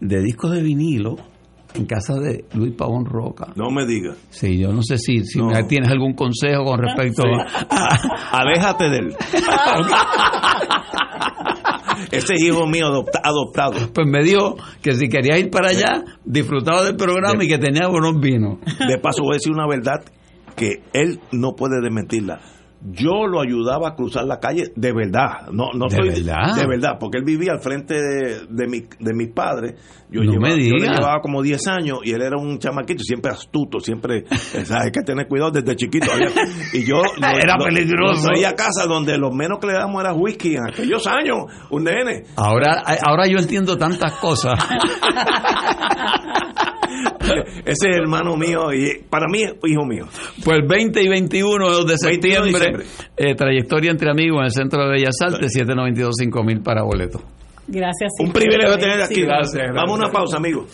[0.00, 1.16] de discos de vinilo
[1.74, 3.48] en casa de Luis Pavón Roca.
[3.56, 4.16] No me digas.
[4.30, 5.50] Sí, yo no sé si, si No.
[5.66, 7.46] tienes algún consejo con respecto a,
[8.40, 9.14] Aléjate de él.
[12.10, 13.92] Ese es hijo mío adopta- adoptado.
[13.94, 17.88] Pues me dijo que si quería ir para allá, disfrutaba del programa y que tenía
[17.88, 18.58] buenos vinos.
[18.88, 20.02] De paso voy a decir una verdad
[20.56, 22.40] que él no puede desmentirla.
[22.82, 26.54] Yo lo ayudaba a cruzar la calle de verdad, no, no ¿De estoy- verdad?
[26.56, 29.74] de verdad, porque él vivía al frente de, de, mi- de mis padres.
[30.10, 33.02] Yo, No llevaba, me yo le llevaba como 10 años y él era un chamaquito,
[33.04, 34.70] siempre astuto, siempre, ¿sabes?
[34.72, 36.10] hay que tener cuidado desde chiquito.
[36.10, 36.30] Había-
[36.72, 38.14] y yo lo- Era lo- peligroso.
[38.28, 41.36] lo traía a casa donde lo menos que le damos era whisky en aquellos años,
[41.70, 42.24] un nene.
[42.36, 44.54] Ahora, ahora yo entiendo tantas cosas.
[47.64, 50.06] Ese es hermano mío y para mí es hijo mío.
[50.44, 52.84] Pues 20 y 21 de 21 de septiembre, diciembre.
[53.16, 57.22] eh, trayectoria entre amigos en el Centro de Bellas Artes, 792-5000 para boletos.
[57.66, 58.10] Gracias.
[58.18, 59.22] Un privilegio tener aquí.
[59.22, 59.66] Gracias.
[59.74, 60.66] Vamos a una pausa, amigos.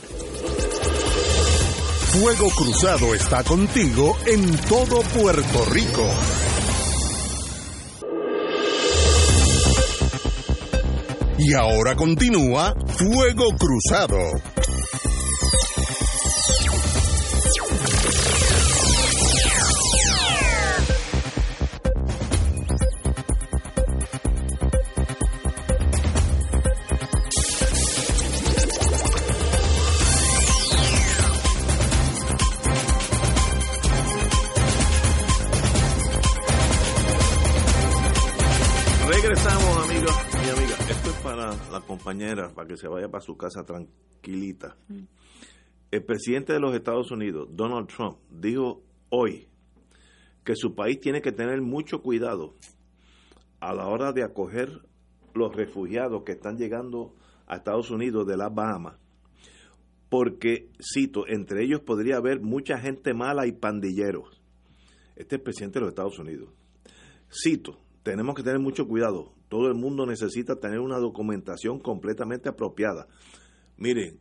[2.21, 6.09] Fuego Cruzado está contigo en todo Puerto Rico.
[11.39, 14.17] Y ahora continúa Fuego Cruzado.
[42.07, 44.77] Compañera, para que se vaya para su casa tranquilita.
[45.91, 49.49] El presidente de los Estados Unidos, Donald Trump, dijo hoy
[50.45, 52.55] que su país tiene que tener mucho cuidado
[53.59, 54.83] a la hora de acoger
[55.35, 57.13] los refugiados que están llegando
[57.49, 58.95] a Estados Unidos de las Bahamas.
[60.09, 64.41] Porque, cito, entre ellos podría haber mucha gente mala y pandilleros.
[65.17, 66.51] Este es el presidente de los Estados Unidos.
[67.29, 69.36] Cito, tenemos que tener mucho cuidado.
[69.49, 73.07] Todo el mundo necesita tener una documentación completamente apropiada.
[73.77, 74.19] Miren,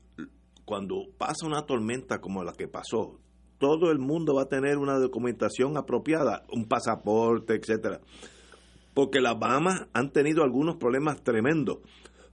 [0.66, 3.20] cuando pasa una tormenta como la que pasó,
[3.58, 8.02] todo el mundo va a tener una documentación apropiada, un pasaporte, etcétera.
[8.94, 11.80] Porque las Bahamas han tenido algunos problemas tremendos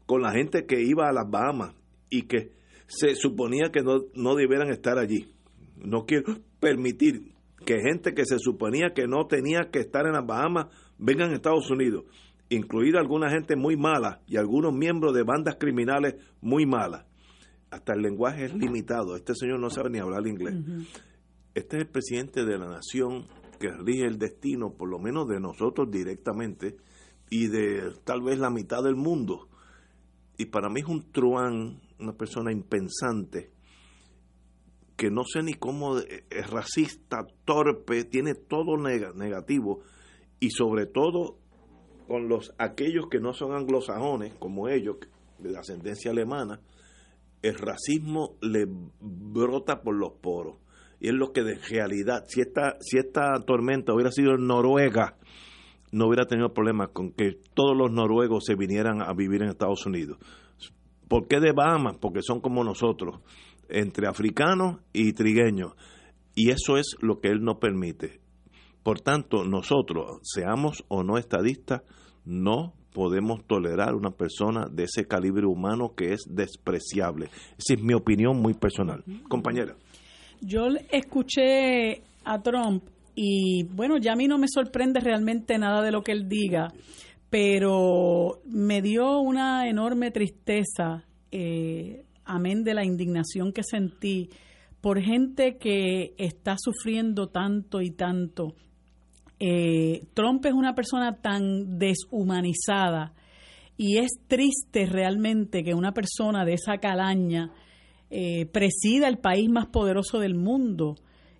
[0.06, 1.74] con la gente que iba a las Bahamas
[2.10, 2.52] y que
[2.86, 5.32] se suponía que no, no debieran estar allí.
[5.76, 7.32] No quiero permitir
[7.64, 10.66] que gente que se suponía que no tenía que estar en las Bahamas
[10.98, 12.04] vengan a Estados Unidos,
[12.54, 17.06] incluida alguna gente muy mala y algunos miembros de bandas criminales muy malas.
[17.70, 19.16] Hasta el lenguaje es limitado.
[19.16, 20.54] Este señor no sabe ni hablar inglés.
[21.54, 23.26] Este es el presidente de la nación
[23.58, 26.76] que rige el destino, por lo menos de nosotros directamente,
[27.30, 29.48] y de tal vez la mitad del mundo.
[30.36, 33.52] Y para mí es un truán, una persona impensante,
[34.96, 39.80] que no sé ni cómo eh, es racista, torpe, tiene todo nega- negativo,
[40.40, 41.38] y sobre todo
[42.12, 44.96] con los aquellos que no son anglosajones, como ellos,
[45.38, 46.60] de ascendencia alemana,
[47.40, 48.66] el racismo le
[49.00, 50.56] brota por los poros.
[51.00, 55.16] Y es lo que de realidad, si esta, si esta tormenta hubiera sido en Noruega,
[55.90, 59.86] no hubiera tenido problemas con que todos los noruegos se vinieran a vivir en Estados
[59.86, 60.18] Unidos.
[61.08, 61.96] ¿Por qué de Bahamas?
[61.98, 63.20] Porque son como nosotros,
[63.70, 65.72] entre africanos y trigueños.
[66.34, 68.20] Y eso es lo que él no permite.
[68.82, 71.84] Por tanto, nosotros, seamos o no estadistas,
[72.24, 77.26] no podemos tolerar una persona de ese calibre humano que es despreciable.
[77.58, 79.02] Esa es mi opinión muy personal.
[79.28, 79.74] Compañera.
[80.40, 82.84] Yo escuché a Trump
[83.14, 86.72] y bueno, ya a mí no me sorprende realmente nada de lo que él diga,
[87.30, 94.28] pero me dio una enorme tristeza, eh, amén de la indignación que sentí
[94.80, 98.54] por gente que está sufriendo tanto y tanto.
[99.44, 103.12] Eh, Trump es una persona tan deshumanizada
[103.76, 107.50] y es triste realmente que una persona de esa calaña
[108.08, 110.94] eh, presida el país más poderoso del mundo,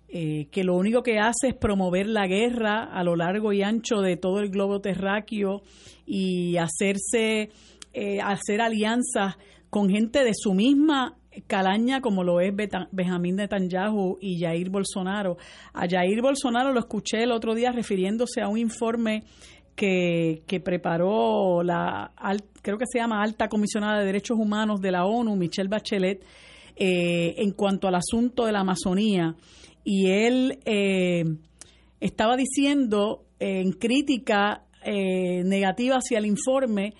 [0.09, 4.01] eh, que lo único que hace es promover la guerra a lo largo y ancho
[4.01, 5.61] de todo el globo terráqueo
[6.05, 7.51] y hacerse,
[8.21, 9.37] hacer alianzas
[9.69, 11.15] con gente de su misma
[11.47, 12.53] calaña como lo es
[12.91, 15.37] Benjamín Netanyahu y Jair Bolsonaro.
[15.73, 19.23] A Jair Bolsonaro lo escuché el otro día refiriéndose a un informe
[19.75, 22.11] que, que preparó la,
[22.61, 26.23] creo que se llama Alta Comisionada de Derechos Humanos de la ONU, Michelle Bachelet,
[26.75, 29.35] eh, en cuanto al asunto de la Amazonía.
[29.83, 31.23] Y él eh,
[31.99, 36.93] estaba diciendo eh, en crítica eh, negativa hacia el informe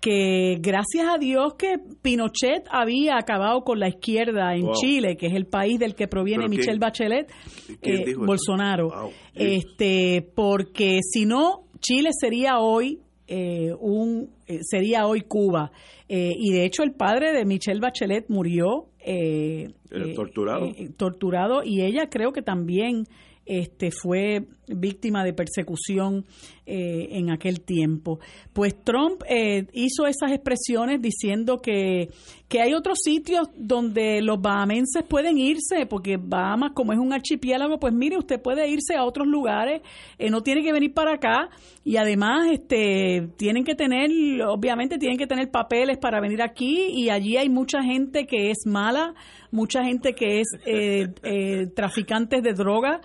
[0.00, 4.74] que gracias a Dios que Pinochet había acabado con la izquierda en Wow.
[4.74, 7.32] Chile, que es el país del que proviene ¿Pero quién- Michelle Bachelet,
[7.80, 8.24] quién eh, dijo?
[8.24, 8.88] Bolsonaro.
[8.90, 9.10] Wow.
[9.34, 15.70] Este, porque si no, Chile sería hoy eh, un eh, sería hoy Cuba.
[16.08, 19.68] Eh, y de hecho el padre de Michelle Bachelet murió eh,
[20.14, 20.70] torturado.
[20.96, 23.04] torturado y ella creo que también
[23.48, 26.26] este fue víctima de persecución
[26.66, 28.20] eh, en aquel tiempo.
[28.52, 32.10] Pues Trump eh, hizo esas expresiones diciendo que,
[32.48, 37.78] que hay otros sitios donde los bahamenses pueden irse, porque Bahamas, como es un archipiélago,
[37.78, 39.82] pues mire, usted puede irse a otros lugares,
[40.18, 41.50] eh, no tiene que venir para acá,
[41.84, 44.10] y además este tienen que tener,
[44.46, 48.66] obviamente tienen que tener papeles para venir aquí, y allí hay mucha gente que es
[48.66, 49.14] mala,
[49.50, 53.00] mucha gente que es eh, eh, traficantes de droga.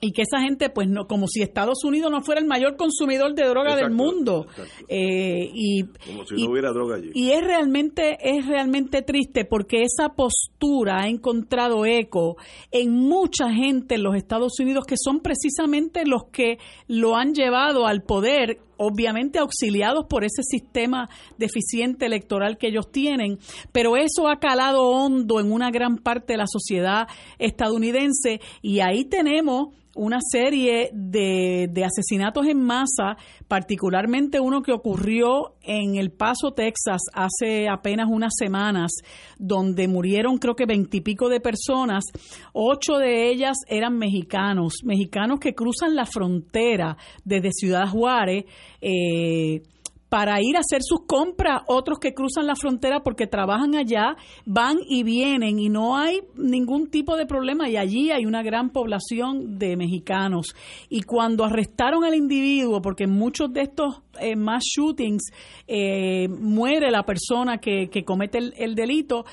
[0.00, 3.34] Y que esa gente, pues no, como si Estados Unidos no fuera el mayor consumidor
[3.34, 4.46] de droga del mundo.
[4.88, 7.10] Eh, y, Como si y- no hubiera droga allí.
[7.14, 12.36] y es realmente, es realmente triste porque esa postura ha encontrado eco
[12.70, 17.86] en mucha gente en los Estados Unidos que son precisamente los que lo han llevado
[17.86, 23.38] al poder, obviamente auxiliados por ese sistema deficiente electoral que ellos tienen,
[23.72, 29.04] pero eso ha calado hondo en una gran parte de la sociedad estadounidense y ahí
[29.04, 29.68] tenemos
[29.98, 33.16] una serie de, asesinatos en masa,
[33.48, 38.92] particularmente uno que ocurrió en El Paso, Texas, hace apenas unas semanas,
[39.38, 42.04] donde murieron creo que veintipico de personas,
[42.52, 48.44] ocho de ellas eran mexicanos, mexicanos que cruzan la frontera desde Ciudad Juárez.
[48.80, 49.62] Eh,
[50.08, 54.16] para ir a hacer sus compras, otros que cruzan la frontera porque trabajan allá,
[54.46, 58.70] van y vienen y no hay ningún tipo de problema y allí hay una gran
[58.70, 60.54] población de mexicanos.
[60.88, 65.30] Y cuando arrestaron al individuo, porque muchos de estos eh, mass shootings
[65.70, 69.26] eh, muere la persona que, que comete el, el delito,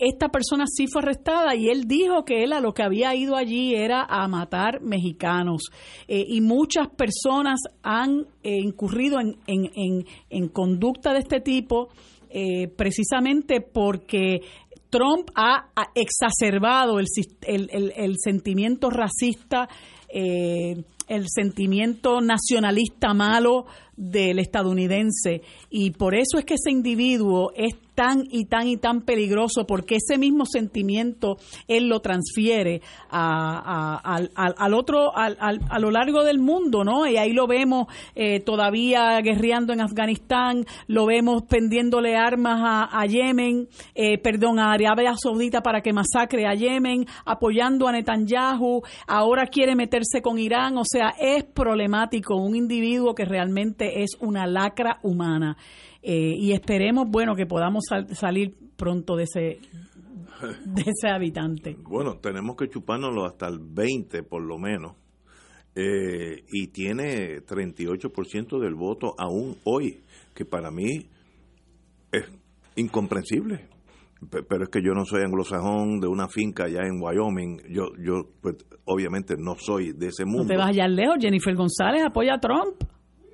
[0.00, 3.36] esta persona sí fue arrestada y él dijo que él a lo que había ido
[3.36, 5.62] allí era a matar mexicanos.
[6.08, 11.88] Eh, y muchas personas han eh, incurrido en, en, en, conducta de este tipo
[12.76, 14.40] precisamente porque
[14.90, 17.06] Trump ha, exacerbado el,
[17.46, 19.68] el, el- sentimiento racista,
[20.12, 25.42] el sentimiento nacionalista malo del estadounidense.
[25.70, 29.96] Y por eso es que ese individuo es tan y tan y tan peligroso porque
[29.96, 34.28] ese mismo sentimiento él lo transfiere a-
[34.58, 38.40] al, otro al- al- a lo largo del mundo no y ahí lo vemos eh,
[38.40, 45.14] todavía guerreando en Afganistán lo vemos pendiéndole armas a, a Yemen eh, perdón a Arabia
[45.16, 50.76] Saudita para que masacre a Yemen apoyando a Netanyahu ahora quiere meterse con Irán.
[50.76, 55.56] O sea es problemático un individuo que realmente es una lacra humana
[56.02, 59.58] eh, y esperemos, bueno, que podamos sal- salir pronto de ese
[60.66, 61.76] de ese habitante.
[61.88, 64.92] Bueno, tenemos que chupárnoslo hasta el 20 por lo menos.
[65.74, 70.00] Eh, y tiene 38% del voto aún hoy,
[70.34, 71.06] que para mí
[72.12, 72.24] es
[72.76, 73.68] incomprensible.
[74.30, 77.60] Pe- Pero es que yo no soy anglosajón de una finca allá en Wyoming.
[77.68, 78.56] Yo, yo pues,
[78.86, 80.44] obviamente no soy de ese mundo.
[80.44, 82.82] No te vas allá lejos, Jennifer González apoya a Trump.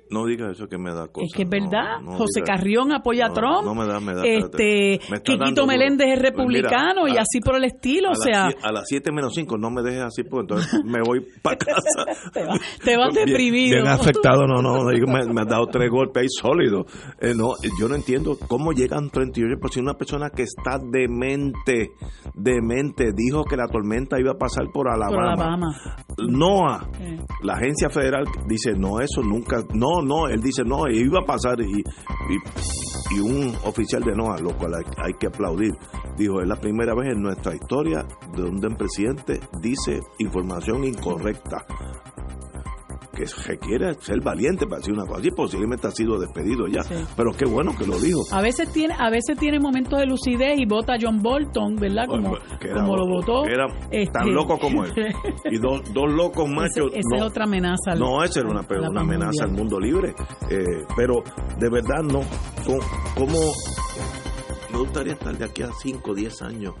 [0.09, 1.25] No digas eso que me da cosa.
[1.25, 1.99] es que es verdad.
[2.03, 3.63] no José Carrión apoya a Trump.
[3.65, 4.21] No me da, me da.
[4.25, 4.99] este.
[5.09, 5.65] Me Quiquito.
[5.65, 8.09] Meléndez es Pues mira, republicano y a- así por el estilo.
[8.09, 10.83] a O las sea, a las 7 menos 5 no me dejes así, pues entonces
[10.85, 12.29] me voy para casa.
[12.31, 13.77] te, va- te vas Bien- deprimido.
[13.81, 16.85] Bien afectado, no, no, me, me ha dado tres golpes ahí sólidos.
[17.19, 19.79] Eh, no, yo no entiendo cómo llegan 38%.
[19.81, 21.91] Una persona que está demente,
[22.35, 25.15] demente, dijo que la tormenta iba a pasar por Alabama.
[25.15, 25.67] Por Alabama.
[26.17, 27.19] NOAA, Eh.
[27.43, 31.59] la agencia federal dice, no, eso nunca, no, no, él dice, no, iba a pasar
[31.61, 35.73] y, y, y un oficial de NOAA, lo cual hay, hay que aplaudir,
[36.17, 38.05] dijo, es la primera vez en nuestra historia
[38.35, 41.65] donde un presidente dice información incorrecta
[43.13, 46.95] que requiere ser valiente para decir una cosa así, posiblemente ha sido despedido ya, Sí.
[47.15, 48.21] pero qué bueno que lo dijo.
[48.31, 52.05] A veces tiene, a veces tiene momentos de lucidez y vota John Bolton, ¿verdad?
[52.07, 53.45] Como, era- como lo votó.
[53.45, 54.91] Era Este, tan loco como él.
[55.51, 56.91] Y dos, dos locos Ese- machos.
[56.93, 57.91] esa no, es otra amenaza.
[57.91, 60.15] al- No, esa era una, pero una amenaza al mundo libre.
[60.49, 61.23] Eh, pero
[61.59, 62.21] de verdad no.
[62.65, 62.79] ¿Cómo,
[63.15, 63.39] cómo
[64.73, 66.73] gustaría estar de aquí a 5 o 10 años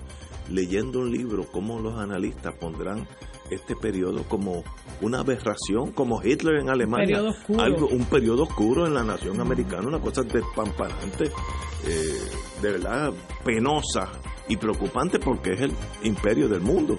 [0.49, 3.07] leyendo un libro, cómo los analistas pondrán
[3.53, 4.63] este periodo como
[5.01, 7.21] una aberración, como Hitler en Alemania.
[7.23, 7.61] Oscuro.
[7.61, 11.25] Algo, un periodo oscuro en la nación americana, una cosa despamparante,
[11.87, 12.29] eh,
[12.61, 13.13] de verdad
[13.43, 14.09] penosa
[14.47, 15.73] y preocupante porque es el
[16.03, 16.97] imperio del mundo.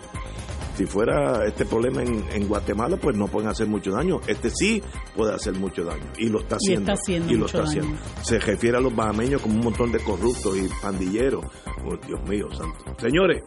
[0.77, 4.21] Si fuera este problema en, en Guatemala, pues no pueden hacer mucho daño.
[4.27, 4.83] Este sí
[5.15, 6.93] puede hacer mucho daño y lo está Y haciendo.
[6.93, 7.91] está haciendo y lo está haciendo.
[7.97, 8.01] daño.
[8.23, 11.45] Se refiere a los bahameños como un montón de corruptos y pandilleros.
[11.85, 12.95] Oh, Dios mío, santo.
[12.99, 13.43] Señores,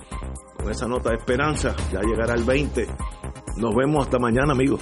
[0.58, 2.88] con esa nota de esperanza, ya llegará el 20.
[3.58, 4.80] Nos vemos hasta mañana, amigos.